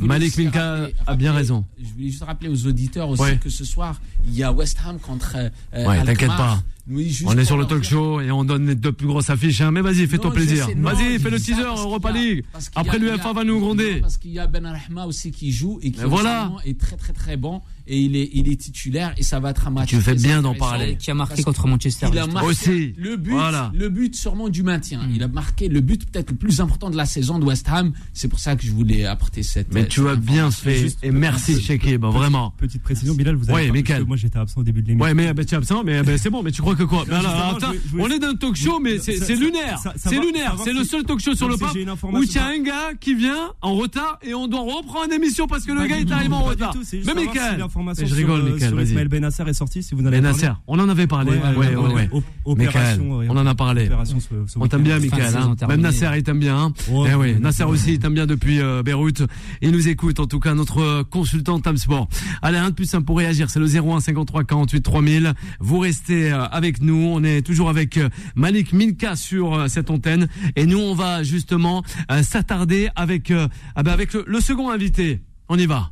Malik. 0.00 0.36
Minka 0.38 0.88
a 1.06 1.16
bien 1.16 1.32
raison. 1.32 1.64
Je 1.78 1.88
voulais 1.92 2.10
juste 2.10 2.22
rappeler 2.24 2.48
aux 2.50 2.66
auditeurs 2.66 3.08
aussi 3.08 3.38
que 3.40 3.50
ce 3.50 3.64
soir, 3.64 4.00
il 4.26 4.34
y 4.34 4.42
a 4.42 4.52
West 4.52 4.78
Ham 4.86 4.98
contre. 4.98 5.36
euh, 5.36 5.86
Ouais, 5.86 6.02
t'inquiète 6.04 6.28
pas. 6.28 6.62
Oui, 6.86 7.08
juste 7.08 7.24
On 7.26 7.38
est 7.38 7.44
sur 7.46 7.56
le 7.56 7.64
talk 7.64 7.82
show 7.82 8.20
et 8.20 8.30
on 8.30 8.44
donne 8.44 8.66
les 8.66 8.74
deux 8.74 8.92
plus 8.92 9.06
grosses 9.06 9.30
affiches. 9.30 9.62
hein. 9.62 9.70
Mais 9.70 9.80
vas-y, 9.80 10.06
fais-toi 10.06 10.32
plaisir. 10.32 10.68
Vas-y, 10.76 11.18
fais 11.18 11.30
le 11.30 11.40
teaser 11.40 11.62
Europa 11.62 12.12
League. 12.12 12.44
Après, 12.74 12.98
il 12.98 13.04
y 13.04 13.08
a- 13.08 13.12
l'UEFA 13.16 13.32
va 13.32 13.42
nous 13.44 13.58
gronder. 13.58 14.00
Parce 14.02 14.18
qu'il 14.18 14.32
y 14.32 14.38
a 14.38 14.46
Ben 14.46 14.66
Rahma 14.66 15.06
aussi 15.06 15.30
qui 15.30 15.50
joue 15.50 15.78
et 15.82 15.90
qui 15.92 16.00
voilà. 16.04 16.52
est 16.66 16.78
très 16.78 16.96
très 16.96 17.12
très 17.14 17.36
bon 17.38 17.62
et 17.86 18.00
il 18.00 18.16
est 18.16 18.30
il 18.32 18.50
est 18.50 18.56
titulaire 18.56 19.14
et 19.16 19.22
ça 19.22 19.40
va 19.40 19.50
être 19.50 19.66
un 19.66 19.70
match. 19.70 19.88
Tu 19.90 20.00
fais 20.00 20.14
bien 20.14 20.42
d'en 20.42 20.54
parler. 20.54 20.96
Qui 20.98 21.10
a 21.10 21.14
marqué 21.14 21.42
contre 21.42 21.66
Manchester. 21.66 22.08
Il 22.12 22.18
a 22.18 22.26
marqué 22.26 22.48
Aussi. 22.48 22.94
le 22.96 23.16
but, 23.16 23.32
Voilà. 23.32 23.70
le 23.74 23.88
but 23.88 24.14
sûrement 24.14 24.48
du 24.48 24.62
maintien. 24.62 25.02
Mm. 25.06 25.12
Il 25.14 25.22
a 25.22 25.28
marqué 25.28 25.68
le 25.68 25.80
but 25.80 26.10
peut-être 26.10 26.30
le 26.30 26.36
plus 26.36 26.60
important 26.60 26.90
de 26.90 26.96
la 26.96 27.06
saison 27.06 27.38
de 27.38 27.44
West 27.44 27.68
Ham. 27.68 27.92
C'est 28.12 28.28
pour 28.28 28.38
ça 28.38 28.56
que 28.56 28.64
je 28.66 28.72
voulais 28.72 29.04
apporter 29.04 29.42
cette. 29.42 29.72
Mais 29.72 29.86
tu 29.86 30.00
cette 30.00 30.10
as 30.10 30.16
bien 30.16 30.50
fait. 30.50 30.76
Juste- 30.76 30.98
Et 31.02 31.10
merci, 31.10 31.60
Shekib, 31.60 32.04
vraiment. 32.04 32.52
Petite 32.58 32.82
précision, 32.82 33.14
Bilal, 33.14 33.36
vous 33.36 33.50
avez 33.50 33.70
Ouais, 33.70 33.82
pas- 33.82 34.00
Moi, 34.04 34.16
j'étais 34.16 34.38
absent 34.38 34.60
au 34.60 34.64
début 34.64 34.82
de 34.82 34.88
l'émission. 34.88 35.04
Ouais, 35.06 35.14
mais 35.14 35.32
ben, 35.34 35.44
tu 35.44 35.54
es 35.54 35.56
absent, 35.58 35.82
mais 35.84 36.02
ben, 36.02 36.18
c'est 36.18 36.30
bon, 36.30 36.42
mais 36.42 36.50
tu 36.52 36.62
crois 36.62 36.74
que 36.74 36.82
quoi? 36.84 37.04
Alors, 37.10 37.56
attends, 37.56 37.72
je 37.72 37.98
je 37.98 38.02
on 38.02 38.08
est 38.08 38.18
dans 38.18 38.28
un 38.28 38.34
talk 38.34 38.56
show, 38.56 38.78
mais 38.80 38.98
c'est 38.98 39.36
lunaire. 39.36 39.78
C'est 39.96 40.18
lunaire. 40.20 40.56
C'est 40.62 40.72
le 40.72 40.84
seul 40.84 41.04
talk 41.04 41.20
show 41.20 41.34
sur 41.34 41.48
le 41.48 41.56
pape 41.56 41.74
où 41.74 42.22
il 42.22 42.32
y 42.32 42.38
a 42.38 42.46
un 42.46 42.58
gars 42.60 42.94
qui 42.98 43.14
vient 43.14 43.52
en 43.62 43.74
retard 43.74 44.18
et 44.22 44.34
on 44.34 44.48
doit 44.48 44.60
reprendre 44.60 45.10
l'émission 45.10 45.46
parce 45.46 45.64
que 45.64 45.72
le 45.72 45.86
gars 45.86 45.98
est 45.98 46.10
arrivé 46.10 46.34
en 46.34 46.42
retard. 46.42 46.74
Mais 47.06 47.14
Michael, 47.14 47.64
l'information 47.80 48.06
je 48.06 48.14
rigole, 48.14 48.36
sur, 48.40 48.46
euh, 48.46 48.52
Michael, 48.52 48.68
sur. 48.70 48.80
Ismaël 48.82 49.08
Benasser 49.08 49.42
est 49.46 49.52
sortie, 49.54 49.82
si 49.82 49.94
vous 49.94 50.02
en 50.02 50.06
avez 50.06 50.20
Ben 50.20 50.30
parlé. 50.30 50.42
Nasser, 50.42 50.54
on 50.66 50.78
en 50.78 50.88
avait 50.88 51.06
parlé. 51.06 51.30
Ouais, 51.32 51.38
Ouais, 51.56 51.76
ouais, 51.76 52.08
Michael, 52.08 52.22
opération, 52.44 53.16
ouais, 53.18 53.26
on 53.28 53.36
en 53.36 53.46
a 53.46 53.54
parlé. 53.54 53.84
opération 53.86 54.18
ce- 54.20 54.52
ce 54.52 54.58
On 54.58 54.66
t'aime 54.66 54.82
bien, 54.82 54.98
Michael. 54.98 55.34
Hein. 55.36 55.54
Même. 55.68 55.80
Nasser, 55.80 56.08
il 56.16 56.22
t'aime 56.22 56.38
bien. 56.40 56.56
Hein. 56.58 56.72
Ouais. 56.90 57.08
eh 57.12 57.14
oui, 57.14 57.34
Nasser 57.40 57.64
aussi, 57.64 57.94
il 57.94 57.98
t'aime 57.98 58.14
bien 58.14 58.26
depuis 58.26 58.60
euh, 58.60 58.82
Beyrouth. 58.82 59.22
Il 59.62 59.70
nous 59.72 59.88
écoute, 59.88 60.20
en 60.20 60.26
tout 60.26 60.40
cas, 60.40 60.54
notre 60.54 60.78
euh, 60.80 61.02
consultant 61.04 61.58
Tam 61.60 61.76
Sport. 61.76 62.08
Allez, 62.42 62.58
un 62.58 62.70
de 62.70 62.74
plus 62.74 62.86
simple 62.86 63.04
pour 63.04 63.18
réagir, 63.18 63.50
c'est 63.50 63.60
le 63.60 63.66
01 63.66 64.00
53 64.00 64.44
48 64.44 64.80
3000. 64.82 65.32
Vous 65.60 65.78
restez 65.78 66.32
euh, 66.32 66.44
avec 66.46 66.80
nous. 66.82 66.94
On 67.12 67.22
est 67.24 67.42
toujours 67.42 67.68
avec 67.68 67.98
Malik 68.34 68.72
Minka 68.72 69.16
sur 69.16 69.64
cette 69.68 69.90
antenne. 69.90 70.28
Et 70.56 70.66
nous, 70.66 70.78
on 70.78 70.94
va 70.94 71.22
justement 71.22 71.82
euh, 72.10 72.22
s'attarder 72.22 72.88
avec, 72.96 73.30
euh, 73.30 73.48
ah 73.76 73.82
ben, 73.82 73.92
avec 73.92 74.12
le, 74.12 74.24
le 74.26 74.40
second 74.40 74.70
invité. 74.70 75.20
On 75.48 75.56
y 75.58 75.66
va. 75.66 75.90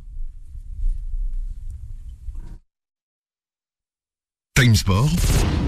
Time 4.55 4.75
Sport. 4.75 5.62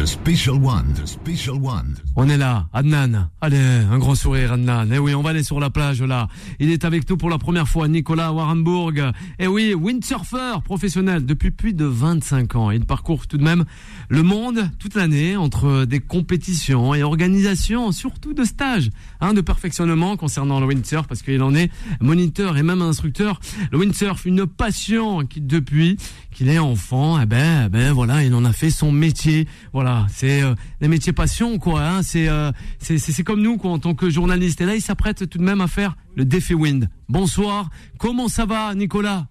The 0.00 0.06
Special 0.06 0.54
One. 0.54 0.94
The 0.94 1.06
Special 1.06 1.56
One. 1.56 1.94
On 2.16 2.26
est 2.30 2.38
là, 2.38 2.68
Adnan. 2.72 3.28
Allez, 3.42 3.58
un 3.58 3.98
grand 3.98 4.14
sourire, 4.14 4.54
Adnan. 4.54 4.88
Eh 4.90 4.98
oui, 4.98 5.14
on 5.14 5.20
va 5.20 5.28
aller 5.28 5.42
sur 5.42 5.60
la 5.60 5.68
plage 5.68 6.00
là. 6.00 6.26
Il 6.58 6.70
est 6.70 6.86
avec 6.86 7.08
nous 7.10 7.18
pour 7.18 7.28
la 7.28 7.36
première 7.36 7.68
fois, 7.68 7.86
Nicolas 7.86 8.32
Warrenburg. 8.32 9.12
Eh 9.38 9.46
oui, 9.46 9.74
windsurfer 9.74 10.62
professionnel 10.64 11.26
depuis 11.26 11.50
plus 11.50 11.74
de 11.74 11.84
25 11.84 12.56
ans. 12.56 12.70
Il 12.70 12.86
parcourt 12.86 13.26
tout 13.26 13.36
de 13.36 13.44
même 13.44 13.66
le 14.08 14.22
monde 14.22 14.70
toute 14.78 14.94
l'année 14.94 15.36
entre 15.36 15.84
des 15.84 16.00
compétitions 16.00 16.94
et 16.94 17.02
organisations, 17.02 17.92
surtout 17.92 18.32
de 18.32 18.44
stages, 18.44 18.88
hein, 19.20 19.34
de 19.34 19.42
perfectionnement 19.42 20.16
concernant 20.16 20.60
le 20.60 20.66
windsurf 20.66 21.08
parce 21.08 21.20
qu'il 21.20 21.42
en 21.42 21.54
est 21.54 21.70
moniteur 22.00 22.56
et 22.56 22.62
même 22.62 22.80
instructeur. 22.80 23.38
Le 23.70 23.76
windsurf, 23.76 24.24
une 24.24 24.46
passion 24.46 25.26
qui 25.26 25.42
depuis 25.42 25.98
qu'il 26.30 26.48
est 26.48 26.58
enfant, 26.58 27.20
eh 27.20 27.26
ben, 27.26 27.64
eh 27.66 27.68
ben 27.68 27.92
voilà, 27.92 28.24
il 28.24 28.34
en 28.34 28.46
a 28.46 28.52
fait 28.54 28.70
son 28.70 28.92
métier. 28.92 29.46
Voilà, 29.74 29.89
Voilà, 29.90 30.06
c'est 30.08 30.42
euh, 30.42 30.54
les 30.80 30.86
métiers 30.88 31.12
passion, 31.12 31.58
quoi. 31.58 31.82
Hein, 31.82 32.02
c'est, 32.02 32.28
euh, 32.28 32.52
c'est, 32.78 32.98
c'est, 32.98 33.24
comme 33.24 33.42
nous, 33.42 33.56
quoi, 33.56 33.72
en 33.72 33.78
tant 33.80 33.94
que 33.94 34.08
journaliste. 34.08 34.60
Et 34.60 34.64
là, 34.64 34.76
il 34.76 34.80
s'apprête 34.80 35.28
tout 35.28 35.38
de 35.38 35.42
même 35.42 35.60
à 35.60 35.66
faire 35.66 35.96
le 36.14 36.24
défi 36.24 36.54
Wind. 36.54 36.88
Bonsoir. 37.08 37.70
Comment 37.98 38.28
ça 38.28 38.44
va, 38.46 38.72
Nicolas? 38.74 39.26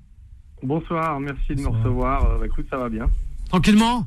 Bonsoir, 0.61 1.17
merci 1.21 1.55
de 1.55 1.61
me 1.61 1.69
recevoir. 1.69 2.25
Euh, 2.25 2.45
écoute, 2.45 2.65
ça 2.69 2.77
va 2.77 2.89
bien. 2.89 3.07
Tranquillement? 3.47 4.05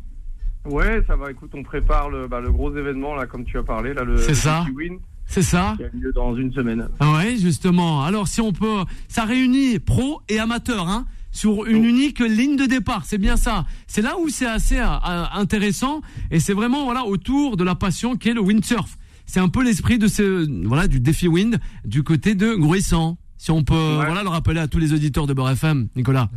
Ouais, 0.67 1.03
ça 1.07 1.17
va. 1.17 1.31
Écoute, 1.31 1.53
on 1.55 1.63
prépare 1.63 2.11
le, 2.11 2.29
bah, 2.29 2.41
le 2.41 2.53
gros 2.53 2.77
événement, 2.77 3.15
là, 3.15 3.27
comme 3.27 3.45
tu 3.45 3.57
as 3.57 3.63
parlé, 3.63 3.95
là, 3.95 4.05
le, 4.05 4.19
C'est 4.19 4.29
le 4.29 4.35
ça. 4.35 4.65
Petit 4.67 4.77
Win, 4.77 4.99
C'est 5.25 5.43
ça 5.43 5.75
qui 5.79 5.85
a 5.85 5.89
lieu 5.89 6.13
dans 6.13 6.37
une 6.37 6.53
semaine. 6.53 6.87
Ah 7.01 7.13
Ouais, 7.15 7.37
justement. 7.39 8.05
Alors, 8.05 8.29
si 8.29 8.43
on 8.43 8.53
peut, 8.53 8.85
ça 9.09 9.25
réunit 9.25 9.79
pro 9.79 10.21
et 10.29 10.39
amateur, 10.39 10.87
hein, 10.87 11.07
sur 11.33 11.67
une 11.67 11.85
unique 11.85 12.21
ligne 12.21 12.57
de 12.57 12.67
départ. 12.67 13.05
C'est 13.05 13.19
bien 13.19 13.37
ça. 13.37 13.65
C'est 13.87 14.03
là 14.03 14.17
où 14.19 14.29
c'est 14.29 14.47
assez 14.47 14.79
euh, 14.79 14.85
euh, 14.87 15.25
intéressant 15.35 16.01
et 16.31 16.39
c'est 16.39 16.53
vraiment 16.55 16.85
voilà 16.85 17.05
autour 17.05 17.57
de 17.57 17.65
la 17.65 17.75
passion 17.75 18.17
qui 18.17 18.29
est 18.29 18.35
le 18.35 18.41
windsurf. 18.41 18.97
C'est 19.27 19.41
un 19.41 19.49
peu 19.49 19.65
l'esprit 19.65 19.99
de 19.99 20.07
ce 20.09 20.47
voilà 20.67 20.87
du 20.87 21.01
défi 21.01 21.27
wind 21.29 21.59
du 21.85 22.03
côté 22.03 22.35
de 22.35 22.55
Gruissant. 22.55 23.19
Si 23.39 23.51
on 23.51 23.65
peut 23.65 23.75
Ouais. 23.75 24.05
voilà 24.07 24.23
le 24.23 24.29
rappeler 24.29 24.61
à 24.61 24.69
tous 24.69 24.79
les 24.79 24.93
auditeurs 24.93 25.27
de 25.27 25.33
Beurre 25.35 25.51
FM, 25.51 25.89
Nicolas. 25.97 26.29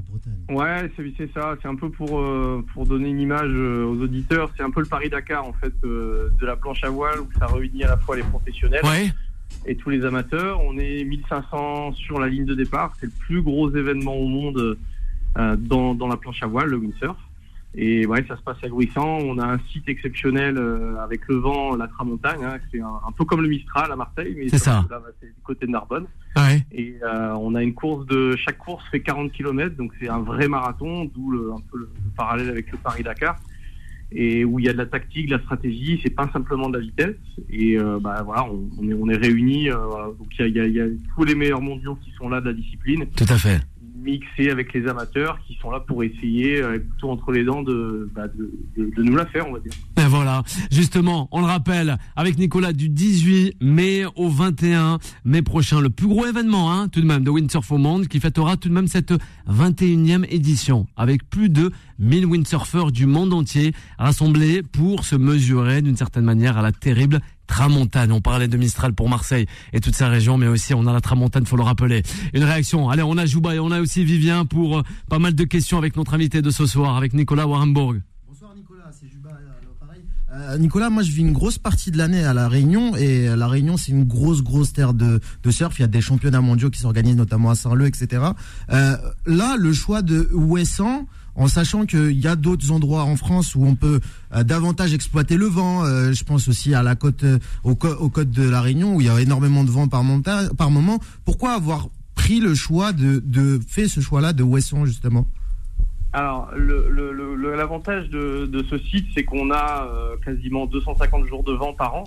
Ouais, 0.49 0.91
c'est 0.95 1.13
c'est 1.17 1.31
ça. 1.33 1.55
C'est 1.61 1.67
un 1.67 1.75
peu 1.75 1.91
pour, 1.91 2.19
euh, 2.19 2.65
pour 2.73 2.87
donner 2.87 3.09
une 3.09 3.19
image 3.19 3.51
euh, 3.51 3.85
aux 3.85 4.01
auditeurs. 4.01 4.49
C'est 4.57 4.63
un 4.63 4.71
peu 4.71 4.79
le 4.79 4.87
Paris-Dakar, 4.87 5.45
en 5.47 5.53
fait, 5.53 5.73
euh, 5.83 6.29
de 6.41 6.45
la 6.47 6.55
planche 6.55 6.83
à 6.83 6.89
voile, 6.89 7.19
où 7.19 7.27
ça 7.37 7.45
réunit 7.45 7.83
à 7.83 7.89
la 7.89 7.97
fois 7.97 8.15
les 8.15 8.23
professionnels 8.23 8.81
Ouais. 8.83 9.11
Et 9.65 9.75
tous 9.75 9.89
les 9.89 10.05
amateurs. 10.05 10.61
On 10.63 10.77
est 10.77 11.03
1500 11.03 11.93
sur 11.93 12.19
la 12.19 12.27
ligne 12.27 12.45
de 12.45 12.55
départ. 12.55 12.93
C'est 12.99 13.07
le 13.07 13.11
plus 13.19 13.41
gros 13.41 13.69
événement 13.75 14.15
au 14.15 14.27
monde 14.27 14.77
euh, 15.37 15.55
dans, 15.57 15.95
dans 15.95 16.07
la 16.07 16.17
planche 16.17 16.41
à 16.43 16.47
voile, 16.47 16.67
le 16.69 16.77
windsurf. 16.77 17.17
Et 17.77 18.05
ouais, 18.05 18.23
ça 18.25 18.37
se 18.37 18.41
passe 18.41 18.55
à 18.63 18.69
Gruissant. 18.69 19.05
On 19.05 19.37
a 19.37 19.45
un 19.45 19.59
site 19.69 19.89
exceptionnel 19.89 20.57
euh, 20.57 20.95
avec 21.03 21.27
le 21.27 21.35
vent, 21.35 21.75
la 21.75 21.87
tramontagne. 21.89 22.41
hein. 22.41 22.57
C'est 22.71 22.79
un, 22.79 22.87
un 23.05 23.11
peu 23.11 23.25
comme 23.25 23.41
le 23.41 23.49
Mistral 23.49 23.91
à 23.91 23.97
Marseille, 23.97 24.33
mais 24.37 24.47
C'est 24.47 24.59
ça. 24.59 24.85
Là, 24.89 25.01
c'est 25.19 25.27
du 25.27 25.41
côté 25.43 25.65
de 25.65 25.71
Narbonne. 25.71 26.05
Ouais. 26.37 26.65
Et 26.71 26.95
euh, 27.03 27.33
on 27.37 27.53
a 27.53 27.61
une 27.61 27.73
course 27.73 28.05
de 28.05 28.33
chaque 28.37 28.57
course 28.59 28.85
fait 28.91 29.01
40 29.01 29.33
km, 29.33 29.75
donc 29.75 29.91
c'est 29.99 30.07
un 30.07 30.19
vrai 30.19 30.47
marathon, 30.47 31.03
d'où 31.03 31.31
le, 31.31 31.51
un 31.51 31.59
peu 31.69 31.79
le, 31.79 31.89
le 32.05 32.11
parallèle 32.15 32.49
avec 32.49 32.71
le 32.71 32.77
Paris 32.77 33.03
Dakar. 33.03 33.35
Et 34.17 34.45
où 34.45 34.59
il 34.59 34.65
y 34.65 34.69
a 34.69 34.73
de 34.73 34.77
la 34.77 34.85
tactique, 34.85 35.27
de 35.27 35.35
la 35.35 35.41
stratégie, 35.41 35.99
c'est 36.01 36.09
pas 36.15 36.29
simplement 36.31 36.69
de 36.69 36.77
la 36.77 36.83
vitesse. 36.83 37.15
Et 37.49 37.77
euh, 37.77 37.99
bah 37.99 38.21
voilà, 38.23 38.45
on, 38.45 38.89
est 38.89 38.93
on 38.93 39.09
est 39.09 39.17
réunis. 39.17 39.69
euh, 39.69 39.75
donc 40.17 40.27
il 40.39 40.41
y 40.41 40.43
a, 40.43 40.47
y, 40.47 40.59
a, 40.61 40.65
il 40.67 40.75
y 40.75 40.81
a 40.81 40.85
tous 41.15 41.23
les 41.25 41.35
meilleurs 41.35 41.61
mondiaux 41.61 41.95
qui 41.95 42.11
sont 42.17 42.29
là 42.29 42.39
de 42.39 42.47
la 42.47 42.53
discipline, 42.53 43.05
Tout 43.15 43.25
à 43.27 43.37
fait. 43.37 43.59
Mixés 43.95 44.49
avec 44.49 44.73
les 44.73 44.87
amateurs 44.87 45.39
qui 45.47 45.57
sont 45.61 45.71
là 45.71 45.79
pour 45.79 46.03
essayer, 46.03 46.61
euh, 46.61 46.79
tout 46.99 47.09
entre 47.09 47.31
les 47.31 47.43
dents, 47.43 47.63
de, 47.63 48.09
bah, 48.13 48.27
de, 48.27 48.51
de, 48.77 49.03
nous 49.03 49.15
la 49.15 49.25
faire, 49.25 49.47
on 49.47 49.53
va 49.53 49.59
dire. 49.59 49.71
Et 49.97 50.07
voilà, 50.07 50.43
justement, 50.71 51.27
on 51.31 51.39
le 51.39 51.45
rappelle, 51.45 51.97
avec 52.15 52.37
Nicolas 52.37 52.73
du 52.73 52.89
18 52.89 53.57
mai 53.61 54.03
au 54.15 54.29
21 54.29 54.99
mai 55.23 55.41
prochain, 55.41 55.81
le 55.81 55.89
plus 55.89 56.07
gros 56.07 56.25
événement, 56.25 56.71
hein, 56.71 56.87
tout 56.89 57.01
de 57.01 57.05
même, 57.05 57.23
de 57.23 57.29
Windsurf 57.29 57.71
au 57.71 57.77
monde, 57.77 58.07
qui 58.07 58.19
fêtera 58.19 58.57
tout 58.57 58.69
de 58.69 58.73
même 58.73 58.87
cette 58.87 59.13
21e 59.49 60.25
édition, 60.29 60.87
avec 60.97 61.29
plus 61.29 61.49
de 61.49 61.71
1000 61.99 62.25
windsurfers 62.25 62.91
du 62.91 63.05
monde 63.05 63.33
entier 63.33 63.73
rassemblés 63.97 64.63
pour 64.63 65.05
se 65.05 65.15
mesurer 65.15 65.81
d'une 65.81 65.95
certaine 65.95 66.25
manière 66.25 66.57
à 66.57 66.61
la 66.61 66.71
terrible 66.71 67.19
Tramontane. 67.47 68.11
On 68.11 68.21
parlait 68.21 68.47
de 68.47 68.57
Mistral 68.57 68.93
pour 68.93 69.09
Marseille 69.09 69.45
et 69.73 69.79
toute 69.79 69.95
sa 69.95 70.09
région, 70.09 70.37
mais 70.37 70.47
aussi 70.47 70.73
on 70.73 70.85
a 70.87 70.93
la 70.93 71.01
Tramontane, 71.01 71.45
faut 71.45 71.57
le 71.57 71.63
rappeler. 71.63 72.03
Une 72.33 72.43
réaction. 72.43 72.89
Allez, 72.89 73.03
on 73.03 73.17
a 73.17 73.25
Jouba 73.25 73.55
et 73.55 73.59
on 73.59 73.71
a 73.71 73.81
aussi 73.81 74.03
Vivien 74.03 74.45
pour 74.45 74.79
euh, 74.79 74.83
pas 75.09 75.19
mal 75.19 75.35
de 75.35 75.43
questions 75.43 75.77
avec 75.77 75.95
notre 75.95 76.13
invité 76.13 76.41
de 76.41 76.49
ce 76.49 76.65
soir, 76.65 76.95
avec 76.97 77.13
Nicolas 77.13 77.47
Warrenburg. 77.47 78.01
Bonsoir 78.27 78.53
Nicolas, 78.55 78.91
c'est 78.91 79.09
Juba 79.09 79.29
l'appareil. 79.29 80.03
Euh, 80.33 80.57
Nicolas, 80.57 80.89
moi 80.89 81.03
je 81.03 81.11
vis 81.11 81.21
une 81.21 81.33
grosse 81.33 81.57
partie 81.57 81.91
de 81.91 81.97
l'année 81.97 82.23
à 82.23 82.33
La 82.33 82.47
Réunion 82.47 82.95
et 82.95 83.29
euh, 83.29 83.35
La 83.35 83.47
Réunion 83.47 83.77
c'est 83.77 83.91
une 83.91 84.03
grosse 84.03 84.43
grosse 84.43 84.73
terre 84.73 84.93
de, 84.93 85.19
de 85.43 85.51
surf. 85.51 85.79
Il 85.79 85.83
y 85.83 85.85
a 85.85 85.87
des 85.87 86.01
championnats 86.01 86.41
mondiaux 86.41 86.69
qui 86.69 86.79
s'organisent 86.79 87.15
notamment 87.15 87.51
à 87.51 87.55
Saint-Leu, 87.55 87.85
etc. 87.87 88.23
Euh, 88.71 88.97
là, 89.25 89.55
le 89.57 89.73
choix 89.73 90.01
de 90.01 90.29
Ouessant, 90.33 91.07
en 91.35 91.47
sachant 91.47 91.85
qu'il 91.85 92.19
y 92.19 92.27
a 92.27 92.35
d'autres 92.35 92.71
endroits 92.71 93.03
en 93.03 93.15
France 93.15 93.55
où 93.55 93.65
on 93.65 93.75
peut 93.75 93.99
euh, 94.33 94.43
davantage 94.43 94.93
exploiter 94.93 95.37
le 95.37 95.45
vent. 95.45 95.85
euh, 95.85 96.13
je 96.13 96.23
pense 96.23 96.47
aussi 96.47 96.73
à 96.73 96.83
la 96.83 96.95
côte, 96.95 97.23
euh, 97.23 97.39
au, 97.63 97.75
côtes 97.75 98.31
de 98.31 98.49
La 98.49 98.61
Réunion 98.61 98.95
où 98.95 99.01
il 99.01 99.07
y 99.07 99.09
a 99.09 99.19
énormément 99.19 99.63
de 99.63 99.69
vent 99.69 99.87
par, 99.87 100.03
moment. 100.03 100.99
Pourquoi 101.25 101.51
avoir 101.53 101.87
pris 102.15 102.39
le 102.39 102.55
choix 102.55 102.93
de, 102.93 103.21
de 103.23 103.59
fait 103.67 103.87
ce 103.87 103.99
choix-là 103.99 104.33
de 104.33 104.43
Ouessant 104.43 104.85
justement? 104.85 105.27
Alors, 106.13 106.49
l'avantage 106.55 108.09
de, 108.09 108.65
ce 108.69 108.77
site, 108.77 109.07
c'est 109.13 109.25
qu'on 109.25 109.51
a 109.51 109.85
quasiment 110.23 110.65
250 110.65 111.27
jours 111.27 111.43
de 111.43 111.51
vent 111.51 111.73
par 111.73 111.95
an. 111.95 112.05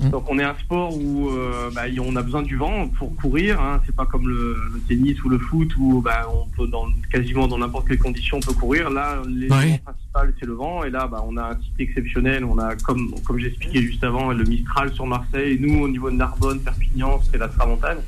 Mmh. 0.00 0.10
Donc, 0.10 0.30
on 0.30 0.38
est 0.38 0.44
un 0.44 0.54
sport 0.56 0.96
où 0.96 1.30
euh, 1.30 1.70
bah, 1.74 1.82
on 2.00 2.16
a 2.16 2.22
besoin 2.22 2.42
du 2.42 2.56
vent 2.56 2.88
pour 2.88 3.14
courir. 3.16 3.60
Hein. 3.60 3.80
C'est 3.86 3.94
pas 3.94 4.06
comme 4.06 4.28
le, 4.28 4.56
le 4.72 4.80
tennis 4.88 5.22
ou 5.24 5.28
le 5.28 5.38
foot 5.38 5.68
où 5.78 6.00
bah, 6.00 6.28
on 6.32 6.46
peut, 6.56 6.66
dans, 6.66 6.86
quasiment 7.10 7.46
dans 7.48 7.58
n'importe 7.58 7.88
quelle 7.88 7.98
condition, 7.98 8.38
on 8.38 8.40
peut 8.40 8.52
courir. 8.52 8.90
Là, 8.90 9.22
l'élément 9.26 9.78
principal, 9.84 10.34
c'est 10.38 10.46
le 10.46 10.54
vent. 10.54 10.84
Et 10.84 10.90
là, 10.90 11.06
bah, 11.06 11.24
on 11.26 11.36
a 11.36 11.50
un 11.52 11.54
site 11.54 11.78
exceptionnel. 11.78 12.44
On 12.44 12.58
a, 12.58 12.76
comme, 12.76 13.14
comme 13.24 13.38
j'expliquais 13.38 13.82
juste 13.82 14.04
avant, 14.04 14.32
le 14.32 14.44
Mistral 14.44 14.92
sur 14.92 15.06
Marseille. 15.06 15.58
Nous, 15.60 15.80
au 15.80 15.88
niveau 15.88 16.10
de 16.10 16.16
Narbonne, 16.16 16.60
Perpignan, 16.60 17.20
c'est 17.30 17.38
la 17.38 17.48
Tramontane. 17.48 17.98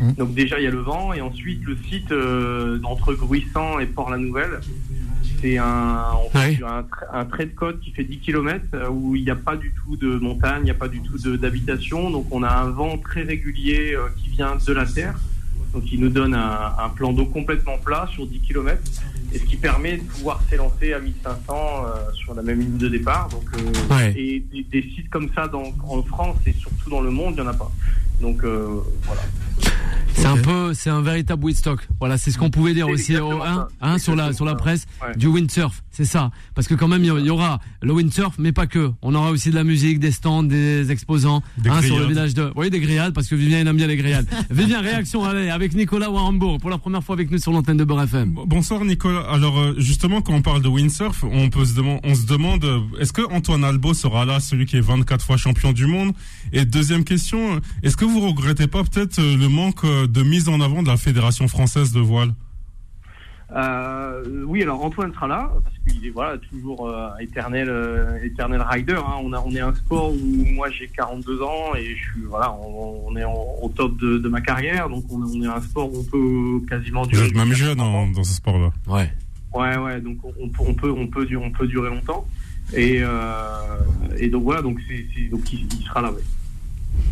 Mmh. 0.00 0.12
Donc 0.12 0.34
déjà 0.34 0.58
il 0.58 0.64
y 0.64 0.66
a 0.66 0.70
le 0.70 0.80
vent 0.80 1.12
et 1.12 1.20
ensuite 1.20 1.62
le 1.64 1.76
site 1.88 2.10
euh, 2.10 2.80
entre 2.84 3.12
Gruissant 3.12 3.78
et 3.78 3.86
Port-la-Nouvelle, 3.86 4.60
c'est 5.40 5.58
un, 5.58 6.04
Ouais. 6.34 6.58
un, 6.64 6.82
tra- 6.82 7.08
un 7.12 7.24
trait 7.24 7.46
de 7.46 7.54
côte 7.54 7.80
qui 7.80 7.90
fait 7.92 8.04
10 8.04 8.18
km 8.18 8.64
où 8.90 9.16
il 9.16 9.24
n'y 9.24 9.30
a 9.30 9.36
pas 9.36 9.56
du 9.56 9.72
tout 9.72 9.96
de 9.96 10.18
montagne, 10.18 10.60
il 10.62 10.64
n'y 10.64 10.70
a 10.70 10.74
pas 10.74 10.88
du 10.88 11.00
tout 11.00 11.16
d'habitation, 11.36 12.10
donc 12.10 12.26
on 12.30 12.42
a 12.42 12.50
un 12.50 12.70
vent 12.70 12.98
très 12.98 13.22
régulier 13.22 13.94
euh, 13.94 14.08
qui 14.22 14.30
vient 14.30 14.56
de 14.56 14.72
la 14.72 14.86
terre, 14.86 15.18
donc 15.74 15.84
il 15.92 16.00
nous 16.00 16.08
donne 16.08 16.34
un, 16.34 16.72
un 16.78 16.88
plan 16.90 17.12
d'eau 17.12 17.26
complètement 17.26 17.78
plat 17.78 18.08
sur 18.12 18.26
10 18.26 18.40
km 18.40 18.80
et 19.32 19.38
ce 19.38 19.44
qui 19.44 19.56
permet 19.56 19.96
de 19.98 20.02
pouvoir 20.02 20.42
s'élancer 20.50 20.92
à 20.92 20.98
1500 20.98 21.36
euh, 21.54 22.12
sur 22.14 22.34
la 22.34 22.42
même 22.42 22.58
ligne 22.58 22.78
de 22.78 22.88
départ. 22.88 23.28
Donc, 23.28 23.44
euh, 23.54 23.94
Ouais. 23.94 24.12
Et 24.18 24.40
des, 24.52 24.62
des 24.64 24.82
sites 24.90 25.08
comme 25.08 25.28
ça 25.34 25.46
dans, 25.46 25.72
en 25.88 26.02
France 26.02 26.36
et 26.46 26.52
surtout 26.52 26.90
dans 26.90 27.00
le 27.00 27.10
monde, 27.10 27.34
il 27.36 27.42
n'y 27.42 27.46
en 27.48 27.50
a 27.50 27.54
pas. 27.54 27.70
Donc 28.20 28.42
euh, 28.44 28.80
voilà. 29.04 29.22
C'est 30.20 30.26
un 30.26 30.36
peu, 30.36 30.74
c'est 30.74 30.90
un 30.90 31.00
véritable 31.00 31.42
Woodstock. 31.44 31.88
Voilà, 31.98 32.18
c'est 32.18 32.30
ce 32.30 32.36
qu'on 32.38 32.50
pouvait 32.50 32.74
dire 32.74 32.88
aussi 32.88 33.16
au, 33.16 33.40
hein, 33.42 33.68
hein, 33.80 33.98
sur 33.98 34.14
la 34.14 34.32
sur 34.34 34.44
la 34.44 34.54
presse 34.54 34.86
Ouais. 35.02 35.16
du 35.16 35.26
windsurf, 35.28 35.82
c'est 35.90 36.04
ça. 36.04 36.30
Parce 36.54 36.68
que 36.68 36.74
quand 36.74 36.88
même 36.88 37.02
il 37.02 37.06
y- 37.24 37.30
aura 37.30 37.58
le 37.80 37.92
windsurf, 37.94 38.34
mais 38.38 38.52
pas 38.52 38.66
que. 38.66 38.90
On 39.02 39.14
aura 39.14 39.30
aussi 39.30 39.48
de 39.50 39.54
la 39.54 39.64
musique, 39.64 39.98
des 39.98 40.10
stands, 40.12 40.42
des 40.42 40.90
exposants 40.90 41.42
Des 41.58 41.70
hein, 41.70 41.80
sur 41.82 41.98
le 41.98 42.04
village 42.06 42.34
de. 42.34 42.52
Oui, 42.54 42.68
des 42.68 42.80
grillades 42.80 43.14
parce 43.14 43.28
que 43.28 43.34
Vivien 43.34 43.60
il 43.60 43.66
aime 43.66 43.76
bien 43.76 43.86
les 43.86 43.96
grillades. 43.96 44.26
Vivien, 44.50 44.80
réaction 44.82 45.24
allez 45.24 45.48
avec 45.48 45.74
Nicolas 45.74 46.10
Warrenbourg 46.10 46.58
pour 46.58 46.68
la 46.70 46.76
première 46.78 47.02
fois 47.02 47.14
avec 47.14 47.30
nous 47.30 47.38
sur 47.38 47.52
l'antenne 47.52 47.78
de 47.78 47.84
Beurre 47.84 48.02
FM. 48.02 48.34
Bonsoir 48.46 48.84
Nicolas. 48.84 49.22
Alors 49.30 49.58
euh, 49.58 49.74
justement 49.78 50.20
quand 50.20 50.34
on 50.34 50.42
parle 50.42 50.60
de 50.62 50.68
windsurf, 50.68 51.24
on 51.24 51.48
peut 51.48 51.64
se 51.64 51.74
demander, 51.74 52.00
on 52.04 52.14
se 52.14 52.26
demande, 52.26 52.64
euh, 52.64 52.80
est-ce 53.00 53.12
que 53.14 53.22
Antoine 53.32 53.64
Albo 53.64 53.94
sera 53.94 54.26
là, 54.26 54.38
celui 54.40 54.66
qui 54.66 54.76
est 54.76 54.80
24 54.82 55.24
fois 55.24 55.38
champion 55.38 55.72
du 55.72 55.86
monde? 55.86 56.12
Et 56.52 56.64
deuxième 56.66 57.04
question, 57.04 57.56
euh, 57.56 57.60
est-ce 57.82 57.96
que 57.96 58.04
vous 58.04 58.20
regrettez 58.20 58.66
pas 58.66 58.84
peut-être 58.84 59.18
le 59.20 59.48
manque 59.48 59.84
de 60.10 60.22
mise 60.22 60.48
en 60.48 60.60
avant 60.60 60.82
de 60.82 60.88
la 60.88 60.96
fédération 60.96 61.46
française 61.48 61.92
de 61.92 62.00
voile 62.00 62.32
Euh, 63.52 64.44
oui, 64.46 64.62
alors 64.62 64.84
Antoine 64.84 65.12
sera 65.12 65.26
là 65.26 65.50
parce 65.64 65.74
qu'il 65.84 66.06
est 66.06 66.10
voilà 66.10 66.38
toujours 66.38 66.88
euh, 66.88 67.08
éternel 67.20 67.68
euh, 67.68 68.22
éternel 68.22 68.62
rider. 68.62 68.94
hein. 68.94 69.16
On 69.24 69.32
a 69.32 69.40
on 69.40 69.50
est 69.50 69.60
un 69.60 69.74
sport 69.74 70.12
où 70.12 70.44
moi 70.54 70.70
j'ai 70.70 70.86
42 70.86 71.42
ans 71.42 71.74
et 71.74 71.96
je 71.96 72.02
suis 72.12 72.22
voilà 72.28 72.52
on, 72.52 73.08
on 73.08 73.16
est 73.16 73.24
en- 73.24 73.46
au 73.60 73.68
top 73.68 73.96
de, 73.98 74.18
de 74.18 74.28
ma 74.28 74.40
carrière 74.40 74.88
donc 74.88 75.02
on, 75.10 75.20
on 75.22 75.42
est 75.42 75.48
un 75.48 75.60
sport 75.62 75.92
où 75.92 75.98
on 75.98 76.04
peut 76.04 76.64
quasiment 76.68 77.02
Vous 77.02 77.08
durer. 77.08 77.26
êtes 77.26 77.34
même 77.34 77.52
jeune 77.52 77.76
30 77.78 77.86
ans. 77.88 77.94
en- 78.02 78.06
dans 78.12 78.22
ce 78.24 78.34
sport-là. 78.34 78.70
Ouais. 78.86 79.10
Ouais 79.52 79.76
ouais 79.78 80.00
donc 80.00 80.18
on, 80.22 80.32
on 80.44 80.48
peut 80.74 80.90
on 80.94 81.08
peut 81.08 81.26
on 81.36 81.50
peut 81.50 81.66
durer 81.66 81.90
longtemps 81.90 82.24
et 82.72 82.98
euh, 83.02 84.16
et 84.16 84.28
donc 84.28 84.44
voilà 84.44 84.62
donc 84.62 84.78
c'est 84.86 85.04
c'est- 85.12 85.28
donc 85.28 85.52
il, 85.52 85.66
il 85.80 85.84
sera 85.86 86.02
là. 86.02 86.12
Ouais. 86.12 86.22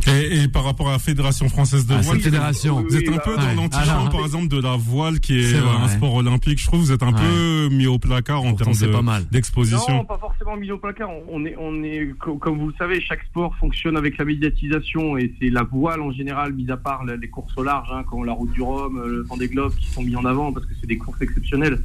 Et, 0.06 0.42
et 0.44 0.48
par 0.48 0.64
rapport 0.64 0.88
à 0.88 0.92
la 0.92 0.98
fédération 0.98 1.48
française 1.48 1.86
de 1.86 1.94
Ah, 1.94 2.00
voile, 2.00 2.20
fédération. 2.20 2.82
vous 2.82 2.96
êtes 2.96 3.08
un 3.08 3.18
peu 3.18 3.36
dans 3.36 3.52
l'antichamp 3.54 4.08
par 4.08 4.20
exemple 4.24 4.48
de 4.48 4.60
la 4.60 4.76
voile 4.76 5.20
qui 5.20 5.38
est, 5.38 5.52
vrai, 5.52 5.68
un 5.70 5.82
ouais. 5.86 5.88
sport 5.92 6.14
olympique. 6.14 6.58
Je 6.60 6.66
trouve 6.66 6.80
que 6.80 6.86
vous 6.86 6.92
êtes 6.92 7.02
un 7.02 7.12
Ouais. 7.12 7.20
peu 7.20 7.68
mis 7.74 7.86
au 7.86 7.98
placard 7.98 8.40
en 8.40 8.50
Pourtant, 8.50 8.64
termes 8.64 8.74
c'est 8.74 8.86
de- 8.86 8.92
pas 8.92 9.02
mal. 9.02 9.22
Non, 9.22 9.28
d'exposition. 9.30 10.04
pas 10.06 10.16
forcément 10.18 10.56
mis 10.56 10.70
au 10.70 10.78
placard. 10.78 11.10
On- 11.30 11.44
est, 11.44 11.54
on 11.58 11.82
est, 11.82 12.14
co- 12.18 12.36
comme 12.36 12.58
vous 12.58 12.68
le 12.68 12.74
savez, 12.78 13.00
chaque 13.00 13.22
sport 13.24 13.54
fonctionne 13.56 13.96
avec 13.96 14.16
la 14.18 14.24
médiatisation 14.24 15.18
et 15.18 15.34
c'est 15.40 15.50
la 15.50 15.62
voile 15.64 16.00
en 16.00 16.10
général, 16.12 16.52
mis 16.54 16.70
à 16.70 16.76
part 16.78 17.04
les 17.04 17.28
courses 17.28 17.52
au 17.56 17.62
large, 17.64 17.88
hein, 17.92 18.02
comme 18.08 18.24
la 18.24 18.32
Route 18.32 18.52
du 18.52 18.62
Rhum, 18.62 18.96
euh, 18.98 19.08
le 19.08 19.22
Vendée 19.22 19.48
Globe, 19.48 19.74
qui 19.76 19.86
sont 19.90 20.02
mis 20.02 20.16
en 20.16 20.24
avant 20.24 20.52
parce 20.52 20.64
que 20.66 20.72
c'est 20.80 20.86
des 20.86 20.96
courses 20.98 21.20
exceptionnelles. 21.20 21.78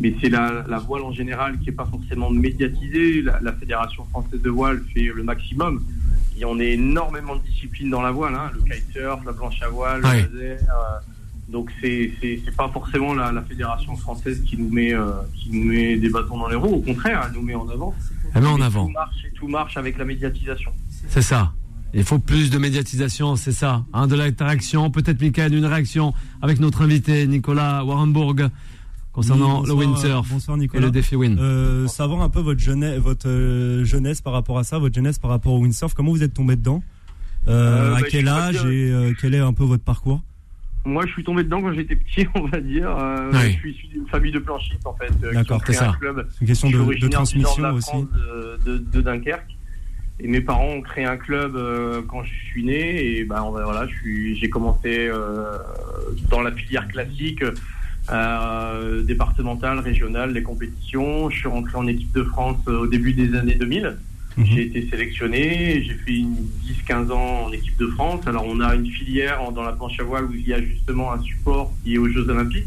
Mais 0.00 0.14
c'est 0.20 0.30
la, 0.30 0.64
la 0.68 0.78
voile 0.78 1.02
en 1.02 1.12
général 1.12 1.58
qui 1.60 1.68
est 1.68 1.72
pas 1.72 1.84
forcément 1.86 2.30
médiatisée. 2.30 3.22
La, 3.22 3.38
la 3.40 3.52
Fédération 3.52 4.04
française 4.10 4.40
de 4.40 4.50
voile 4.50 4.82
fait 4.94 5.10
le 5.14 5.22
maximum. 5.22 5.82
Il 6.36 6.40
y 6.40 6.44
en 6.44 6.58
a 6.58 6.62
énormément 6.64 7.36
de 7.36 7.42
disciplines 7.42 7.90
dans 7.90 8.02
la 8.02 8.10
voile, 8.10 8.34
hein, 8.34 8.50
le 8.54 8.60
kitesurf, 8.60 9.24
la 9.24 9.32
planche 9.32 9.62
à 9.62 9.68
voile, 9.68 10.00
le 10.02 10.08
laser. 10.38 10.58
euh, 10.62 10.98
Donc 11.52 11.70
c'est 11.80 12.10
c'est 12.20 12.56
pas 12.56 12.68
forcément 12.68 13.14
la, 13.14 13.30
la 13.32 13.42
fédération 13.42 13.94
française 13.96 14.42
qui 14.46 14.56
nous 14.56 14.70
met 14.70 14.92
euh, 14.92 15.12
qui 15.36 15.50
nous 15.50 15.64
met 15.72 15.96
des 15.96 16.08
bâtons 16.08 16.38
dans 16.38 16.48
les 16.48 16.56
roues. 16.56 16.76
Au 16.76 16.80
contraire, 16.80 17.22
elle 17.26 17.34
nous 17.38 17.42
met 17.42 17.54
en 17.54 17.68
avant. 17.68 17.94
Elle 18.34 18.42
met 18.42 18.48
en 18.48 18.60
avant. 18.60 18.86
Tout 18.86 18.92
marche 18.92 19.16
et 19.26 19.30
tout 19.38 19.48
marche 19.48 19.76
avec 19.76 19.96
la 19.98 20.04
médiatisation. 20.04 20.72
C'est 21.08 21.22
ça. 21.22 21.52
Il 21.96 22.02
faut 22.02 22.18
plus 22.18 22.50
de 22.50 22.58
médiatisation, 22.58 23.36
c'est 23.36 23.52
ça. 23.52 23.84
Hein, 23.92 24.08
de 24.08 24.16
l'interaction. 24.16 24.90
Peut-être, 24.90 25.20
Michael, 25.20 25.54
une 25.54 25.66
réaction 25.66 26.12
avec 26.42 26.58
notre 26.58 26.82
invité, 26.82 27.24
Nicolas 27.28 27.84
Warrenburg, 27.84 28.48
concernant 29.14 29.62
Oui, 29.62 29.68
le 29.68 29.72
windsurf 29.74 30.26
et 30.48 30.56
Nicolas. 30.58 30.84
le 30.84 30.90
défi 30.90 31.16
Win. 31.16 31.38
Euh, 31.40 31.86
savoir 31.86 32.20
un 32.22 32.28
peu 32.28 32.40
votre 32.40 32.60
jeunesse, 32.60 32.98
votre 32.98 33.28
euh, 33.28 33.84
jeunesse 33.84 34.20
par 34.20 34.32
rapport 34.34 34.58
à 34.58 34.64
ça, 34.64 34.78
votre 34.78 34.94
jeunesse 34.94 35.18
par 35.18 35.30
rapport 35.30 35.52
au 35.54 35.60
windsurf. 35.60 35.94
Comment 35.94 36.10
vous 36.10 36.22
êtes 36.22 36.34
tombé 36.34 36.56
dedans? 36.56 36.82
Euh, 37.48 37.52
Euh, 37.52 37.94
À 37.96 38.00
bah, 38.00 38.06
quel 38.10 38.28
âge 38.28 38.62
que- 38.62 38.68
et 38.68 38.90
euh, 38.90 39.12
quel 39.20 39.34
est 39.34 39.38
un 39.38 39.52
peu 39.52 39.64
votre 39.64 39.84
parcours? 39.84 40.22
Moi, 40.86 41.06
je 41.06 41.12
suis 41.12 41.24
tombé 41.24 41.44
dedans 41.44 41.62
quand 41.62 41.72
j'étais 41.72 41.96
petit, 41.96 42.26
on 42.34 42.46
va 42.46 42.60
dire. 42.60 42.90
Euh, 42.90 43.30
Oui. 43.32 43.52
Je 43.52 43.58
suis 43.58 43.70
issu 43.72 43.86
d'une 43.86 44.06
famille 44.08 44.32
de 44.32 44.38
planchistes, 44.38 44.86
en 44.86 44.94
fait, 44.94 45.10
euh, 45.22 45.32
D'accord, 45.32 45.60
c'est 45.66 45.76
un 45.78 45.92
ça. 45.92 45.96
club. 45.98 46.26
Une 46.42 46.46
question 46.46 46.68
de, 46.70 46.98
de 47.00 47.08
transmission 47.08 47.62
de 47.62 47.68
aussi. 47.72 47.90
De, 48.66 48.72
de- 48.72 48.78
de 48.78 49.00
Dunkerque. 49.00 49.50
Et 50.20 50.28
mes 50.28 50.40
parents 50.40 50.68
ont 50.68 50.80
créé 50.80 51.04
un 51.04 51.16
club 51.16 51.56
euh, 51.56 52.00
quand 52.06 52.22
je 52.22 52.32
suis 52.50 52.64
né. 52.64 53.04
Et 53.18 53.24
ben 53.24 53.42
voilà, 53.50 53.86
je 53.88 53.94
suis, 53.96 54.36
j'ai 54.38 54.48
commencé 54.48 55.08
euh, 55.08 55.56
dans 56.30 56.40
la 56.40 56.52
filière 56.52 56.86
classique, 56.88 57.42
euh, 58.10 59.02
départementale, 59.02 59.78
régionale, 59.78 60.32
les 60.32 60.42
compétitions. 60.42 61.30
Je 61.30 61.38
suis 61.38 61.48
rentré 61.48 61.76
en 61.76 61.86
équipe 61.86 62.12
de 62.12 62.22
France 62.24 62.58
euh, 62.68 62.80
au 62.80 62.86
début 62.86 63.12
des 63.12 63.34
années 63.36 63.54
2000. 63.54 63.96
Mhm. 64.36 64.46
J'ai 64.46 64.62
été 64.66 64.88
sélectionné, 64.90 65.82
j'ai 65.84 65.94
fait 65.94 66.16
une 66.18 66.36
10-15 66.88 67.10
ans 67.12 67.44
en 67.46 67.52
équipe 67.52 67.76
de 67.78 67.86
France. 67.88 68.26
Alors 68.26 68.44
on 68.46 68.60
a 68.60 68.74
une 68.74 68.86
filière 68.90 69.52
dans 69.52 69.62
la 69.62 69.72
planche 69.72 69.98
à 70.00 70.02
voile 70.02 70.24
où 70.24 70.34
il 70.34 70.46
y 70.46 70.52
a 70.52 70.60
justement 70.60 71.12
un 71.12 71.22
support 71.22 71.72
qui 71.84 71.94
est 71.94 71.98
aux 71.98 72.08
Jeux 72.08 72.28
Olympiques. 72.28 72.66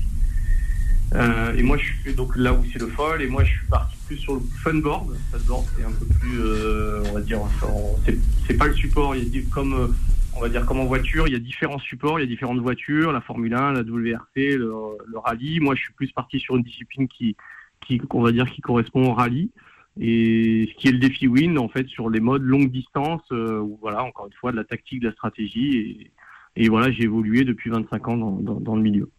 Euh, 1.15 1.55
et 1.55 1.63
moi 1.63 1.77
je 1.77 1.85
suis 2.01 2.13
donc 2.15 2.35
là 2.35 2.53
où 2.53 2.63
c'est 2.71 2.79
le 2.79 2.87
foil 2.87 3.21
et 3.21 3.27
moi 3.27 3.43
je 3.43 3.49
suis 3.51 3.65
parti 3.69 3.95
plus 4.07 4.17
sur 4.17 4.35
le 4.35 4.41
funboard. 4.63 5.15
Funboard 5.31 5.65
c'est 5.77 5.83
un 5.85 5.91
peu 5.91 6.05
plus, 6.05 6.39
euh, 6.39 7.01
on 7.09 7.13
va 7.13 7.21
dire, 7.21 7.39
c'est- 8.47 8.53
pas 8.55 8.67
le 8.67 8.73
support. 8.73 9.15
Il 9.15 9.23
y 9.23 9.27
a 9.27 9.29
des- 9.29 9.43
comme 9.43 9.93
on 10.37 10.41
va 10.41 10.49
dire 10.49 10.65
comme 10.65 10.79
en 10.79 10.85
voiture, 10.85 11.27
il 11.27 11.33
y 11.33 11.35
a 11.35 11.39
différents 11.39 11.79
supports, 11.79 12.19
il 12.19 12.23
y 12.23 12.25
a 12.25 12.27
différentes 12.27 12.59
voitures, 12.59 13.11
la 13.11 13.21
Formule 13.21 13.55
1, 13.55 13.73
la 13.73 13.81
WRC, 13.81 14.55
le, 14.55 14.71
le 15.05 15.17
rallye. 15.17 15.59
Moi 15.59 15.73
je 15.75 15.81
suis 15.81 15.93
plus 15.93 16.11
parti 16.11 16.39
sur 16.39 16.55
une 16.55 16.63
discipline 16.63 17.07
qui, 17.07 17.35
qui 17.81 17.99
on 18.11 18.21
va 18.21 18.31
dire 18.31 18.45
qui 18.49 18.61
correspond 18.61 19.09
au 19.09 19.13
rallye. 19.13 19.49
Et 19.99 20.69
ce 20.71 20.79
qui 20.79 20.89
est 20.89 20.91
le 20.91 20.99
défi 20.99 21.27
win 21.27 21.57
en 21.57 21.69
fait 21.69 21.87
sur 21.87 22.09
les 22.11 22.19
modes 22.19 22.43
longue 22.43 22.69
distance 22.69 23.23
euh, 23.31 23.65
voilà 23.81 24.03
encore 24.03 24.27
une 24.27 24.33
fois 24.33 24.51
de 24.51 24.57
la 24.57 24.63
tactique 24.63 24.99
de 24.99 25.07
la 25.07 25.13
stratégie. 25.13 26.11
Et, 26.55 26.63
et 26.63 26.69
voilà 26.69 26.91
j'ai 26.91 27.03
évolué 27.03 27.43
depuis 27.43 27.71
25 27.71 28.07
ans 28.07 28.17
dans, 28.17 28.31
dans, 28.31 28.59
dans 28.59 28.75
le 28.75 28.83
milieu 28.83 29.09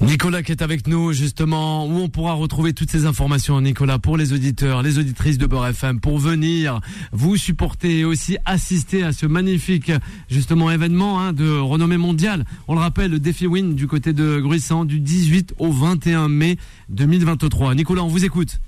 Nicolas 0.00 0.42
qui 0.42 0.50
est 0.52 0.62
avec 0.62 0.86
nous 0.86 1.12
justement, 1.12 1.86
où 1.86 1.98
on 1.98 2.08
pourra 2.08 2.32
retrouver 2.32 2.72
toutes 2.72 2.90
ces 2.90 3.04
informations, 3.04 3.60
Nicolas, 3.60 3.98
pour 3.98 4.16
les 4.16 4.32
auditeurs, 4.32 4.82
les 4.82 4.98
auditrices 4.98 5.36
de 5.36 5.46
Beurre 5.46 5.66
FM, 5.68 6.00
pour 6.00 6.18
venir 6.18 6.80
vous 7.12 7.36
supporter 7.36 7.98
et 8.00 8.04
aussi 8.06 8.38
assister 8.46 9.02
à 9.02 9.12
ce 9.12 9.26
magnifique 9.26 9.92
justement 10.30 10.70
événement 10.70 11.20
hein, 11.20 11.32
de 11.34 11.50
renommée 11.58 11.98
mondiale. 11.98 12.44
On 12.66 12.74
le 12.74 12.80
rappelle, 12.80 13.10
le 13.10 13.18
défi 13.18 13.46
Win 13.46 13.74
du 13.74 13.86
côté 13.86 14.14
de 14.14 14.40
Gruissant 14.40 14.86
du 14.86 15.00
18 15.00 15.54
au 15.58 15.70
21 15.70 16.28
mai 16.28 16.56
2023. 16.88 17.74
Nicolas, 17.74 18.02
on 18.02 18.08
vous 18.08 18.24
écoute. 18.24 18.58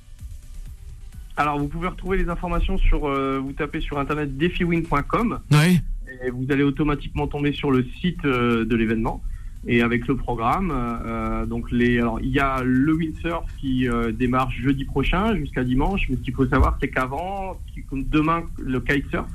alors 1.39 1.59
vous 1.59 1.69
pouvez 1.69 1.89
retrouver 1.89 2.19
les 2.19 2.29
informations 2.29 2.77
sur 2.77 3.09
euh, 3.09 3.41
vous 3.43 3.53
tapez 3.53 3.81
sur 3.81 3.99
internet 3.99 4.37
defiwin.com 4.37 5.39
Oui. 5.51 5.81
et 6.27 6.31
vous 6.31 6.47
allez 6.51 6.63
automatiquement 6.63 7.27
tomber 7.27 7.53
sur 7.53 7.71
le 7.71 7.87
site 8.03 8.23
euh, 8.27 8.67
de 8.67 8.77
l'événement 8.77 9.23
et 9.67 9.83
avec 9.83 10.07
le 10.07 10.17
programme 10.17 10.73
euh, 10.75 11.47
donc 11.47 11.71
les 11.71 11.99
alors 11.99 12.21
il 12.21 12.31
y 12.31 12.41
a 12.41 12.63
le 12.65 12.95
windsurf 12.95 13.45
qui 13.59 13.89
euh, 13.89 14.11
démarre 14.11 14.51
jeudi 14.51 14.85
prochain 14.85 15.37
jusqu'à 15.37 15.63
dimanche 15.63 16.07
mais 16.09 16.17
ce 16.17 16.23
qu'il 16.23 16.35
faut 16.35 16.47
savoir 16.47 16.77
c'est 16.81 16.89
qu'avant 16.89 17.57
comme 17.89 18.05
demain 18.05 18.43
le 18.59 18.81
kitesurf 18.81 19.29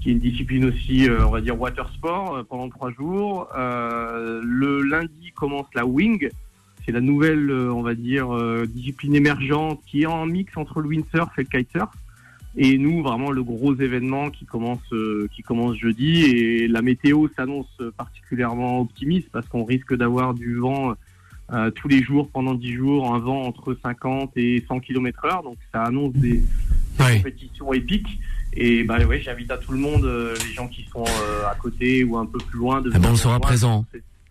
qui 0.00 0.10
est 0.10 0.12
une 0.12 0.20
discipline 0.20 0.66
aussi 0.66 1.08
euh, 1.08 1.26
on 1.26 1.30
va 1.30 1.40
dire 1.40 1.58
water 1.60 1.88
sport 1.94 2.36
euh, 2.36 2.42
pendant 2.44 2.68
trois 2.68 2.92
jours 2.92 3.48
Euh, 3.56 4.40
le 4.44 4.82
lundi 4.82 5.32
commence 5.34 5.66
la 5.74 5.84
wing. 5.84 6.30
C'est 6.84 6.92
la 6.92 7.00
nouvelle 7.00 7.50
euh, 7.50 7.72
on 7.72 7.82
va 7.82 7.94
dire 7.94 8.34
euh, 8.34 8.66
discipline 8.66 9.14
émergente 9.14 9.80
qui 9.86 10.02
est 10.02 10.06
en 10.06 10.26
mix 10.26 10.56
entre 10.56 10.80
le 10.80 10.88
windsurf 10.88 11.36
et 11.38 11.42
le 11.42 11.48
kitesurf 11.48 11.90
et 12.60 12.76
nous, 12.76 13.04
vraiment, 13.04 13.30
le 13.30 13.44
gros 13.44 13.72
événement 13.76 14.30
qui 14.30 14.44
commence, 14.44 14.80
euh, 14.92 15.28
qui 15.32 15.42
commence 15.42 15.76
jeudi. 15.76 16.24
Et 16.24 16.66
la 16.66 16.82
météo 16.82 17.28
s'annonce 17.36 17.70
particulièrement 17.96 18.80
optimiste 18.80 19.28
parce 19.32 19.46
qu'on 19.46 19.64
risque 19.64 19.94
d'avoir 19.94 20.34
du 20.34 20.56
vent 20.56 20.94
euh, 21.52 21.70
tous 21.70 21.86
les 21.86 22.02
jours 22.02 22.28
pendant 22.30 22.54
10 22.54 22.72
jours, 22.74 23.14
un 23.14 23.20
vent 23.20 23.42
entre 23.42 23.78
50 23.80 24.32
et 24.36 24.64
100 24.66 24.80
km 24.80 25.24
heure. 25.26 25.42
Donc 25.44 25.56
ça 25.72 25.84
annonce 25.84 26.12
des, 26.14 26.42
Oui. 26.98 27.18
compétitions 27.18 27.72
épiques. 27.72 28.18
Et 28.54 28.82
bah 28.82 28.98
ouais, 29.06 29.20
j'invite 29.20 29.52
à 29.52 29.58
tout 29.58 29.70
le 29.70 29.78
monde, 29.78 30.04
euh, 30.04 30.34
les 30.48 30.52
gens 30.54 30.66
qui 30.66 30.84
sont 30.92 31.04
à 31.04 31.54
côté 31.54 32.02
ou 32.02 32.16
un 32.16 32.26
peu 32.26 32.38
plus 32.38 32.58
loin, 32.58 32.80
de 32.80 32.90
Eh 32.92 32.98
ben, 32.98 33.10
on 33.12 33.16
sera 33.16 33.38
présent. 33.38 33.86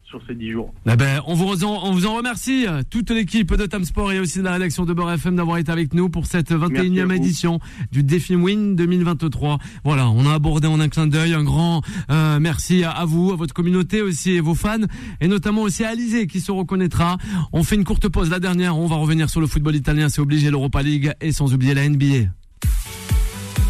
Sur 0.09 0.21
ces 0.27 0.35
10 0.35 0.51
jours. 0.51 0.73
Eh 0.89 0.95
ben, 0.95 1.21
on 1.27 1.33
vous, 1.33 1.63
en, 1.65 1.83
on 1.85 1.91
vous 1.91 2.05
en 2.05 2.15
remercie, 2.15 2.65
toute 2.89 3.11
l'équipe 3.11 3.53
de 3.53 3.65
Tam 3.65 3.83
Sport 3.83 4.13
et 4.13 4.19
aussi 4.19 4.39
de 4.39 4.43
la 4.43 4.53
rédaction 4.53 4.85
de 4.85 4.93
Beurre 4.93 5.11
FM 5.11 5.35
d'avoir 5.35 5.57
été 5.57 5.71
avec 5.71 5.93
nous 5.93 6.09
pour 6.09 6.25
cette 6.25 6.51
21e 6.51 6.89
Merci 6.89 6.99
à 7.01 7.05
vous. 7.05 7.11
édition 7.13 7.59
du 7.91 8.03
Défi 8.03 8.35
Win 8.35 8.75
2023. 8.75 9.57
Voilà, 9.83 10.09
on 10.09 10.25
a 10.25 10.33
abordé 10.33 10.67
en 10.67 10.79
un 10.79 10.87
clin 10.89 11.07
d'œil 11.07 11.33
un 11.33 11.43
grand 11.43 11.81
euh, 12.09 12.39
merci 12.39 12.83
à, 12.83 12.91
à 12.91 13.05
vous, 13.05 13.31
à 13.31 13.35
votre 13.35 13.53
communauté 13.53 14.01
aussi 14.01 14.31
et 14.31 14.39
vos 14.39 14.55
fans 14.55 14.77
et 15.19 15.27
notamment 15.27 15.63
aussi 15.63 15.83
à 15.83 15.89
Alizé 15.89 16.27
qui 16.27 16.39
se 16.39 16.51
reconnaîtra. 16.51 17.17
On 17.51 17.63
fait 17.63 17.75
une 17.75 17.83
courte 17.83 18.07
pause, 18.07 18.29
la 18.29 18.39
dernière, 18.39 18.77
on 18.77 18.87
va 18.87 18.95
revenir 18.95 19.29
sur 19.29 19.41
le 19.41 19.47
football 19.47 19.75
italien, 19.75 20.09
c'est 20.09 20.21
obligé, 20.21 20.49
l'Europa 20.49 20.81
League 20.81 21.11
et 21.21 21.31
sans 21.31 21.53
oublier 21.53 21.73
la 21.73 21.87
NBA. 21.87 22.29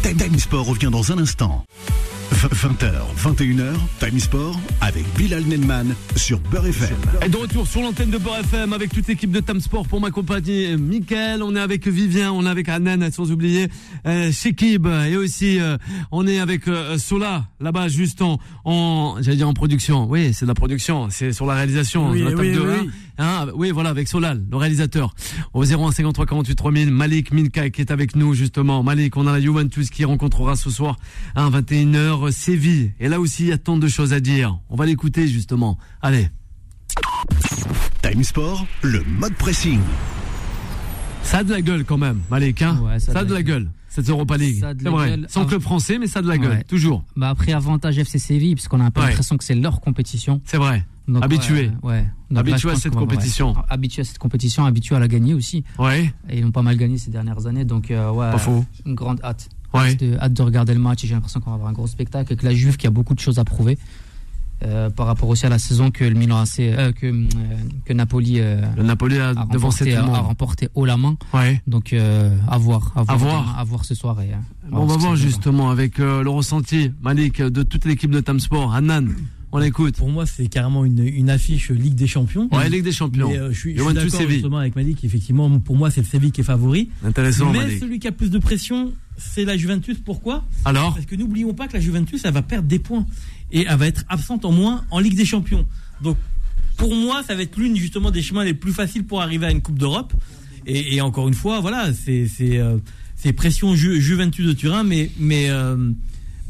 Time 0.02 0.38
Sport 0.38 0.66
revient 0.66 0.88
dans 0.90 1.12
un 1.12 1.18
instant. 1.18 1.64
20h, 2.32 2.92
21h, 3.16 3.74
Time 3.98 4.18
Sport 4.20 4.60
avec 4.80 5.04
Bilal 5.16 5.44
Nenman 5.44 5.94
sur 6.14 6.38
Beurre 6.38 6.66
FM. 6.66 6.96
Et 7.24 7.28
de 7.28 7.36
retour 7.36 7.66
sur 7.66 7.80
l'antenne 7.80 8.10
de 8.10 8.18
Beurre 8.18 8.38
FM 8.40 8.72
avec 8.72 8.92
toute 8.92 9.08
l'équipe 9.08 9.30
de 9.30 9.40
Tam 9.40 9.60
Sport 9.60 9.86
pour 9.88 10.00
m'accompagner. 10.00 10.76
Mickaël, 10.76 11.42
on 11.42 11.56
est 11.56 11.60
avec 11.60 11.88
Vivien, 11.88 12.32
on 12.32 12.44
est 12.44 12.48
avec 12.48 12.68
Anan, 12.68 13.10
sans 13.10 13.32
oublier 13.32 13.68
euh, 14.06 14.30
Shekib 14.30 14.86
et 14.86 15.16
aussi 15.16 15.58
euh, 15.58 15.78
on 16.12 16.26
est 16.26 16.38
avec 16.38 16.68
euh, 16.68 16.98
Sola 16.98 17.46
là-bas 17.60 17.88
juste 17.88 18.22
en, 18.22 18.38
en 18.64 19.16
j'allais 19.20 19.38
dire 19.38 19.48
en 19.48 19.54
production. 19.54 20.06
Oui, 20.08 20.32
c'est 20.34 20.44
de 20.44 20.50
la 20.50 20.54
production, 20.54 21.08
c'est 21.10 21.32
sur 21.32 21.46
la 21.46 21.54
réalisation. 21.54 22.10
Oui, 22.10 22.20
de 22.20 22.24
la 22.24 22.30
table 22.32 22.42
oui, 22.42 22.52
de 22.52 22.60
oui. 22.60 22.90
Hein, 23.18 23.46
oui, 23.54 23.70
voilà, 23.72 23.90
avec 23.90 24.06
Solal, 24.06 24.44
le 24.48 24.56
réalisateur. 24.56 25.14
Au 25.52 25.64
01 25.64 25.90
53 25.92 26.24
48 26.24 26.54
3000, 26.54 26.90
Malik 26.90 27.32
Milka 27.32 27.68
qui 27.70 27.80
est 27.80 27.90
avec 27.90 28.14
nous 28.14 28.32
justement. 28.32 28.82
Malik, 28.82 29.16
on 29.16 29.26
a 29.26 29.32
la 29.32 29.40
Juventus 29.40 29.90
qui 29.90 30.04
rencontrera 30.04 30.54
ce 30.54 30.70
soir 30.70 30.96
à 31.34 31.50
21h 31.50 32.30
Séville. 32.30 32.92
Et 33.00 33.08
là 33.08 33.18
aussi, 33.20 33.44
il 33.44 33.48
y 33.48 33.52
a 33.52 33.58
tant 33.58 33.76
de 33.76 33.88
choses 33.88 34.12
à 34.12 34.20
dire. 34.20 34.58
On 34.68 34.76
va 34.76 34.86
l'écouter 34.86 35.26
justement. 35.26 35.78
Allez. 36.00 36.28
Time 38.02 38.22
Sport, 38.22 38.66
le 38.82 39.02
mode 39.02 39.34
pressing. 39.34 39.80
Ça 41.22 41.38
a 41.38 41.44
de 41.44 41.50
la 41.50 41.60
gueule 41.60 41.84
quand 41.84 41.98
même, 41.98 42.20
Malik. 42.30 42.62
Hein 42.62 42.80
Ouais, 42.82 42.98
ça, 43.00 43.18
a 43.18 43.24
de 43.24 43.34
la 43.34 43.42
gueule, 43.42 43.68
cette 44.02 44.10
Europa 44.10 44.36
League. 44.36 44.64
C'est 44.80 44.88
vrai. 44.88 45.10
gueule. 45.10 45.26
Sans 45.28 45.44
club 45.46 45.60
français, 45.60 45.98
mais 45.98 46.06
ça 46.06 46.20
a 46.20 46.22
de 46.22 46.28
la 46.28 46.38
gueule, 46.38 46.50
Ouais. 46.58 46.64
toujours. 46.64 47.04
Bah 47.16 47.30
après 47.30 47.52
avantage 47.52 47.98
FC 47.98 48.18
Séville 48.18 48.54
puisqu'on 48.54 48.80
a 48.80 48.84
un 48.84 48.90
peu 48.90 49.00
Ouais. 49.00 49.08
l'impression 49.08 49.36
que 49.36 49.44
c'est 49.44 49.54
leur 49.54 49.80
compétition. 49.80 50.40
C'est 50.44 50.56
vrai. 50.58 50.84
Donc, 51.08 51.24
Habitué. 51.24 51.70
Ouais. 51.82 51.92
ouais. 51.92 52.06
Donc 52.30 52.40
Habitué 52.40 52.68
là, 52.68 52.74
à 52.74 52.76
cette 52.76 52.94
compétition. 52.94 53.54
Habitué 53.70 54.02
à 54.02 54.04
cette 54.04 54.18
compétition, 54.18 54.66
habitué 54.66 54.94
à 54.94 54.98
la 54.98 55.08
gagner 55.08 55.32
aussi. 55.32 55.64
Ouais, 55.78 56.12
Et 56.28 56.38
ils 56.38 56.44
ont 56.44 56.50
pas 56.50 56.60
mal 56.62 56.76
gagné 56.76 56.98
ces 56.98 57.10
dernières 57.10 57.46
années, 57.46 57.64
donc 57.64 57.90
euh, 57.90 58.10
ouais. 58.10 58.30
pas 58.30 58.36
faux. 58.38 58.64
Une 58.84 58.94
grande 58.94 59.18
hâte. 59.24 59.48
Ouais. 59.72 59.90
Hâte 59.92 60.00
de, 60.00 60.16
hâte 60.18 60.32
de 60.34 60.42
regarder 60.42 60.74
le 60.74 60.80
match 60.80 61.04
et 61.04 61.06
j'ai 61.06 61.14
l'impression 61.14 61.40
qu'on 61.40 61.50
va 61.50 61.54
avoir 61.56 61.70
un 61.70 61.72
gros 61.72 61.86
spectacle 61.86 62.32
avec 62.32 62.42
la 62.42 62.54
Juve 62.54 62.76
qui 62.76 62.86
a 62.86 62.90
beaucoup 62.90 63.14
de 63.14 63.20
choses 63.20 63.38
à 63.38 63.44
prouver. 63.44 63.78
Euh, 64.64 64.90
par 64.90 65.06
rapport 65.06 65.28
aussi 65.28 65.46
à 65.46 65.48
la 65.48 65.58
saison 65.58 65.90
que 65.90 66.04
le 66.04 66.14
Milan 66.14 66.38
AC, 66.40 66.60
euh, 66.60 66.92
que, 66.92 67.06
euh, 67.06 67.24
que 67.84 67.92
Napoli 67.92 68.40
euh, 68.40 68.60
Le 68.76 68.82
Napoli 68.82 69.18
a, 69.18 69.30
a, 69.30 69.46
devancé 69.46 69.84
remporté, 69.84 69.84
tout 69.84 69.90
le 69.90 69.96
a 69.96 70.02
monde. 70.18 70.26
remporté 70.26 70.68
haut 70.74 70.84
la 70.84 70.96
main. 70.96 71.16
Ouais. 71.32 71.62
Donc 71.66 71.92
euh, 71.92 72.36
à 72.48 72.58
voir, 72.58 72.92
à 72.96 73.02
voir, 73.02 73.10
À 73.10 73.16
voir. 73.16 73.42
demain, 73.42 73.54
à 73.58 73.64
voir 73.64 73.84
ce 73.84 73.94
soir. 73.94 74.20
Et, 74.20 74.32
euh, 74.32 74.36
On 74.72 74.86
va 74.86 74.96
voir 74.96 75.16
justement 75.16 75.70
avec 75.70 76.00
euh, 76.00 76.22
le 76.22 76.30
ressenti, 76.30 76.90
Malik, 77.02 77.40
de 77.40 77.62
toute 77.62 77.84
l'équipe 77.84 78.10
de 78.10 78.20
Tam 78.20 78.40
Sport. 78.40 78.74
Hanan, 78.74 79.14
on 79.52 79.58
l'écoute. 79.58 79.96
Pour 79.96 80.10
moi, 80.10 80.26
c'est 80.26 80.46
carrément 80.48 80.84
une, 80.84 80.98
une 81.06 81.30
affiche 81.30 81.70
Ligue 81.70 81.94
des 81.94 82.06
Champions. 82.06 82.48
Ouais, 82.52 82.68
Ligue 82.68 82.84
des 82.84 82.92
Champions. 82.92 83.30
Mais, 83.30 83.38
euh, 83.38 83.52
je 83.52 83.58
suis, 83.58 83.76
je 83.76 83.82
suis 83.82 83.94
d'accord 83.94 84.28
justement 84.28 84.58
avec 84.58 84.76
Malik. 84.76 85.04
Effectivement, 85.04 85.48
pour 85.60 85.76
moi, 85.76 85.90
c'est 85.90 86.00
le 86.02 86.06
Séville 86.06 86.32
qui 86.32 86.40
est 86.42 86.44
favori. 86.44 86.90
Intéressant, 87.04 87.50
Mais 87.52 87.58
Malik. 87.60 87.78
celui 87.78 87.98
qui 87.98 88.08
a 88.08 88.12
plus 88.12 88.30
de 88.30 88.38
pression, 88.38 88.92
c'est 89.18 89.44
la 89.44 89.56
Juventus. 89.56 89.98
Pourquoi 90.02 90.44
Alors 90.64 90.94
Parce 90.94 91.04
que 91.06 91.16
n'oublions 91.16 91.52
pas 91.52 91.68
que 91.68 91.74
la 91.74 91.80
Juventus, 91.80 92.22
elle 92.24 92.32
va 92.32 92.42
perdre 92.42 92.68
des 92.68 92.78
points 92.78 93.06
et 93.52 93.66
elle 93.68 93.76
va 93.76 93.86
être 93.86 94.04
absente 94.08 94.44
en 94.44 94.52
moins 94.52 94.84
en 94.90 95.00
Ligue 95.00 95.16
des 95.16 95.24
Champions. 95.26 95.66
Donc, 96.02 96.16
pour 96.76 96.94
moi, 96.94 97.22
ça 97.26 97.34
va 97.34 97.42
être 97.42 97.56
l'une 97.56 97.76
justement 97.76 98.10
des 98.10 98.22
chemins 98.22 98.44
les 98.44 98.54
plus 98.54 98.72
faciles 98.72 99.04
pour 99.04 99.20
arriver 99.20 99.46
à 99.46 99.50
une 99.50 99.60
Coupe 99.60 99.78
d'Europe. 99.78 100.12
Et, 100.66 100.94
et 100.96 101.00
encore 101.00 101.26
une 101.28 101.34
fois, 101.34 101.60
voilà, 101.60 101.90
c'est 101.92 102.28
euh, 102.58 102.78
pression 103.36 103.74
Ju- 103.74 104.00
Juventus 104.00 104.46
de 104.46 104.52
Turin, 104.52 104.84
mais 104.84 105.10
mais 105.18 105.50
euh, 105.50 105.90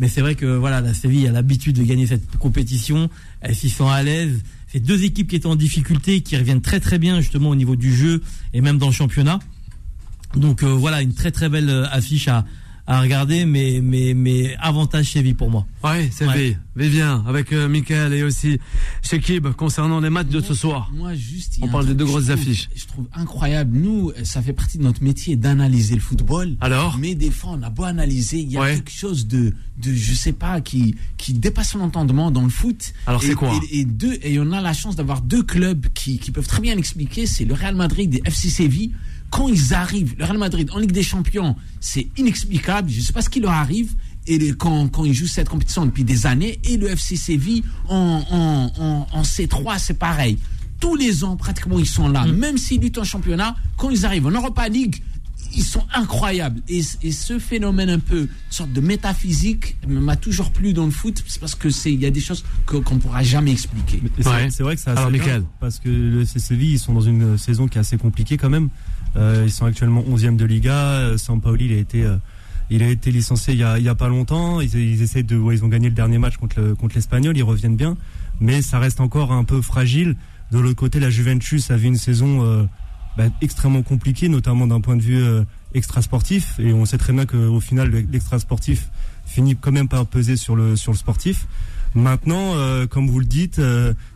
mais 0.00 0.08
c'est 0.08 0.20
vrai 0.20 0.34
que 0.34 0.44
voilà, 0.46 0.80
la 0.80 0.92
Séville 0.92 1.26
a 1.28 1.32
l'habitude 1.32 1.76
de 1.76 1.82
gagner 1.82 2.06
cette 2.06 2.36
compétition. 2.36 3.08
Elle 3.40 3.54
s'y 3.54 3.70
sent 3.70 3.84
à 3.88 4.02
l'aise. 4.02 4.42
C'est 4.66 4.80
deux 4.80 5.02
équipes 5.04 5.28
qui 5.28 5.36
étaient 5.36 5.46
en 5.46 5.56
difficulté, 5.56 6.20
qui 6.20 6.36
reviennent 6.36 6.60
très 6.60 6.78
très 6.78 6.98
bien 6.98 7.20
justement 7.20 7.48
au 7.50 7.54
niveau 7.56 7.74
du 7.74 7.94
jeu 7.94 8.22
et 8.52 8.60
même 8.60 8.76
dans 8.76 8.88
le 8.88 8.92
championnat. 8.92 9.38
Donc 10.36 10.62
euh, 10.62 10.66
voilà, 10.66 11.02
une 11.02 11.14
très 11.14 11.30
très 11.30 11.48
belle 11.48 11.70
euh, 11.70 11.86
affiche 11.90 12.28
à, 12.28 12.44
à 12.86 13.00
regarder, 13.00 13.44
mais, 13.44 13.80
mais, 13.82 14.14
mais 14.14 14.56
avantage 14.60 15.12
Séville 15.12 15.34
pour 15.34 15.50
moi. 15.50 15.66
Ouais, 15.84 16.08
c'est 16.12 16.26
Ouais. 16.26 16.56
Vivien, 16.76 17.24
avec 17.26 17.52
euh, 17.52 17.68
Michael 17.68 18.12
et 18.14 18.22
aussi 18.22 18.58
Shekib, 19.02 19.48
concernant 19.48 20.00
les 20.00 20.10
matchs 20.10 20.28
de 20.28 20.40
ce 20.40 20.54
soir. 20.54 20.90
Moi, 20.94 21.12
juste, 21.14 21.58
On 21.60 21.68
parle 21.68 21.86
de 21.86 21.92
deux 21.92 22.04
grosses 22.04 22.26
trouve- 22.26 22.38
affiches. 22.40 22.68
Je 22.76 22.86
trouve 22.86 23.06
incroyable. 23.14 23.76
Nous, 23.76 24.12
ça 24.22 24.40
fait 24.42 24.52
partie 24.52 24.78
de 24.78 24.84
notre 24.84 25.02
métier 25.02 25.34
d'analyser 25.36 25.94
le 25.96 26.00
football. 26.00 26.56
Alors 26.60 26.96
Mais 26.98 27.14
des 27.16 27.30
fois, 27.32 27.56
on 27.58 27.62
a 27.62 27.70
beau 27.70 27.84
analyser, 27.84 28.38
il 28.40 28.52
y 28.52 28.56
a 28.56 28.60
Ouais. 28.60 28.74
quelque 28.76 28.92
chose 28.92 29.26
de, 29.26 29.54
de, 29.82 29.92
je 29.92 30.12
sais 30.14 30.32
pas, 30.32 30.60
qui, 30.60 30.94
qui 31.16 31.32
dépasse 31.32 31.74
l'entendement 31.74 32.30
dans 32.30 32.44
le 32.44 32.50
foot. 32.50 32.92
Alors, 33.06 33.22
c'est 33.22 33.34
quoi 33.34 33.52
et, 33.72 33.80
et 33.80 33.84
deux, 33.84 34.18
et 34.22 34.38
on 34.38 34.52
a 34.52 34.60
la 34.60 34.72
chance 34.72 34.94
d'avoir 34.94 35.20
deux 35.20 35.42
clubs 35.42 35.86
qui, 35.94 36.18
qui 36.18 36.30
peuvent 36.30 36.46
très 36.46 36.60
bien 36.62 36.74
l'expliquer. 36.76 37.26
C'est 37.26 37.44
le 37.44 37.54
Real 37.54 37.74
Madrid 37.74 38.14
et 38.14 38.22
FC 38.24 38.48
Séville. 38.50 38.92
Quand 39.30 39.48
ils 39.48 39.74
arrivent, 39.74 40.14
le 40.18 40.24
Real 40.24 40.38
Madrid 40.38 40.70
en 40.72 40.78
Ligue 40.78 40.92
des 40.92 41.02
Champions, 41.02 41.54
c'est 41.80 42.08
inexplicable. 42.16 42.90
Je 42.90 43.00
sais 43.00 43.12
pas 43.12 43.22
ce 43.22 43.28
qui 43.28 43.40
leur 43.40 43.52
arrive. 43.52 43.92
Et 44.26 44.38
les- 44.38 44.52
quand, 44.52 44.88
quand 44.88 45.04
ils 45.04 45.14
jouent 45.14 45.26
cette 45.26 45.48
compétition 45.48 45.86
depuis 45.86 46.04
des 46.04 46.26
années, 46.26 46.58
et 46.64 46.76
le 46.76 46.88
FC 46.90 47.16
Séville 47.16 47.62
en, 47.88 48.22
en, 48.30 48.72
en, 48.82 49.06
en 49.10 49.22
C3, 49.22 49.78
c'est 49.78 49.98
pareil. 49.98 50.38
Tous 50.80 50.94
les 50.96 51.24
ans, 51.24 51.36
pratiquement, 51.36 51.78
ils 51.78 51.86
sont 51.86 52.08
là. 52.08 52.24
Même 52.26 52.56
s'ils 52.58 52.80
luttent 52.80 52.98
en 52.98 53.04
championnat, 53.04 53.56
quand 53.76 53.90
ils 53.90 54.04
arrivent 54.06 54.26
en 54.26 54.30
Europa 54.30 54.68
League, 54.68 55.02
ils 55.56 55.64
sont 55.64 55.82
incroyables. 55.94 56.60
Et, 56.68 56.82
et 57.02 57.10
ce 57.10 57.38
phénomène 57.38 57.88
un 57.88 57.98
peu, 57.98 58.20
une 58.22 58.28
sorte 58.50 58.72
de 58.72 58.80
métaphysique, 58.82 59.76
m'a 59.88 60.14
toujours 60.16 60.50
plu 60.50 60.74
dans 60.74 60.84
le 60.84 60.90
foot. 60.90 61.22
C'est 61.26 61.40
parce 61.40 61.54
que 61.54 61.70
c'est, 61.70 61.92
il 61.92 62.00
y 62.00 62.06
a 62.06 62.10
des 62.10 62.20
choses 62.20 62.44
qu'on 62.66 62.78
ne 62.94 63.00
pourra 63.00 63.22
jamais 63.22 63.52
expliquer. 63.52 64.02
C'est- 64.18 64.28
Ouais. 64.28 64.48
Vrai 64.60 64.76
que 64.76 64.82
ça 64.82 64.90
Alors, 64.92 65.06
assez 65.06 65.18
Michael. 65.18 65.44
parce 65.58 65.78
que 65.78 65.88
le 65.88 66.20
FC 66.22 66.38
Séville 66.38 66.72
ils 66.74 66.78
sont 66.78 66.92
dans 66.92 67.00
une 67.00 67.38
saison 67.38 67.66
qui 67.66 67.78
est 67.78 67.80
assez 67.80 67.96
compliquée 67.96 68.36
quand 68.36 68.50
même. 68.50 68.68
Euh, 69.16 69.42
ils 69.46 69.50
sont 69.52 69.64
actuellement 69.66 70.02
11e 70.02 70.36
de 70.36 70.44
Liga. 70.44 70.74
Euh, 70.76 71.18
Sampaoli 71.18 71.66
il 71.66 71.72
a 71.72 71.76
été 71.76 72.04
euh, 72.04 72.16
il 72.70 72.82
a 72.82 72.88
été 72.88 73.10
licencié 73.10 73.54
il 73.54 73.60
y 73.60 73.64
a, 73.64 73.78
il 73.78 73.84
y 73.84 73.88
a 73.88 73.94
pas 73.94 74.08
longtemps. 74.08 74.60
Ils, 74.60 74.74
ils 74.74 75.02
essaient 75.02 75.22
de 75.22 75.36
ouais, 75.36 75.56
ils 75.56 75.64
ont 75.64 75.68
gagné 75.68 75.88
le 75.88 75.94
dernier 75.94 76.18
match 76.18 76.36
contre 76.36 76.60
le, 76.60 76.74
contre 76.74 76.94
l'Espagnol. 76.96 77.36
Ils 77.36 77.42
reviennent 77.42 77.76
bien, 77.76 77.96
mais 78.40 78.60
ça 78.62 78.78
reste 78.78 79.00
encore 79.00 79.32
un 79.32 79.44
peu 79.44 79.62
fragile. 79.62 80.16
De 80.52 80.58
l'autre 80.58 80.76
côté, 80.76 81.00
la 81.00 81.10
Juventus 81.10 81.70
avait 81.70 81.88
une 81.88 81.96
saison 81.96 82.44
euh, 82.44 82.64
bah, 83.16 83.24
extrêmement 83.42 83.82
compliquée, 83.82 84.28
notamment 84.28 84.66
d'un 84.66 84.80
point 84.80 84.96
de 84.96 85.02
vue 85.02 85.22
euh, 85.22 85.44
extra 85.74 86.02
sportif. 86.02 86.54
Et 86.58 86.72
on 86.72 86.84
sait 86.84 86.98
très 86.98 87.12
bien 87.12 87.26
qu'au 87.26 87.60
final, 87.60 87.90
le- 87.90 88.06
l'extra 88.12 88.38
sportif 88.38 88.88
finit 89.26 89.56
quand 89.56 89.72
même 89.72 89.88
par 89.88 90.06
peser 90.06 90.36
sur 90.36 90.54
le 90.56 90.76
sur 90.76 90.92
le 90.92 90.98
sportif. 90.98 91.46
Maintenant, 91.94 92.52
euh, 92.54 92.86
comme 92.86 93.08
vous 93.08 93.18
le 93.18 93.24
dites, 93.26 93.60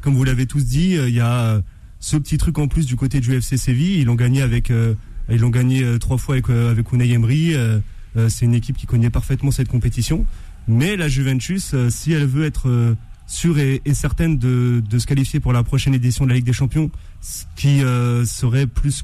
comme 0.02 0.14
vous 0.14 0.24
l'avez 0.24 0.46
tous 0.46 0.64
dit, 0.64 0.90
il 0.94 1.14
y 1.14 1.20
a 1.20 1.62
ce 2.02 2.16
petit 2.16 2.36
truc 2.36 2.58
en 2.58 2.68
plus 2.68 2.84
du 2.84 2.96
côté 2.96 3.20
du 3.20 3.32
FC 3.32 3.56
Séville. 3.56 4.00
Ils 4.00 4.04
l'ont 4.04 4.16
gagné 4.16 4.42
euh, 4.42 4.94
euh, 5.28 5.98
trois 5.98 6.18
fois 6.18 6.34
avec 6.34 6.50
euh, 6.50 6.70
avec. 6.70 6.92
Euh, 6.92 7.80
c'est 8.28 8.44
une 8.44 8.54
équipe 8.54 8.76
qui 8.76 8.86
connaît 8.86 9.08
parfaitement 9.08 9.50
cette 9.50 9.68
compétition. 9.68 10.26
Mais 10.68 10.96
la 10.96 11.08
Juventus, 11.08 11.74
si 11.88 12.12
elle 12.12 12.26
veut 12.26 12.44
être 12.44 12.94
sûre 13.26 13.58
et, 13.58 13.80
certaine 13.94 14.36
de, 14.36 14.98
se 14.98 15.06
qualifier 15.06 15.40
pour 15.40 15.52
la 15.52 15.62
prochaine 15.62 15.94
édition 15.94 16.24
de 16.24 16.30
la 16.30 16.36
Ligue 16.36 16.44
des 16.44 16.52
Champions, 16.52 16.90
ce 17.20 17.44
qui 17.56 17.80
serait 18.28 18.66
plus 18.66 19.02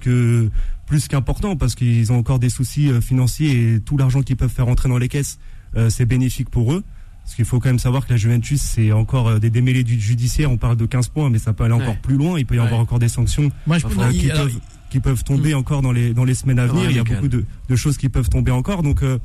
plus 0.87 1.09
qu'important 1.09 1.57
parce 1.57 1.75
qu'ils 1.75 2.13
ont 2.13 2.19
encore 2.19 2.39
des 2.39 2.51
soucis 2.51 2.91
financiers 3.01 3.75
et 3.75 3.81
tout 3.81 3.97
l'argent 3.97 4.23
qu'ils 4.23 4.37
peuvent 4.37 4.53
faire 4.53 4.69
entrer 4.69 4.89
dans 4.89 4.99
les 4.99 5.09
caisses, 5.09 5.41
c'est 5.89 6.07
bénéfique 6.07 6.51
pour 6.51 6.73
eux. 6.73 6.85
Parce 7.29 7.37
qu'il 7.37 7.45
faut 7.45 7.61
quand 7.61 7.69
même 7.69 7.79
savoir 7.79 8.07
que 8.07 8.11
la 8.15 8.17
Juventus, 8.17 8.59
c'est 8.59 8.91
encore 8.91 9.29
euh, 9.29 9.39
des 9.39 9.51
démêlés 9.51 9.85
du 9.85 10.01
judiciaire. 10.01 10.51
On 10.51 10.57
parle 10.57 10.77
de 10.79 10.87
15 10.87 11.09
points, 11.09 11.29
mais 11.29 11.39
ça 11.39 11.53
peut 11.53 11.63
aller 11.65 11.75
encore 11.75 11.89
Ouais. 11.91 11.99
plus 12.03 12.17
loin. 12.17 12.39
Il 12.39 12.47
peut 12.47 12.55
y 12.55 12.59
Ouais. 12.59 12.65
avoir 12.65 12.81
encore 12.81 12.99
des 12.99 13.11
sanctions 13.11 13.51
Moi, 13.67 13.77
je 13.77 13.85
euh, 13.85 13.91
peux 13.91 14.11
qui, 14.13 14.31
alors, 14.31 14.45
peuvent, 14.45 14.59
qui 14.89 14.99
peuvent 15.01 15.23
tomber 15.25 15.53
encore 15.53 15.83
dans 15.83 15.93
les, 15.93 16.15
dans 16.15 16.25
les 16.25 16.33
semaines 16.33 16.59
à 16.59 16.67
venir. 16.67 16.85
Ouais, 16.85 16.91
Il 16.91 16.97
y 16.97 17.01
a 17.01 17.05
beaucoup 17.05 17.29
de, 17.29 17.45
de 17.69 17.77
choses 17.77 17.99
qui 17.99 18.09
peuvent 18.09 18.31
tomber 18.31 18.51
encore. 18.51 18.83
Donc, 18.83 19.03
euh, 19.03 19.19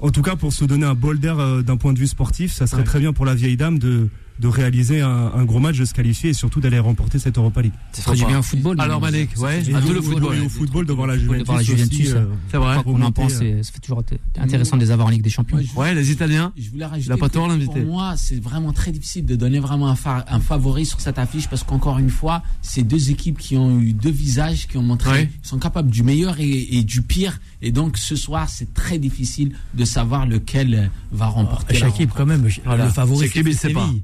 en 0.00 0.10
tout 0.10 0.20
cas, 0.20 0.36
pour 0.36 0.52
se 0.52 0.66
donner 0.66 0.84
un 0.84 0.92
bol 0.94 1.18
d'air 1.18 1.38
euh, 1.38 1.62
d'un 1.62 1.78
point 1.78 1.94
de 1.94 1.98
vue 1.98 2.06
sportif, 2.08 2.52
ça 2.52 2.66
serait 2.66 2.80
Ouais. 2.82 2.84
très 2.84 3.00
bien 3.00 3.14
pour 3.14 3.24
la 3.24 3.34
vieille 3.34 3.56
dame 3.56 3.78
de, 3.78 4.10
de 4.40 4.48
réaliser 4.48 5.00
un, 5.00 5.30
un 5.34 5.44
gros 5.44 5.60
match, 5.60 5.78
de 5.78 5.84
se 5.84 5.94
qualifier 5.94 6.30
et 6.30 6.34
surtout 6.34 6.60
d'aller 6.60 6.78
remporter 6.80 7.18
cette 7.20 7.38
Europa 7.38 7.62
League. 7.62 7.72
Ça 7.92 8.02
ferait 8.02 8.16
du 8.16 8.24
bien 8.24 8.40
au 8.40 8.42
football. 8.42 8.80
Alors 8.80 9.00
Malik, 9.00 9.30
ouais, 9.38 9.62
à 9.74 9.80
tout 9.80 9.92
le 9.92 10.02
football. 10.02 10.36
au 10.44 10.48
football 10.48 10.86
devant 10.86 11.06
la 11.06 11.14
Football 11.14 11.36
Juventus. 11.36 11.46
devant 11.46 11.56
la 11.56 11.62
Juventus, 11.62 12.12
euh, 12.14 12.24
C'est 12.50 12.56
vrai. 12.56 12.76
On 12.86 13.00
en 13.02 13.12
pense, 13.12 13.34
euh, 13.34 13.38
c'est- 13.38 13.62
ça 13.62 13.72
fait 13.72 13.78
toujours 13.80 14.00
int- 14.02 14.18
intéressant 14.42 14.76
de 14.76 14.82
les 14.82 14.90
avoir 14.90 15.06
en 15.06 15.10
Ligue 15.10 15.22
des 15.22 15.30
Champions. 15.30 15.58
Ouais, 15.76 15.94
les 15.94 16.10
Italiens. 16.10 16.52
Je 16.58 16.68
voulais 16.70 16.84
rajouter 16.84 17.06
Il 17.08 17.12
a 17.12 17.16
pas 17.16 17.28
que 17.28 17.34
tort, 17.34 17.46
l'invité. 17.46 17.80
Pour 17.82 17.92
moi, 17.92 18.14
c'est 18.16 18.42
vraiment 18.42 18.72
très 18.72 18.90
difficile 18.90 19.24
de 19.24 19.36
donner 19.36 19.60
vraiment 19.60 19.88
un, 19.88 19.94
fa- 19.96 20.24
un 20.28 20.40
favori 20.40 20.84
sur 20.84 21.00
cette 21.00 21.18
affiche 21.20 21.48
parce 21.48 21.62
qu'encore 21.62 21.98
une 22.00 22.10
fois, 22.10 22.42
c'est 22.60 22.82
deux 22.82 23.10
équipes 23.10 23.38
qui 23.38 23.56
ont 23.56 23.78
eu 23.80 23.92
deux 23.92 24.10
visages, 24.10 24.66
qui 24.66 24.76
ont 24.78 24.82
montré, 24.82 25.10
Ouais. 25.10 25.30
sont 25.42 25.58
capables 25.58 25.90
du 25.90 26.02
meilleur 26.02 26.40
et, 26.40 26.76
et 26.76 26.82
du 26.82 27.02
pire. 27.02 27.40
Et 27.62 27.70
donc 27.70 27.96
ce 27.96 28.16
soir, 28.16 28.48
c'est 28.48 28.74
très 28.74 28.98
difficile 28.98 29.52
de 29.74 29.84
savoir 29.84 30.26
lequel 30.26 30.90
va 31.12 31.26
remporter. 31.26 31.74
Chaque 31.76 31.90
équipe, 31.94 32.10
rencontre. 32.10 32.16
quand 32.16 32.26
même, 32.26 32.84
le 32.84 32.90
favori, 32.90 33.26
C'est 33.28 33.32
qui, 33.32 33.42
mais 33.44 33.52
c'est 33.52 33.68
pas. 33.72 33.84
Séville. 33.86 34.02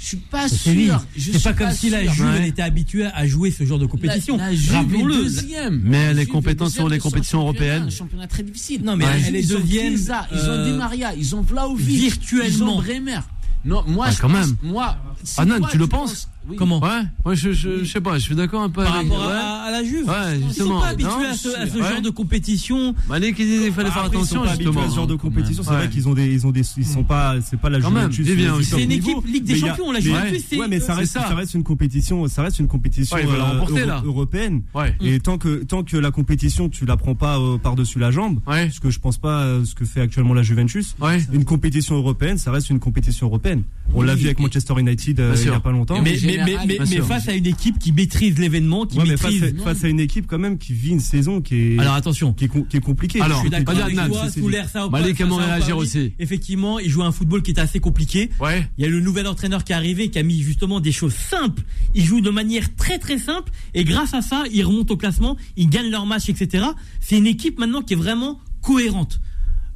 Je 0.00 0.06
suis 0.06 0.16
pas 0.16 0.48
sûr. 0.48 1.02
je 1.16 1.20
C'est 1.20 1.32
suis 1.32 1.40
pas 1.40 1.52
comme 1.54 1.72
si 1.72 1.90
la. 1.90 2.06
Juve 2.06 2.24
Ouais. 2.26 2.36
elle 2.38 2.44
était 2.46 2.62
habituée 2.62 3.06
à 3.06 3.26
jouer 3.26 3.50
ce 3.50 3.64
genre 3.64 3.80
de 3.80 3.86
compétition. 3.86 4.36
La, 4.36 4.50
la 4.50 4.54
Juve 4.54 4.94
est 4.94 5.02
deuxième. 5.02 5.80
Mais 5.84 5.96
elle 5.96 6.18
est 6.18 6.22
Juve 6.22 6.30
compétente 6.32 6.70
sur 6.70 6.88
les 6.88 6.98
compétitions 7.00 7.40
européennes. 7.40 7.82
Un 7.84 7.90
championnat 7.90 8.28
très 8.28 8.44
difficile. 8.44 8.82
Non, 8.84 8.94
mais 8.96 9.04
Ouais. 9.06 9.22
elle 9.26 9.34
est 9.36 9.40
Ils 9.40 9.56
ont 9.56 9.60
deuxième. 9.60 9.96
Chiesa, 9.96 10.28
ils 10.32 10.38
ont 10.38 10.42
euh, 10.50 10.70
Di 10.72 10.78
Maria, 10.78 11.14
ils 11.16 11.34
ont 11.34 11.42
Vlaovic, 11.42 11.86
virtuellement. 11.88 12.46
ils 12.48 12.62
ont 12.62 12.80
Bremer. 12.80 13.18
Non, 13.64 13.82
moi, 13.88 14.10
je 14.10 14.18
quand 14.20 14.28
pense- 14.28 14.46
même. 14.46 14.56
Moi, 14.62 14.96
Ah 15.36 15.44
non, 15.44 15.56
tu 15.68 15.78
le 15.78 15.88
penses 15.88 16.28
Oui. 16.48 16.56
Comment 16.56 16.80
Ouais, 16.80 17.02
ouais, 17.26 17.36
je, 17.36 17.52
je, 17.52 17.80
je 17.80 17.84
sais 17.84 18.00
pas, 18.00 18.14
je 18.18 18.22
suis 18.24 18.34
d'accord 18.34 18.62
un 18.62 18.70
peu 18.70 18.82
Par 18.82 18.96
avec. 18.96 19.10
rapport 19.10 19.26
ouais. 19.28 19.32
à, 19.34 19.62
à 19.64 19.70
la 19.70 19.84
Juve. 19.84 20.06
Ouais, 20.08 20.14
Ils 20.36 20.40
sont 20.42 20.48
justement. 20.48 20.80
pas 20.80 20.86
habitués 20.88 21.10
Non, 21.10 21.28
à 21.28 21.34
ce, 21.34 21.48
à 21.48 21.66
ce 21.66 21.76
ouais. 21.78 21.88
genre 21.88 22.00
de 22.02 22.10
compétition. 22.10 22.94
Malik, 23.08 23.36
il 23.38 23.46
disait 23.46 23.64
qu'il 23.64 23.72
fallait 23.74 23.90
faire 23.90 24.04
Après, 24.04 24.16
ils 24.18 24.24
sont 24.24 24.36
attention, 24.36 24.42
pas 24.44 24.48
habitués 24.50 24.64
justement. 24.66 24.86
à 24.86 24.90
ce 24.90 24.96
genre 24.96 25.06
de 25.06 25.14
compétition. 25.16 25.62
C'est 25.62 25.70
Ouais. 25.70 25.76
vrai 25.76 25.88
qu'ils 25.90 26.08
ont 26.08 26.14
des, 26.14 26.26
ils 26.32 26.46
ont 26.46 26.50
des, 26.50 26.62
ils 26.76 26.86
sont 26.86 27.04
pas, 27.04 27.34
c'est 27.42 27.58
pas 27.60 27.68
la 27.68 27.80
Quand 27.80 27.90
même, 27.90 28.10
Juventus. 28.10 28.26
Vivien 28.36 28.54
aussi. 28.54 28.70
C'est 28.70 28.82
une 28.82 28.88
niveau. 28.88 29.10
équipe 29.10 29.26
Ligue 29.26 29.44
des 29.44 29.52
Mais 29.54 29.58
il 29.58 29.64
y 29.64 29.68
a- 29.68 29.70
Champions. 29.72 29.92
La 29.92 29.98
mais- 29.98 30.04
Juventus, 30.04 30.44
c'est. 30.48 30.56
Ouais, 30.58 30.68
mais 30.68 30.80
ça 30.80 30.86
c'est 30.86 30.92
reste, 31.00 31.12
ça. 31.12 31.28
ça 31.28 31.34
reste 31.34 31.54
une 31.54 31.62
compétition, 31.64 32.26
ça 32.28 32.42
reste 32.42 32.58
une 32.60 32.68
compétition 32.68 33.16
Ouais, 33.16 33.22
ils 33.24 33.28
veulent 33.28 33.38
la 33.38 33.44
euh, 33.44 33.52
remporter, 33.52 33.80
euro- 33.80 33.86
là. 33.88 34.02
européenne. 34.04 34.62
Ouais. 34.74 34.96
Et 35.02 35.20
tant 35.20 35.38
que, 35.38 35.64
tant 35.64 35.82
que 35.82 35.96
la 35.96 36.10
compétition, 36.10 36.68
tu 36.68 36.86
la 36.86 36.96
prends 36.96 37.14
pas 37.14 37.38
euh, 37.38 37.58
par-dessus 37.58 37.98
la 37.98 38.10
jambe, 38.10 38.40
Ouais. 38.46 38.70
ce 38.72 38.80
que 38.80 38.90
je 38.90 38.98
pense 39.00 39.18
pas, 39.18 39.42
euh, 39.42 39.64
ce 39.64 39.74
que 39.74 39.84
fait 39.84 40.00
actuellement 40.00 40.34
la 40.34 40.42
Juventus. 40.42 40.96
Ouais. 41.00 41.22
Une 41.32 41.44
compétition 41.44 41.96
européenne, 41.96 42.38
ça 42.38 42.52
reste 42.52 42.70
une 42.70 42.80
compétition 42.80 43.26
européenne. 43.26 43.62
On 43.94 44.02
l'a 44.02 44.14
vu 44.14 44.26
avec 44.26 44.38
Manchester 44.38 44.74
United 44.78 45.18
euh, 45.20 45.32
Bien 45.32 45.34
il 45.34 45.40
y 45.40 45.44
sûr. 45.44 45.54
a 45.54 45.60
pas 45.60 45.72
longtemps. 45.72 46.00
Mais, 46.02 46.16
mais, 46.22 46.37
mais, 46.44 46.56
mais, 46.66 46.78
mais 46.88 46.96
face 47.02 47.28
à 47.28 47.34
une 47.34 47.46
équipe 47.46 47.78
qui 47.78 47.92
maîtrise 47.92 48.38
l'événement, 48.38 48.86
qui 48.86 48.98
Ouais, 48.98 49.04
mais 49.06 49.16
face, 49.16 49.34
à, 49.42 49.62
face 49.64 49.84
à 49.84 49.88
une 49.88 50.00
équipe 50.00 50.26
quand 50.26 50.38
même 50.38 50.58
qui 50.58 50.72
vit 50.72 50.90
une 50.90 51.00
saison 51.00 51.40
qui 51.40 51.74
est, 51.74 51.78
Alors 51.78 51.94
attention. 51.94 52.32
qui 52.32 52.44
est, 52.44 52.48
com- 52.48 52.66
qui 52.68 52.76
est 52.76 52.80
compliquée. 52.80 53.20
Alors, 53.20 53.38
Je 53.38 53.42
suis 53.42 53.50
d'accord 53.50 53.74
Vas-y, 53.74 53.82
avec 53.82 55.16
toi, 55.16 55.26
aimerait 55.26 55.44
Sao 55.44 55.50
réagir 55.50 55.76
aussi. 55.76 56.12
Effectivement, 56.18 56.78
il 56.78 56.88
joue 56.90 57.02
un 57.02 57.12
football 57.12 57.42
qui 57.42 57.50
est 57.52 57.60
assez 57.60 57.80
compliqué. 57.80 58.30
Ouais. 58.40 58.68
Il 58.78 58.84
y 58.84 58.86
a 58.86 58.90
le 58.90 59.00
nouvel 59.00 59.26
entraîneur 59.26 59.64
qui 59.64 59.72
est 59.72 59.76
arrivé, 59.76 60.08
qui 60.08 60.18
a 60.18 60.22
mis 60.22 60.40
justement 60.42 60.80
des 60.80 60.92
choses 60.92 61.14
simples. 61.14 61.62
Il 61.94 62.04
joue 62.04 62.20
de 62.20 62.30
manière 62.30 62.74
très 62.76 62.98
très 62.98 63.18
simple 63.18 63.50
et 63.74 63.84
grâce 63.84 64.14
à 64.14 64.22
ça, 64.22 64.44
ils 64.52 64.64
remontent 64.64 64.94
au 64.94 64.96
classement, 64.96 65.36
ils 65.56 65.68
gagnent 65.68 65.90
leur 65.90 66.06
match, 66.06 66.28
etc. 66.28 66.64
C'est 67.00 67.16
une 67.18 67.26
équipe 67.26 67.58
maintenant 67.58 67.82
qui 67.82 67.94
est 67.94 67.96
vraiment 67.96 68.40
cohérente. 68.62 69.20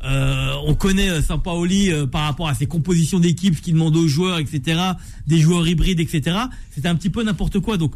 Euh, 0.05 0.55
on 0.67 0.75
connaît 0.75 1.09
euh, 1.11 1.23
Sampaoli 1.23 1.91
euh, 1.93 2.07
par 2.07 2.23
rapport 2.23 2.49
à 2.49 2.55
ses 2.55 2.67
compositions 2.67 3.21
d'équipe, 3.21 3.57
ce 3.57 3.63
qu'il 3.63 3.75
demande 3.75 3.97
aux 3.97 4.09
joueurs, 4.09 4.39
etc. 4.39 4.81
Des 5.27 5.39
joueurs 5.39 5.67
hybrides, 5.67 6.01
etc. 6.01 6.37
C'était 6.73 6.89
un 6.89 6.97
petit 6.97 7.11
peu 7.11 7.23
n'importe 7.23 7.61
quoi. 7.61 7.77
Donc, 7.77 7.93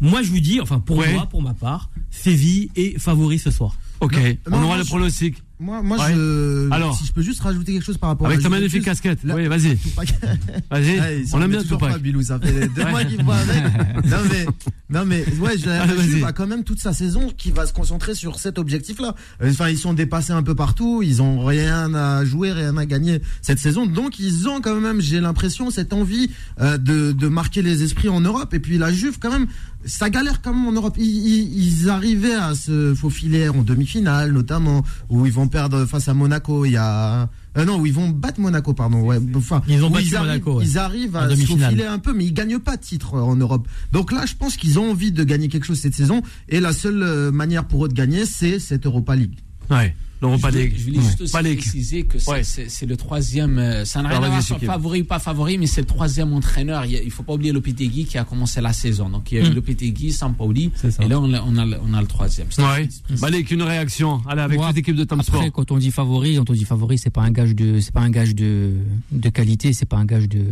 moi, 0.00 0.22
je 0.22 0.30
vous 0.30 0.40
dis, 0.40 0.60
enfin 0.60 0.80
pour 0.80 0.96
Ouais. 0.98 1.12
moi, 1.12 1.26
pour 1.26 1.42
ma 1.42 1.54
part, 1.54 1.90
Séville 2.10 2.70
est 2.76 2.98
favori 2.98 3.38
ce 3.38 3.50
soir. 3.50 3.76
Ok. 4.00 4.14
Non, 4.50 4.56
On 4.56 4.60
non, 4.60 4.66
aura 4.66 4.78
le 4.78 4.82
je- 4.84 4.88
pronostic. 4.88 5.36
Moi, 5.62 5.80
moi 5.82 5.96
Ouais. 5.98 6.12
je. 6.14 6.68
Alors. 6.72 6.96
si 6.98 7.06
je 7.06 7.12
peux 7.12 7.22
juste 7.22 7.40
rajouter 7.40 7.72
quelque 7.72 7.84
chose 7.84 7.96
par 7.98 8.10
rapport 8.10 8.26
Avec 8.26 8.40
à 8.40 8.42
ta 8.42 8.48
magnifique 8.48 8.84
casquette. 8.84 9.22
là- 9.24 9.34
Oui, 9.36 9.46
vas-y. 9.46 9.78
Vas-y. 10.70 10.98
Ouais, 11.00 11.24
On 11.32 11.40
aime 11.42 11.50
bien 11.50 11.62
Tupac. 11.62 11.78
pas, 11.78 11.98
Bilou, 11.98 12.22
ça 12.22 12.38
fait 12.40 12.68
deux 12.68 12.84
mois 12.86 13.04
qu'il 13.04 13.22
voit 13.22 13.36
avec. 13.36 13.62
Non 14.04 14.16
mais, 14.30 14.46
non 14.90 15.04
mais, 15.06 15.24
ouais, 15.38 15.56
je- 15.56 15.66
la 15.66 15.82
Allez, 15.82 15.94
vas-y. 15.94 16.06
Juve 16.10 16.24
a 16.24 16.32
quand 16.32 16.46
même 16.46 16.64
toute 16.64 16.80
sa 16.80 16.92
saison 16.92 17.30
qui 17.36 17.50
va 17.52 17.66
se 17.66 17.72
concentrer 17.72 18.14
sur 18.14 18.38
cet 18.40 18.58
objectif-là. 18.58 19.14
Enfin, 19.44 19.68
ils 19.68 19.78
sont 19.78 19.94
dépassés 19.94 20.32
un 20.32 20.42
peu 20.42 20.54
partout, 20.54 21.02
ils 21.02 21.22
ont 21.22 21.44
rien 21.44 21.94
à 21.94 22.24
jouer, 22.24 22.52
rien 22.52 22.76
à 22.76 22.84
gagner 22.86 23.20
cette 23.40 23.58
saison, 23.58 23.86
donc 23.86 24.18
ils 24.18 24.48
ont 24.48 24.60
quand 24.60 24.80
même, 24.80 25.00
j'ai 25.00 25.20
l'impression, 25.20 25.70
cette 25.70 25.92
envie 25.92 26.30
euh, 26.60 26.78
de, 26.78 27.12
de 27.12 27.28
marquer 27.28 27.62
les 27.62 27.82
esprits 27.84 28.08
en 28.08 28.20
Europe. 28.20 28.52
Et 28.54 28.58
puis 28.60 28.78
la 28.78 28.92
Juve, 28.92 29.18
quand 29.20 29.30
même, 29.30 29.46
ça 29.84 30.10
galère 30.10 30.42
quand 30.42 30.54
même 30.54 30.66
en 30.66 30.72
Europe. 30.72 30.96
Ils, 30.98 31.04
ils, 31.04 31.82
ils 31.82 31.88
arrivaient 31.90 32.34
à 32.34 32.54
se 32.54 32.94
faufiler 32.94 33.48
en 33.48 33.62
demi-finale, 33.62 34.32
notamment 34.32 34.84
où 35.08 35.26
ils 35.26 35.32
vont 35.32 35.48
perdre 35.48 35.84
face 35.86 36.08
à 36.08 36.14
Monaco. 36.14 36.64
Il 36.64 36.72
y 36.72 36.76
a 36.76 37.28
euh, 37.58 37.64
non, 37.64 37.78
où 37.78 37.86
ils 37.86 37.92
vont 37.92 38.08
battre 38.08 38.40
Monaco, 38.40 38.72
pardon. 38.72 39.02
Ouais, 39.02 39.18
enfin, 39.36 39.62
Ils 39.68 39.84
ont 39.84 39.90
battu 39.90 40.16
arrivent, 40.16 40.28
Monaco, 40.28 40.58
ouais. 40.58 40.64
Ils 40.64 40.78
arrivent 40.78 41.16
En 41.16 41.20
à 41.20 41.36
se 41.36 41.42
faufiler 41.44 41.84
un 41.84 41.98
peu, 41.98 42.14
mais 42.14 42.24
ils 42.24 42.32
gagnent 42.32 42.58
pas 42.58 42.76
de 42.76 42.82
titre 42.82 43.14
en 43.14 43.36
Europe. 43.36 43.68
Donc 43.92 44.12
là, 44.12 44.24
je 44.26 44.34
pense 44.34 44.56
qu'ils 44.56 44.78
ont 44.78 44.90
envie 44.90 45.12
de 45.12 45.22
gagner 45.24 45.48
quelque 45.48 45.64
chose 45.64 45.78
cette 45.78 45.94
saison, 45.94 46.22
et 46.48 46.60
la 46.60 46.72
seule 46.72 47.02
euh, 47.02 47.30
manière 47.30 47.66
pour 47.66 47.84
eux 47.84 47.88
de 47.88 47.94
gagner, 47.94 48.24
c'est 48.24 48.58
cette 48.58 48.86
Europa 48.86 49.14
League. 49.16 49.38
Ouais. 49.70 49.94
l'Europa 50.22 50.48
Je 50.48 50.52
voulais- 50.52 50.64
League. 50.64 50.74
Je 50.78 50.84
voulais 50.84 51.00
juste 51.00 51.18
Ouais. 51.34 51.40
aussi 51.40 51.56
préciser 51.56 52.02
que 52.04 52.18
c'est- 52.18 52.30
Ouais. 52.30 52.86
le 52.88 52.96
troisième. 52.96 53.58
euh, 53.58 53.84
Ça 53.84 54.00
n'a 54.02 54.08
rien 54.08 54.18
Alors, 54.18 54.24
à 54.24 54.28
vas-y, 54.28 54.30
voir 54.38 54.42
sur 54.42 54.54
Shakib. 54.56 54.68
favori 54.68 55.00
ou 55.02 55.04
pas 55.04 55.18
favori, 55.18 55.58
mais 55.58 55.66
c'est 55.66 55.80
le 55.82 55.86
troisième 55.86 56.32
entraîneur. 56.32 56.84
Il 56.86 57.00
il 57.04 57.10
faut 57.10 57.22
pas 57.24 57.34
oublier 57.34 57.52
Lopetegui 57.52 58.04
qui 58.06 58.16
a 58.18 58.24
commencé 58.24 58.60
la 58.60 58.72
saison. 58.72 59.08
Donc 59.10 59.30
il 59.32 59.38
y 59.38 59.40
a 59.40 59.44
eu 59.46 59.50
Mm. 59.50 59.54
Lopetegui, 59.54 60.12
Sampaoli, 60.12 60.70
et 61.00 61.08
là 61.08 61.20
on 61.20 61.32
a, 61.34 61.42
on 61.42 61.56
a, 61.58 61.66
le- 61.66 61.78
on 61.84 61.92
a 61.94 62.00
le 62.00 62.06
troisième. 62.06 62.46
Ouais. 62.58 62.88
Malik, 63.20 63.50
une 63.50 63.62
réaction. 63.62 64.20
Allez, 64.28 64.40
avec 64.42 64.58
Moi, 64.58 64.68
toute 64.68 64.76
l'équipe 64.76 64.96
de 64.96 65.04
Tom 65.04 65.20
Après, 65.20 65.36
Sport. 65.38 65.52
quand 65.52 65.70
on 65.72 65.78
dit 65.78 65.90
favori, 65.90 66.36
quand 66.36 66.48
on 66.48 66.52
dit 66.54 66.64
favori, 66.64 66.98
c'est 66.98 67.10
pas 67.10 67.22
un 67.22 67.30
gage 67.30 67.54
de, 67.54 67.80
c'est 67.80 67.92
pas 67.92 68.00
un 68.00 68.10
gage 68.10 68.34
de, 68.34 68.70
de 69.10 69.28
qualité, 69.28 69.72
c'est 69.72 69.86
pas 69.86 69.96
un 69.96 70.04
gage 70.04 70.28
de, 70.28 70.44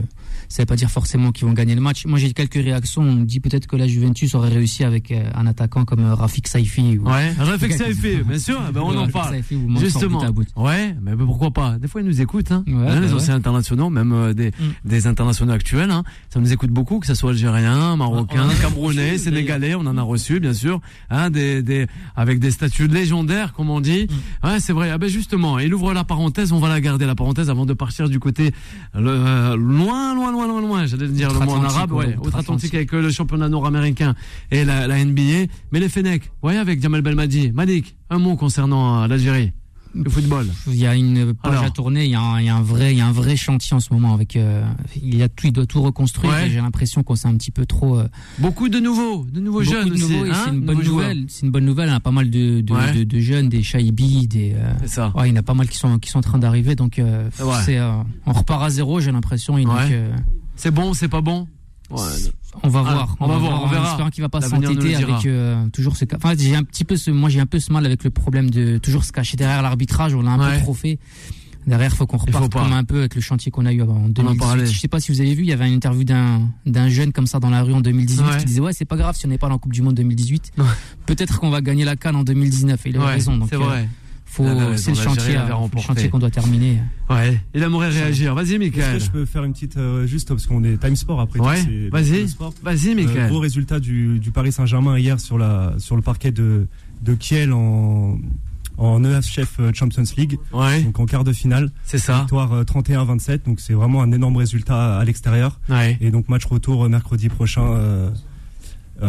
ça 0.48 0.62
veut 0.62 0.66
pas 0.66 0.76
dire 0.76 0.90
forcément 0.90 1.30
qu'ils 1.32 1.46
vont 1.46 1.52
gagner 1.54 1.74
le 1.74 1.80
match. 1.80 2.04
Moi, 2.06 2.18
j'ai 2.18 2.32
quelques 2.32 2.54
réactions. 2.54 3.02
On 3.02 3.12
me 3.12 3.24
dit 3.24 3.40
peut-être 3.40 3.66
que 3.66 3.76
la 3.76 3.86
Juventus 3.86 4.34
aurait 4.34 4.48
réussi 4.50 4.84
avec 4.84 5.10
euh, 5.12 5.22
un 5.34 5.46
attaquant 5.46 5.84
comme 5.84 6.00
euh, 6.00 6.14
Rafik 6.14 6.48
Saifi. 6.48 6.98
Ou... 6.98 7.08
Ouais, 7.08 7.32
Rafik 7.38 7.72
Saifi, 7.80 8.16
bien 8.26 8.38
sûr, 8.38 8.60
ben 8.72 8.80
on 8.80 8.90
en 8.96 9.00
Rafik 9.00 9.12
parle. 9.12 9.34
Saifi 9.36 9.54
Justement. 9.78 10.22
Ouais, 10.56 10.94
mais 11.02 11.16
pourquoi 11.16 11.50
pas 11.50 11.78
Des 11.78 11.88
fois, 11.88 12.00
ils 12.00 12.06
nous 12.06 12.20
écoutent, 12.20 12.52
hein. 12.52 12.64
Ouais, 12.66 12.74
Hein, 12.90 13.00
les 13.00 13.08
bah 13.08 13.14
anciens 13.16 13.34
internationaux, 13.34 13.90
même 13.90 14.12
euh, 14.12 14.32
des, 14.34 14.50
des 14.84 15.06
internationaux 15.06 15.52
actuels, 15.52 15.90
hein. 15.90 16.02
Ça 16.32 16.40
nous 16.40 16.52
écoute 16.52 16.70
beaucoup, 16.70 16.98
que 16.98 17.06
ce 17.06 17.14
soit 17.14 17.30
algériens, 17.30 17.96
marocains, 17.96 18.42
On 18.42 18.46
en 18.46 18.50
a 18.50 18.54
camerounais, 18.54 19.18
sénégalais, 19.18 19.74
on 19.74 19.80
en 19.80 19.96
a 19.96 20.02
reçu, 20.02 20.40
bien 20.40 20.52
sûr, 20.54 20.80
hein, 21.10 21.30
des, 21.30 21.62
des, 21.62 21.86
avec 22.16 22.38
des 22.38 22.50
statuts 22.50 22.88
légendaires, 22.88 23.52
comme 23.52 23.70
on 23.70 23.80
dit. 23.80 24.06
Ouais, 24.44 24.60
c'est 24.60 24.72
vrai. 24.72 24.90
Ah 24.90 24.98
ben 24.98 25.08
justement, 25.08 25.58
il 25.58 25.72
ouvre 25.74 25.92
la 25.92 26.04
parenthèse, 26.04 26.52
on 26.52 26.58
va 26.58 26.68
la 26.68 26.80
garder 26.80 27.06
la 27.06 27.14
parenthèse 27.14 27.50
avant 27.50 27.66
de 27.66 27.74
partir 27.74 28.08
du 28.08 28.18
côté 28.18 28.52
le, 28.94 29.10
euh, 29.10 29.56
loin, 29.56 30.14
loin, 30.14 30.32
loin, 30.32 30.46
loin, 30.46 30.60
loin. 30.60 30.86
J'allais 30.86 31.08
dire 31.08 31.32
le 31.32 31.40
mot 31.40 31.52
en 31.52 31.64
arabe, 31.64 31.92
ouais, 31.92 32.16
outre-Atlantique. 32.24 32.74
avec 32.74 32.92
euh, 32.94 33.02
le 33.02 33.10
championnat 33.10 33.48
nord-américain 33.48 34.14
et 34.50 34.64
la, 34.64 34.86
la 34.86 35.04
NBA. 35.04 35.46
Mais 35.72 35.80
les 35.80 35.88
Fenech, 35.88 36.30
voyez 36.42 36.58
avec 36.58 36.82
Jamal 36.82 37.02
Belmadi, 37.02 37.52
Malik, 37.52 37.96
un 38.10 38.18
mot 38.18 38.36
concernant 38.36 39.02
euh, 39.02 39.06
l'Algérie, 39.06 39.52
le 39.94 40.08
football. 40.10 40.46
Il 40.68 40.76
y 40.76 40.86
a 40.86 40.94
une 40.94 41.34
page 41.34 41.52
Alors. 41.52 41.64
à 41.64 41.70
tourner, 41.70 42.04
il 42.04 42.10
y 42.10 42.14
a, 42.14 42.20
un, 42.20 42.40
il 42.40 42.46
y 42.46 42.48
a 42.48 42.54
un 42.56 42.62
vrai, 42.62 42.92
il 42.92 42.98
y 42.98 43.00
a 43.00 43.06
un 43.06 43.12
vrai 43.12 43.36
chantier 43.36 43.74
en 43.76 43.80
ce 43.80 43.92
moment 43.92 44.14
avec, 44.14 44.36
euh, 44.36 44.62
il 45.02 45.16
y 45.16 45.22
a 45.22 45.28
tout, 45.28 45.46
il 45.48 45.52
doit 45.52 45.66
tout 45.66 45.82
reconstruire. 45.82 46.32
Ouais. 46.32 46.46
et 46.46 46.50
J'ai 46.50 46.60
l'impression 46.60 47.02
qu'on 47.02 47.16
s'est 47.16 47.26
un 47.28 47.34
petit 47.36 47.50
peu 47.50 47.66
trop. 47.66 47.98
euh, 47.98 48.08
Beaucoup 48.38 48.68
de 48.68 48.78
nouveaux, 48.78 49.24
de 49.24 49.40
nouveaux 49.40 49.60
beaucoup 49.60 49.72
jeunes 49.72 49.88
de 49.88 49.94
nouveaux, 49.96 50.24
hein, 50.30 50.42
c'est 50.44 50.50
une 50.50 50.60
bonne 50.60 50.82
nouvelle. 50.84 51.24
C'est 51.28 51.46
une 51.46 51.52
bonne 51.52 51.64
nouvelle. 51.64 51.88
On 51.90 51.94
a 51.94 52.00
pas 52.00 52.10
mal 52.12 52.30
de, 52.30 52.60
de, 52.60 52.72
Ouais. 52.72 52.92
de, 52.94 53.04
de 53.04 53.18
jeunes, 53.20 53.48
des 53.48 53.62
Shaibi, 53.62 54.26
des. 54.28 54.54
euh, 54.54 54.72
ça. 54.86 55.12
ouais, 55.16 55.28
il 55.28 55.32
y 55.32 55.34
en 55.34 55.40
a 55.40 55.42
pas 55.42 55.54
mal 55.54 55.68
qui 55.68 55.76
sont 55.78 55.98
qui 55.98 56.10
sont 56.10 56.18
en 56.18 56.22
train 56.22 56.38
d'arriver. 56.38 56.74
Donc 56.76 57.00
on 57.00 58.32
repart 58.32 58.62
à 58.62 58.70
zéro. 58.70 59.00
J'ai 59.00 59.12
l'impression. 59.12 59.56
C'est 60.56 60.70
bon, 60.70 60.94
c'est 60.94 61.08
pas 61.08 61.20
bon? 61.20 61.48
On 62.62 62.68
va 62.68 62.80
Ah, 62.86 62.92
voir. 62.92 63.16
on 63.20 63.26
va 63.28 63.38
voir, 63.38 63.62
on 63.64 63.66
verra. 63.68 63.90
espérant 63.90 64.10
qu'il 64.10 64.22
va 64.22 64.28
pas 64.28 64.40
s'entêter 64.40 64.94
avec 64.96 65.26
euh, 65.26 65.66
toujours 65.72 65.96
ce. 65.96 66.04
Enfin, 66.14 66.34
j'ai 66.38 66.54
un 66.56 66.62
petit 66.64 66.84
peu 66.84 66.96
ce, 66.96 67.10
moi 67.10 67.28
j'ai 67.30 67.40
un 67.40 67.46
peu 67.46 67.58
ce 67.60 67.72
mal 67.72 67.86
avec 67.86 68.04
le 68.04 68.10
problème 68.10 68.50
de 68.50 68.78
toujours 68.78 69.04
se 69.04 69.12
cacher 69.12 69.36
derrière 69.36 69.62
l'arbitrage. 69.62 70.14
On 70.14 70.22
l'a 70.22 70.32
un 70.32 70.38
Ouais. 70.50 70.56
peu 70.56 70.62
trop 70.62 70.74
fait. 70.74 70.98
Derrière, 71.66 71.94
faut 71.94 72.06
qu'on 72.06 72.16
Il 72.26 72.32
faut 72.32 72.38
reparte 72.40 72.64
comme 72.64 72.72
un 72.72 72.84
peu 72.84 73.00
avec 73.00 73.14
le 73.14 73.20
chantier 73.20 73.52
qu'on 73.52 73.66
a 73.66 73.72
eu 73.72 73.82
en 73.82 73.86
parlait. 73.86 74.12
2018. 74.14 74.72
Je 74.74 74.80
sais 74.80 74.88
pas 74.88 74.98
si 74.98 75.12
vous 75.12 75.20
avez 75.20 75.34
vu, 75.34 75.42
il 75.42 75.48
y 75.48 75.52
avait 75.52 75.68
une 75.68 75.74
interview 75.74 76.04
d'un 76.04 76.48
d'un 76.66 76.88
jeune 76.88 77.12
comme 77.12 77.26
ça 77.26 77.38
dans 77.38 77.50
la 77.50 77.62
rue 77.62 77.74
en 77.74 77.80
2018 77.82 78.22
Ouais. 78.24 78.36
qui 78.38 78.44
disait 78.46 78.60
ouais 78.60 78.72
c'est 78.72 78.86
pas 78.86 78.96
grave 78.96 79.14
si 79.14 79.26
on 79.26 79.28
n'est 79.28 79.36
pas 79.38 79.48
dans 79.48 79.54
la 79.54 79.58
Coupe 79.58 79.72
du 79.74 79.82
Monde 79.82 79.94
2018. 79.94 80.52
Peut-être 81.06 81.38
qu'on 81.38 81.50
va 81.50 81.60
gagner 81.60 81.84
la 81.84 81.96
Cannes 81.96 82.16
en 82.16 82.24
2019. 82.24 82.86
Et 82.86 82.88
il 82.90 82.96
avait 82.96 83.04
Ouais, 83.04 83.12
raison. 83.12 83.36
Donc 83.36 83.48
c'est 83.50 83.56
euh, 83.56 83.58
vrai. 83.58 83.88
Faut 84.30 84.44
Il 84.44 84.48
avait 84.48 84.64
raison, 84.64 84.76
c'est 84.76 84.90
le 84.90 84.96
chantier, 84.96 85.36
euh, 85.36 85.40
le 86.04 86.08
qu'on 86.08 86.18
doit 86.18 86.30
terminer. 86.30 86.78
Ouais, 87.08 87.40
il 87.54 87.62
aimerait 87.62 87.88
réagir. 87.88 88.34
Vas-y, 88.34 88.54
Est-ce 88.54 88.58
Michael. 88.58 88.98
que 88.98 89.04
je 89.04 89.10
peux 89.10 89.24
faire 89.24 89.44
une 89.44 89.52
petite 89.52 89.76
euh, 89.76 90.06
juste 90.06 90.28
parce 90.28 90.46
qu'on 90.46 90.62
est 90.64 90.76
Time 90.80 90.96
Sport 90.96 91.20
après 91.20 91.40
Ouais, 91.40 91.88
vas-y. 91.90 92.26
Vas-y, 92.62 92.90
Euh, 92.90 92.94
Michael. 92.94 93.28
gros 93.28 93.40
résultat 93.40 93.80
du, 93.80 94.18
du 94.18 94.30
Paris 94.30 94.52
Saint-Germain 94.52 94.98
hier 94.98 95.18
sur 95.20 95.36
la 95.38 95.74
sur 95.78 95.96
le 95.96 96.02
parquet 96.02 96.30
de 96.32 96.66
de 97.02 97.14
Kiel 97.14 97.52
en 97.52 98.18
en 98.78 99.04
EHF 99.04 99.60
Champions 99.74 100.04
League, 100.16 100.38
Ouais, 100.54 100.80
donc 100.82 100.98
en 101.00 101.04
quart 101.04 101.22
de 101.22 101.32
finale. 101.34 101.70
c'est 101.84 101.98
ça. 101.98 102.20
Victoire 102.20 102.52
euh, 102.54 102.64
31-27, 102.64 103.44
donc 103.44 103.60
c'est 103.60 103.74
vraiment 103.74 104.00
un 104.02 104.10
énorme 104.10 104.36
résultat 104.38 104.98
à 104.98 105.04
l'extérieur. 105.04 105.60
Ouais. 105.68 105.98
Et 106.00 106.10
donc 106.10 106.30
match 106.30 106.46
retour 106.46 106.84
euh, 106.84 106.88
mercredi 106.88 107.28
prochain. 107.28 107.62
euh, 107.72 108.08
euh, 108.08 108.10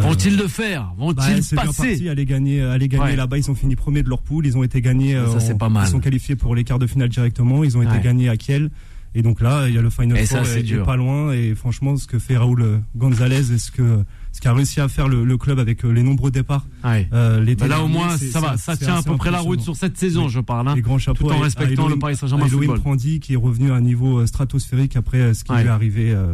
Vont-ils 0.00 0.36
le 0.36 0.48
faire 0.48 0.92
bah, 0.98 1.04
Vont-ils 1.06 1.14
bien 1.14 1.34
passer 1.36 1.56
parti, 1.88 2.08
aller 2.08 2.24
gagner, 2.24 2.62
aller 2.62 2.88
gagner 2.88 3.04
Ouais. 3.04 3.16
là-bas. 3.16 3.38
Ils 3.38 3.50
ont 3.50 3.54
fini 3.54 3.76
premier 3.76 4.02
de 4.02 4.08
leur 4.08 4.22
poule. 4.22 4.46
Ils 4.46 4.56
ont 4.56 4.62
été 4.62 4.80
gagnés. 4.80 5.12
Ça, 5.14 5.18
euh, 5.20 5.40
c'est 5.40 5.58
pas 5.58 5.68
mal. 5.68 5.86
Ils 5.86 5.90
sont 5.90 6.00
qualifiés 6.00 6.36
pour 6.36 6.54
les 6.54 6.64
quarts 6.64 6.78
de 6.78 6.86
finale 6.86 7.08
directement. 7.08 7.64
Ils 7.64 7.76
ont 7.76 7.82
été 7.82 7.92
Ouais. 7.92 8.00
gagnés 8.02 8.28
à 8.28 8.36
Kiel. 8.36 8.70
Et 9.14 9.20
donc 9.20 9.42
là, 9.42 9.68
il 9.68 9.74
y 9.74 9.78
a 9.78 9.82
le 9.82 9.90
Final 9.90 10.16
Et 10.16 10.24
Four 10.24 10.46
ça, 10.46 10.62
dur. 10.62 10.86
pas 10.86 10.96
loin. 10.96 11.32
Et 11.32 11.54
franchement, 11.54 11.96
ce 11.98 12.06
que 12.06 12.18
fait 12.18 12.38
Raoul 12.38 12.62
euh, 12.62 12.78
Gonzalez 12.96 13.52
et 13.52 13.58
ce 13.58 13.70
que 13.70 14.02
ce 14.34 14.40
qu'a 14.40 14.54
réussi 14.54 14.80
à 14.80 14.88
faire 14.88 15.06
le, 15.08 15.26
le 15.26 15.36
club 15.36 15.58
avec 15.58 15.84
euh, 15.84 15.90
les 15.90 16.02
nombreux 16.02 16.30
départs. 16.30 16.64
Ouais. 16.82 17.06
euh, 17.12 17.44
Bah 17.58 17.68
là, 17.68 17.82
au 17.82 17.88
moins, 17.88 18.16
ça 18.16 18.40
va. 18.40 18.56
Ça 18.56 18.74
tient 18.74 18.96
à 18.96 19.02
peu 19.02 19.14
près 19.18 19.30
la 19.30 19.40
route 19.40 19.60
sur 19.60 19.76
cette 19.76 19.98
saison, 19.98 20.30
je 20.30 20.40
parle. 20.40 20.68
hein. 20.68 20.74
Les 20.74 20.80
grands 20.80 20.96
chapeaux 20.96 21.28
Tout 21.28 21.34
en 21.34 21.40
respectant 21.40 21.86
à 21.88 21.90
le 21.90 21.98
Paris 21.98 22.16
Saint-Germain 22.16 22.46
football. 22.48 22.80
Prandi 22.80 23.20
qui 23.20 23.34
est 23.34 23.36
revenu 23.36 23.70
à 23.70 23.74
un 23.74 23.82
niveau 23.82 24.20
euh, 24.20 24.26
stratosphérique 24.26 24.96
après 24.96 25.18
euh, 25.18 25.34
ce 25.34 25.44
qui 25.44 25.52
Ouais. 25.52 25.60
lui 25.60 25.68
est 25.68 25.70
arrivé 25.70 26.12
euh, 26.14 26.32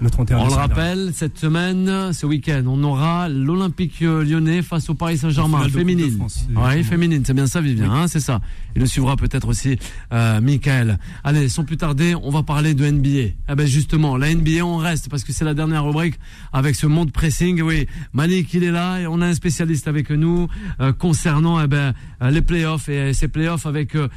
le 0.00 0.10
31 0.10 0.38
On 0.38 0.46
le 0.46 0.54
rappelle, 0.54 1.10
cette 1.12 1.38
semaine, 1.38 2.12
ce 2.12 2.26
week-end, 2.26 2.62
on 2.66 2.82
aura 2.82 3.28
l'Olympique 3.28 4.02
euh, 4.02 4.24
lyonnais 4.24 4.62
face 4.62 4.88
au 4.88 4.94
Paris 4.94 5.18
Saint-Germain, 5.18 5.68
féminine. 5.68 6.16
France. 6.16 6.46
Oui, 6.54 6.82
féminine, 6.84 7.22
c'est 7.24 7.34
bien 7.34 7.46
ça, 7.46 7.60
Vivien, 7.60 7.90
hein, 7.90 8.08
c'est 8.08 8.20
ça. 8.20 8.40
Il 8.74 8.80
le 8.80 8.86
suivra 8.86 9.16
peut-être 9.16 9.48
aussi, 9.48 9.78
euh, 10.12 10.40
Michael. 10.40 10.98
Allez, 11.24 11.48
sans 11.48 11.64
plus 11.64 11.76
tarder, 11.76 12.14
on 12.14 12.30
va 12.30 12.42
parler 12.42 12.74
de 12.74 12.88
NBA. 12.88 13.34
Ah 13.48 13.54
ben 13.54 13.66
justement, 13.66 14.16
la 14.16 14.34
NBA, 14.34 14.64
on 14.64 14.76
reste 14.76 15.08
parce 15.08 15.24
que 15.24 15.32
c'est 15.32 15.44
la 15.44 15.54
dernière 15.54 15.84
rubrique 15.84 16.18
avec 16.52 16.76
ce 16.76 16.86
monde 16.86 17.12
pressing. 17.12 17.60
Oui, 17.62 17.86
Malik, 18.12 18.52
il 18.54 18.64
est 18.64 18.70
là 18.70 19.00
et 19.00 19.06
on 19.06 19.20
a 19.20 19.26
un 19.26 19.34
spécialiste 19.34 19.88
avec 19.88 20.10
nous 20.10 20.48
euh, 20.80 20.92
concernant 20.92 21.60
eh 21.62 21.66
ben, 21.66 21.94
euh, 22.22 22.30
les 22.30 22.42
playoffs 22.42 22.88
et 22.88 23.12
ces 23.12 23.28
playoffs 23.28 23.66
avec 23.66 23.94
euh, 23.94 24.08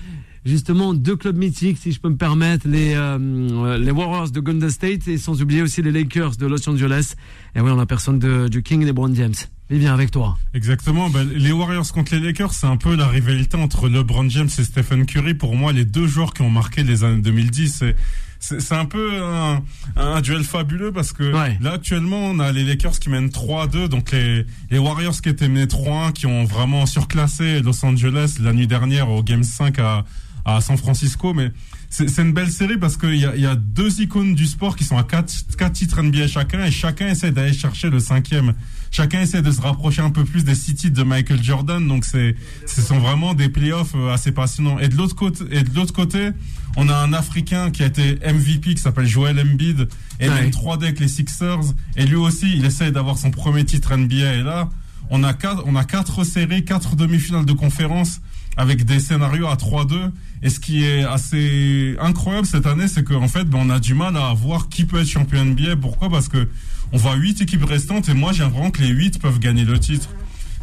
justement 0.46 0.94
deux 0.94 1.16
clubs 1.16 1.38
mythiques, 1.38 1.78
si 1.78 1.92
je 1.92 2.00
peux 2.00 2.10
me 2.10 2.18
permettre, 2.18 2.68
les 2.68 2.94
euh, 2.96 3.78
les 3.78 3.92
Warriors 3.92 4.30
de 4.32 4.40
Golden 4.40 4.70
State 4.70 5.08
et 5.08 5.18
sans 5.18 5.42
oublier 5.42 5.62
aussi 5.62 5.82
les 5.82 5.92
Lakers 5.92 6.36
de 6.38 6.46
Los 6.48 6.68
Angeles. 6.70 7.14
Et 7.56 7.62
oui, 7.62 7.72
on 7.74 7.80
a 7.80 7.86
personne 7.86 8.20
de, 8.20 8.48
du 8.48 8.64
King 8.64 8.86
LeBron 8.86 9.14
James. 9.16 9.34
Vivien, 9.70 9.94
avec 9.94 10.12
toi. 10.12 10.38
Exactement. 10.54 11.10
Ben, 11.10 11.28
les 11.34 11.52
Warriors 11.52 11.92
contre 11.94 12.14
les 12.16 12.20
Lakers, 12.22 12.54
c'est 12.54 12.68
un 12.68 12.78
peu 12.78 12.96
la 12.96 13.08
rivalité 13.08 13.58
entre 13.58 13.88
LeBron 13.90 14.30
James 14.30 14.50
et 14.58 14.64
Stephen 14.64 15.06
Curry. 15.06 15.34
Pour 15.34 15.56
moi, 15.56 15.72
les 15.72 15.86
deux 15.86 16.06
joueurs 16.06 16.34
qui 16.34 16.42
ont 16.42 16.50
marqué 16.50 16.84
les 16.84 17.04
années 17.04 17.22
2010. 17.22 17.74
C'est- 17.80 17.96
C'est 18.40 18.60
c'est 18.60 18.76
un 18.76 18.84
peu 18.84 19.10
un, 19.24 19.64
un 19.96 20.20
duel 20.20 20.44
fabuleux 20.44 20.92
parce 20.92 21.14
que 21.14 21.32
Ouais. 21.34 21.58
là 21.62 21.72
actuellement 21.76 22.26
on 22.26 22.40
a 22.40 22.52
les 22.52 22.66
Lakers 22.66 23.00
qui 23.00 23.10
mènent 23.10 23.30
3-2 23.30 23.88
donc 23.88 24.12
les, 24.12 24.46
les 24.70 24.78
Warriors 24.80 25.22
qui 25.22 25.30
étaient 25.30 25.48
menés 25.48 25.66
3-1 25.66 26.12
qui 26.12 26.26
ont 26.26 26.44
vraiment 26.44 26.86
surclassé 26.86 27.62
Los 27.62 27.86
Angeles 27.86 28.36
la 28.42 28.52
nuit 28.52 28.68
dernière 28.68 29.10
au 29.10 29.24
Game 29.24 29.44
5 29.44 29.80
à, 29.80 30.04
à 30.46 30.60
San 30.62 30.78
Francisco 30.78 31.34
mais 31.34 31.52
c'est 31.90 32.18
une 32.24 32.34
belle 32.34 32.50
série 32.52 32.78
parce 32.78 32.98
qu'il 32.98 33.16
y 33.18 33.26
a, 33.26 33.36
y 33.36 33.46
a 33.46 33.56
deux 33.56 34.02
icônes 34.02 34.34
du 34.34 34.48
sport 34.48 34.76
qui 34.76 34.84
sont 34.84 34.98
à 34.98 35.04
quatre, 35.04 35.32
quatre 35.58 35.74
titres 35.74 36.02
NBA 36.02 36.28
chacun 36.28 36.66
et 36.66 36.72
chacun 36.72 37.08
essaie 37.08 37.32
d'aller 37.32 37.54
chercher 37.54 37.92
le 37.92 38.00
cinquième. 38.00 38.54
Chacun 38.90 39.22
essaie 39.22 39.44
de 39.44 39.52
se 39.52 39.62
rapprocher 39.62 40.02
un 40.02 40.10
peu 40.10 40.24
plus 40.24 40.44
des 40.44 40.56
six 40.56 40.74
titres 40.74 40.96
de 40.98 41.04
Michael 41.04 41.44
Jordan. 41.44 41.88
Donc 41.88 42.04
c'est, 42.06 42.36
ce 42.66 42.82
sont 42.82 42.98
vraiment 42.98 43.36
des 43.36 43.48
playoffs 43.50 43.94
euh, 43.96 44.12
assez 44.12 44.32
passionnants. 44.32 44.80
Et 44.80 44.88
de 44.88 44.96
l'autre 44.98 45.16
côté, 45.16 45.44
et 45.52 45.62
de 45.64 45.76
l'autre 45.76 45.94
côté, 45.94 46.30
on 46.78 46.90
a 46.90 46.96
un 46.96 47.14
Africain 47.14 47.70
qui 47.70 47.84
a 47.84 47.86
été 47.86 48.16
MVP 48.26 48.74
qui 48.74 48.82
s'appelle 48.82 49.06
Joel 49.06 49.40
Embiid 49.40 49.88
et 50.20 50.30
Ouais. 50.30 50.34
même 50.42 50.50
3D 50.50 50.84
avec 50.86 51.00
les 51.00 51.08
Sixers. 51.08 51.74
Et 51.96 52.06
lui 52.08 52.16
aussi, 52.16 52.52
il 52.56 52.66
essaie 52.66 52.92
d'avoir 52.92 53.20
son 53.20 53.30
premier 53.30 53.66
titre 53.66 53.96
NBA. 53.96 54.34
Et 54.34 54.42
là, 54.42 54.68
on 55.12 55.24
a 55.24 55.34
quatre, 55.34 55.62
on 55.68 55.76
a 55.76 55.84
quatre 55.84 56.24
séries, 56.24 56.66
quatre 56.66 56.96
demi-finales 56.96 57.46
de 57.46 57.54
conférence 57.54 58.20
avec 58.58 58.86
des 58.86 59.00
scénarios 59.00 59.48
à 59.48 59.56
3-2. 59.56 60.12
Et 60.42 60.50
ce 60.50 60.60
qui 60.60 60.84
est 60.84 61.04
assez 61.04 61.96
incroyable 62.00 62.46
cette 62.48 62.66
année, 62.68 62.88
c'est 62.88 63.04
qu'en 63.04 63.28
fait, 63.28 63.46
ben, 63.46 63.60
on 63.62 63.70
a 63.70 63.80
du 63.80 63.94
mal 63.94 64.16
à 64.18 64.34
voir 64.34 64.70
qui 64.70 64.86
peut 64.86 65.00
être 65.02 65.08
champion 65.08 65.44
NBA. 65.46 65.78
Pourquoi? 65.78 66.10
Parce 66.10 66.28
que 66.28 66.48
on 66.92 66.98
voit 66.98 67.16
huit 67.16 67.42
équipes 67.42 67.64
restantes 67.66 68.10
et 68.10 68.14
moi, 68.14 68.34
j'ai 68.34 68.44
l'impression 68.44 68.70
que 68.72 68.82
les 68.82 68.90
huit 68.90 69.20
peuvent 69.20 69.40
gagner 69.40 69.64
le 69.66 69.80
titre. 69.80 70.10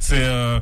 C'est 0.03 0.15
euh, 0.17 0.61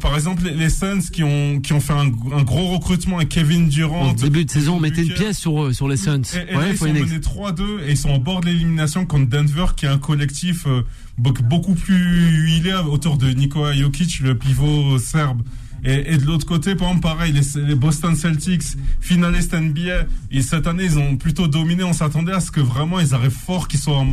par- 0.00 0.16
exemple 0.16 0.42
les, 0.52 0.68
Suns 0.68 0.98
qui 1.12 1.22
ont 1.22 1.60
qui 1.60 1.72
ont 1.74 1.80
fait 1.80 1.92
un, 1.92 2.06
un 2.32 2.42
gros 2.42 2.66
recrutement 2.74 3.18
avec 3.18 3.28
Kevin 3.28 3.68
Durant. 3.68 4.08
En 4.08 4.12
début 4.14 4.44
de 4.44 4.50
saison, 4.50 4.76
on 4.76 4.80
mettait 4.80 5.02
une 5.04 5.12
pièce 5.14 5.38
sur 5.38 5.62
eux, 5.62 5.72
sur 5.72 5.86
les 5.86 5.96
Suns. 5.96 6.22
Et, 6.34 6.50
et 6.50 6.52
là, 6.54 6.58
Ouais, 6.58 6.70
ils 6.72 6.76
sont 6.76 6.86
menés 6.92 7.18
3-2 7.18 7.62
et 7.86 7.90
ils 7.92 7.96
sont 7.96 8.08
en 8.10 8.18
bord 8.18 8.40
de 8.40 8.46
l'élimination 8.46 9.06
contre 9.06 9.28
Denver, 9.28 9.66
qui 9.76 9.86
est 9.86 9.88
un 9.88 9.98
collectif 9.98 10.66
euh, 10.66 10.82
be- 11.20 11.40
beaucoup 11.42 11.74
plus 11.74 12.30
huilé 12.42 12.72
autour 12.90 13.16
de 13.16 13.30
Nikola 13.30 13.74
Jokic, 13.76 14.20
le 14.20 14.34
pivot 14.36 14.98
serbe. 14.98 15.42
Et, 15.84 16.12
et 16.14 16.16
de 16.18 16.24
l'autre 16.24 16.46
côté, 16.46 16.74
par 16.74 16.88
exemple, 16.88 17.02
pareil, 17.02 17.32
les, 17.32 17.62
les 17.62 17.74
Boston 17.74 18.14
Celtics, 18.16 18.62
finalistes 19.00 19.54
NBA, 19.54 20.06
et 20.30 20.42
cette 20.42 20.66
année, 20.66 20.84
ils 20.84 20.98
ont 20.98 21.16
plutôt 21.16 21.46
dominé. 21.48 21.84
On 21.84 21.92
s'attendait 21.92 22.32
à 22.32 22.40
ce 22.40 22.50
que 22.50 22.60
vraiment 22.60 23.00
ils 23.00 23.14
arrivent 23.14 23.30
fort, 23.30 23.68
qu'ils 23.68 23.80
soient, 23.80 24.04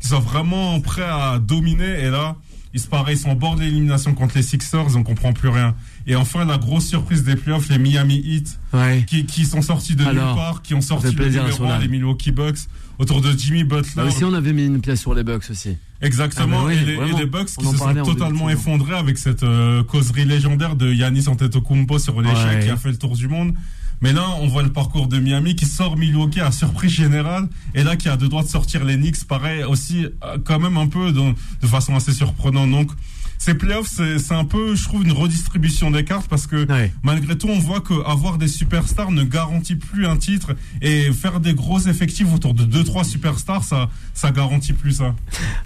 qu'ils 0.00 0.08
soient 0.08 0.20
vraiment 0.20 0.80
prêts 0.80 1.02
à 1.02 1.38
dominer. 1.38 2.00
Et 2.04 2.10
là, 2.10 2.36
ils 2.74 2.80
se 2.80 2.88
pareil, 2.88 3.16
ils 3.16 3.20
sont 3.20 3.30
en 3.30 3.34
bord 3.36 3.54
de 3.54 3.60
l'élimination 3.60 4.14
contre 4.14 4.36
les 4.36 4.42
Sixers, 4.42 4.96
on 4.96 5.02
comprend 5.04 5.32
plus 5.32 5.48
rien. 5.48 5.74
Et 6.08 6.16
enfin, 6.16 6.44
la 6.44 6.58
grosse 6.58 6.86
surprise 6.86 7.22
des 7.22 7.36
playoffs, 7.36 7.68
les 7.68 7.78
Miami 7.78 8.16
Heat, 8.24 8.58
Ouais. 8.72 9.04
qui, 9.06 9.24
qui 9.26 9.44
sont 9.44 9.62
sortis 9.62 9.94
de 9.94 10.04
Alors, 10.04 10.26
nulle 10.26 10.34
part, 10.34 10.60
qui 10.62 10.74
ont 10.74 10.80
sorti 10.80 11.14
le 11.14 11.28
numéro 11.28 11.66
Milwaukee 11.88 12.32
Bucks, 12.32 12.58
autour 12.98 13.20
de 13.20 13.30
Jimmy 13.30 13.62
Butler. 13.64 13.92
Là 13.96 14.04
aussi, 14.06 14.24
on 14.24 14.34
avait 14.34 14.52
mis 14.52 14.66
une 14.66 14.80
pièce 14.80 15.00
sur 15.00 15.14
les 15.14 15.22
Bucks 15.22 15.44
aussi. 15.50 15.76
Exactement, 16.04 16.58
Ah 16.62 16.66
oui, 16.66 16.74
et, 16.74 16.84
les, 16.84 16.92
et 16.92 16.96
vraiment. 16.96 17.18
les 17.18 17.26
Bucks 17.26 17.46
qui 17.46 17.66
se 17.66 17.76
sont 17.76 17.92
de 17.92 18.02
totalement 18.02 18.50
effondrés 18.50 18.94
avec 18.96 19.18
cette 19.18 19.42
euh, 19.42 19.82
causerie 19.84 20.24
légendaire 20.24 20.76
de 20.76 20.92
Yanis 20.92 21.28
Antetokounmpo 21.28 21.98
sur 21.98 22.20
l'échec 22.20 22.36
Ouais. 22.46 22.60
qui 22.64 22.70
a 22.70 22.76
fait 22.76 22.90
le 22.90 22.98
tour 22.98 23.16
du 23.16 23.28
monde. 23.28 23.54
Mais 24.00 24.12
là, 24.12 24.26
on 24.40 24.48
voit 24.48 24.62
le 24.62 24.72
parcours 24.72 25.06
de 25.06 25.18
Miami 25.18 25.54
qui 25.54 25.64
sort 25.66 25.96
Milwaukee 25.96 26.40
à 26.40 26.50
surprise 26.50 26.90
générale 26.90 27.48
et 27.74 27.84
là 27.84 27.96
qui 27.96 28.08
a 28.08 28.16
deux 28.16 28.28
droits 28.28 28.42
de 28.42 28.48
sortir 28.48 28.84
les 28.84 28.96
Knicks, 28.96 29.24
pareil 29.26 29.62
aussi 29.64 30.04
euh, 30.24 30.36
quand 30.44 30.58
même 30.58 30.76
un 30.76 30.88
peu 30.88 31.12
de, 31.12 31.20
de 31.62 31.66
façon 31.66 31.94
assez 31.96 32.12
surprenante. 32.12 32.70
Donc 32.70 32.90
ces 33.38 33.54
playoffs, 33.54 33.88
c'est 33.88 34.34
un 34.34 34.44
peu, 34.44 34.74
je 34.74 34.84
trouve, 34.84 35.04
une 35.04 35.12
redistribution 35.12 35.90
des 35.90 36.04
cartes 36.04 36.28
parce 36.28 36.46
que 36.46 36.66
Ouais. 36.70 36.92
malgré 37.02 37.36
tout, 37.36 37.48
on 37.48 37.58
voit 37.58 37.80
que 37.80 37.94
avoir 38.06 38.38
des 38.38 38.48
superstars 38.48 39.10
ne 39.10 39.22
garantit 39.24 39.76
plus 39.76 40.06
un 40.06 40.16
titre 40.16 40.54
et 40.80 41.12
faire 41.12 41.40
des 41.40 41.54
gros 41.54 41.78
effectifs 41.80 42.32
autour 42.32 42.54
de 42.54 42.64
2-3 42.64 43.04
superstars, 43.04 43.62
ça, 43.64 43.88
ça 44.14 44.30
garantit 44.30 44.72
plus 44.72 44.92
ça. 44.92 45.14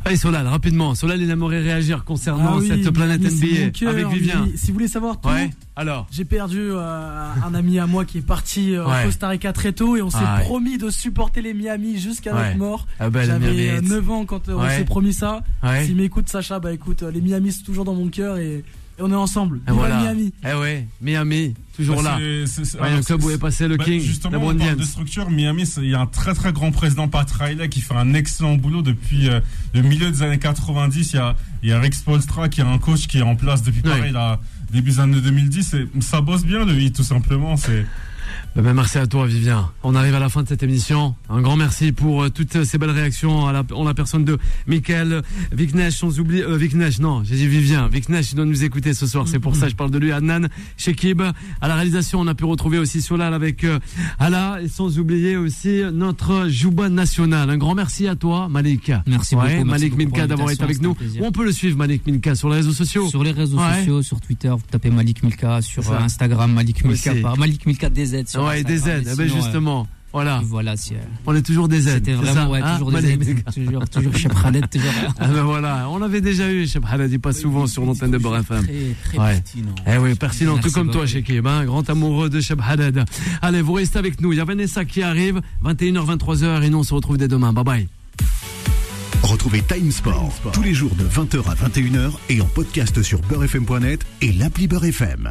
Allez, 0.04 0.16
Solal, 0.16 0.46
rapidement. 0.46 0.94
Solal, 0.94 1.20
il 1.22 1.30
aimerait 1.30 1.60
réagir 1.60 2.04
concernant 2.04 2.54
Ah 2.54 2.58
oui, 2.58 2.68
cette 2.68 2.90
planète 2.90 3.20
NBA 3.22 3.70
cœur, 3.70 3.90
avec 3.90 4.08
Vivien. 4.08 4.46
Si 4.56 4.68
vous 4.68 4.74
voulez 4.74 4.88
savoir 4.88 5.20
tout, 5.20 5.28
Ouais, 5.28 5.50
alors. 5.78 6.06
j'ai 6.10 6.24
perdu 6.24 6.58
euh, 6.60 7.30
un 7.44 7.54
ami 7.54 7.78
à 7.78 7.86
moi 7.86 8.04
qui 8.04 8.18
est 8.18 8.26
parti 8.26 8.74
euh, 8.74 8.84
Ouais. 8.86 9.02
au 9.02 9.06
Costa 9.06 9.28
Rica 9.28 9.52
très 9.52 9.72
tôt 9.72 9.96
et 9.96 10.02
on 10.02 10.10
s'est 10.10 10.18
Ah 10.20 10.38
ouais. 10.38 10.44
promis 10.44 10.76
de 10.78 10.90
supporter 10.90 11.40
les 11.40 11.54
Miami 11.54 11.98
jusqu'à 11.98 12.34
Ouais. 12.34 12.46
notre 12.48 12.58
mort. 12.58 12.86
Ah 13.00 13.08
bah, 13.10 13.24
J'avais 13.24 13.50
Miami 13.52 13.68
euh, 13.68 13.78
Heat. 13.80 13.88
9 13.88 14.10
ans 14.10 14.24
quand 14.26 14.48
euh, 14.48 14.54
on 14.56 14.68
s'est 14.68 14.84
promis 14.84 15.12
ça. 15.14 15.42
Ouais. 15.62 15.86
S'il 15.86 15.96
m'écoute 15.96 16.28
Sacha, 16.28 16.58
bah 16.58 16.72
écoute, 16.72 17.02
euh, 17.02 17.10
les 17.10 17.20
Miami 17.20 17.52
c'est 17.52 17.62
toujours 17.62 17.84
dans 17.84 17.94
mon 17.94 18.08
cœur 18.08 18.36
et, 18.38 18.56
et 18.58 18.64
on 19.00 19.10
est 19.10 19.14
ensemble. 19.14 19.60
Et 19.68 19.70
voilà. 19.72 20.00
Miami. 20.02 20.32
Eh 20.48 20.54
ouais, 20.54 20.88
Miami, 21.00 21.54
toujours 21.76 22.02
Bah, 22.02 22.02
là. 22.02 22.18
c'est- 22.18 22.46
c'est- 22.46 22.64
c'est- 22.64 22.78
Ouais, 22.80 22.86
alors, 22.88 22.98
un 22.98 23.02
club 23.02 23.22
où 23.22 23.30
est 23.30 23.38
passé 23.38 23.68
le 23.68 23.76
bah, 23.76 23.84
King, 23.84 24.00
Justement, 24.00 24.32
LeBron 24.32 24.50
on 24.54 24.58
parle 24.58 24.76
de 24.76 24.82
structure. 24.82 25.30
Miami, 25.30 25.62
il 25.78 25.84
y 25.90 25.94
a 25.94 26.00
un 26.00 26.06
très 26.06 26.34
très 26.34 26.52
grand 26.52 26.72
président, 26.72 27.06
Pat 27.06 27.30
Riley, 27.30 27.68
qui 27.68 27.80
fait 27.80 27.94
un 27.94 28.12
excellent 28.14 28.56
boulot 28.56 28.82
depuis 28.82 29.28
euh, 29.28 29.38
le 29.74 29.82
milieu 29.82 30.10
des 30.10 30.22
années 30.24 30.38
90. 30.40 31.12
Il 31.12 31.16
y 31.16 31.18
a, 31.20 31.36
il 31.62 31.68
y 31.68 31.72
a 31.72 31.78
Rick 31.78 31.94
Spolstra 31.94 32.48
qui 32.48 32.60
est 32.60 32.64
un 32.64 32.78
coach 32.78 33.06
qui 33.06 33.18
est 33.18 33.22
en 33.22 33.36
place 33.36 33.62
depuis 33.62 33.82
Ouais. 33.84 33.90
pareil, 33.96 34.12
là, 34.12 34.40
début 34.70 34.90
des 34.90 35.00
années 35.00 35.20
2010. 35.20 35.74
Et 35.74 35.88
ça 36.00 36.20
bosse 36.20 36.44
bien, 36.44 36.64
lui, 36.64 36.92
tout 36.92 37.02
simplement. 37.02 37.56
C'est 37.56 37.86
Bah, 38.58 38.64
bah, 38.64 38.74
merci 38.74 38.98
à 38.98 39.06
toi, 39.06 39.24
Vivien. 39.24 39.70
On 39.84 39.94
arrive 39.94 40.16
à 40.16 40.18
la 40.18 40.28
fin 40.28 40.42
de 40.42 40.48
cette 40.48 40.64
émission. 40.64 41.14
Un 41.28 41.40
grand 41.42 41.54
merci 41.54 41.92
pour 41.92 42.24
euh, 42.24 42.28
toutes 42.28 42.64
ces 42.64 42.76
belles 42.76 42.90
réactions 42.90 43.46
à 43.46 43.52
la, 43.52 43.62
en 43.72 43.84
la 43.84 43.94
personne 43.94 44.24
de 44.24 44.36
Michael 44.66 45.22
Viknesh, 45.52 45.94
sans 45.94 46.18
oublier, 46.18 46.42
euh, 46.42 46.56
Viknesh, 46.56 46.98
non, 46.98 47.22
j'ai 47.22 47.36
dit 47.36 47.46
Vivien. 47.46 47.86
Viknesh, 47.86 48.34
doit 48.34 48.44
nous 48.46 48.64
écouter 48.64 48.94
ce 48.94 49.06
soir. 49.06 49.28
C'est 49.28 49.38
pour 49.38 49.54
ça 49.54 49.66
que 49.66 49.70
je 49.70 49.76
parle 49.76 49.92
de 49.92 49.98
lui. 49.98 50.10
Adnan, 50.10 50.48
Shekib. 50.76 51.22
À 51.60 51.68
la 51.68 51.76
réalisation, 51.76 52.18
on 52.18 52.26
a 52.26 52.34
pu 52.34 52.46
retrouver 52.46 52.78
aussi 52.78 53.00
Solal 53.00 53.32
avec 53.32 53.62
euh, 53.62 53.78
Ala 54.18 54.58
et 54.60 54.66
sans 54.66 54.98
oublier 54.98 55.36
aussi 55.36 55.82
notre 55.92 56.48
Jouba 56.48 56.88
national. 56.88 57.50
Un 57.50 57.58
grand 57.58 57.76
merci 57.76 58.08
à 58.08 58.16
toi, 58.16 58.48
Malik. 58.48 58.90
Merci 59.06 59.36
Ouais, 59.36 59.58
beaucoup, 59.58 59.68
Malik 59.70 59.96
Milka 59.96 60.26
d'avoir 60.26 60.50
été 60.50 60.64
avec 60.64 60.82
nous. 60.82 60.96
Où 61.20 61.24
on 61.24 61.30
peut 61.30 61.44
le 61.44 61.52
suivre, 61.52 61.76
Malik 61.78 62.04
Milka, 62.08 62.34
sur 62.34 62.48
les 62.48 62.56
réseaux 62.56 62.72
sociaux. 62.72 63.06
Sur 63.08 63.22
les 63.22 63.30
réseaux 63.30 63.58
Ouais. 63.58 63.78
sociaux, 63.78 64.02
sur 64.02 64.20
Twitter, 64.20 64.48
vous 64.48 64.58
tapez 64.68 64.90
Malik 64.90 65.22
Milka, 65.22 65.62
sur 65.62 65.84
ça. 65.84 65.92
euh, 65.92 66.00
Instagram 66.02 66.52
Malik 66.52 66.84
Milka, 66.84 67.14
par 67.22 67.38
Malik 67.38 67.64
Milka 67.64 67.88
DZ. 67.88 68.24
Sur 68.26 68.47
Ouais, 68.47 68.47
des 68.64 68.74
Instagram. 68.74 69.00
aides. 69.00 69.06
Mais 69.06 69.12
Eh 69.12 69.16
ben, 69.16 69.28
sinon, 69.28 69.40
euh, 69.40 69.42
justement. 69.44 69.86
Voilà. 70.10 70.40
Voilà, 70.42 70.72
euh, 70.72 70.94
On 71.26 71.34
est 71.34 71.42
toujours 71.42 71.68
des 71.68 71.86
aides. 71.86 71.96
c'était 72.06 72.12
c'est 72.12 72.16
vraiment 72.16 72.34
ça, 72.34 72.48
ouais, 72.48 72.60
hein, 72.62 72.78
toujours 72.78 72.92
des. 72.92 73.16
Milka 73.18 73.52
toujours, 73.52 73.88
toujours 73.90 74.16
chez 74.16 74.28
Khaled, 74.30 74.70
toujours. 74.70 74.90
Ah 75.20 75.26
ben 75.28 75.42
voilà, 75.42 75.86
on 75.90 75.98
l'avait 75.98 76.22
déjà 76.22 76.50
eu, 76.50 76.66
Halad, 76.90 77.12
il 77.12 77.20
passe 77.20 77.40
souvent 77.40 77.66
sur 77.66 77.84
l'antenne 77.84 78.10
de 78.12 78.16
Beurre 78.18 78.38
FM. 78.38 78.62
Très, 78.64 78.72
très 79.04 79.18
Ouais. 79.18 79.32
pertinent. 79.34 79.74
Eh 79.86 79.98
oui, 79.98 80.14
pertinent, 80.14 80.54
Merci 80.54 80.68
tout 80.68 80.74
comme 80.74 80.90
toi. 80.90 81.04
Shekib, 81.06 81.46
hein, 81.46 81.66
grand 81.66 81.88
amoureux 81.90 82.30
de 82.30 82.40
Cheb 82.40 82.58
Halad. 82.66 83.04
Allez, 83.42 83.60
vous 83.60 83.74
restez 83.74 83.98
avec 83.98 84.20
nous. 84.22 84.32
Il 84.32 84.36
y 84.36 84.40
a 84.40 84.44
Vanessa 84.46 84.86
qui 84.86 85.02
arrive, 85.02 85.42
21h, 85.62 86.06
23h, 86.16 86.62
et 86.62 86.70
nous, 86.70 86.78
on 86.78 86.82
se 86.84 86.94
retrouve 86.94 87.18
dès 87.18 87.28
demain. 87.28 87.52
Bye 87.52 87.64
bye. 87.64 87.88
Retrouvez 89.22 89.60
Time 89.62 89.90
Sport 89.90 90.32
tous 90.54 90.62
les 90.62 90.72
jours 90.72 90.94
de 90.94 91.04
20h 91.04 91.50
à 91.50 91.54
21h 91.68 92.12
et 92.30 92.40
en 92.40 92.46
podcast 92.46 93.02
sur 93.02 93.20
beurrefm.net 93.22 94.06
et 94.22 94.32
l'appli 94.32 94.68
Beurre 94.68 94.86
FM. 94.86 95.26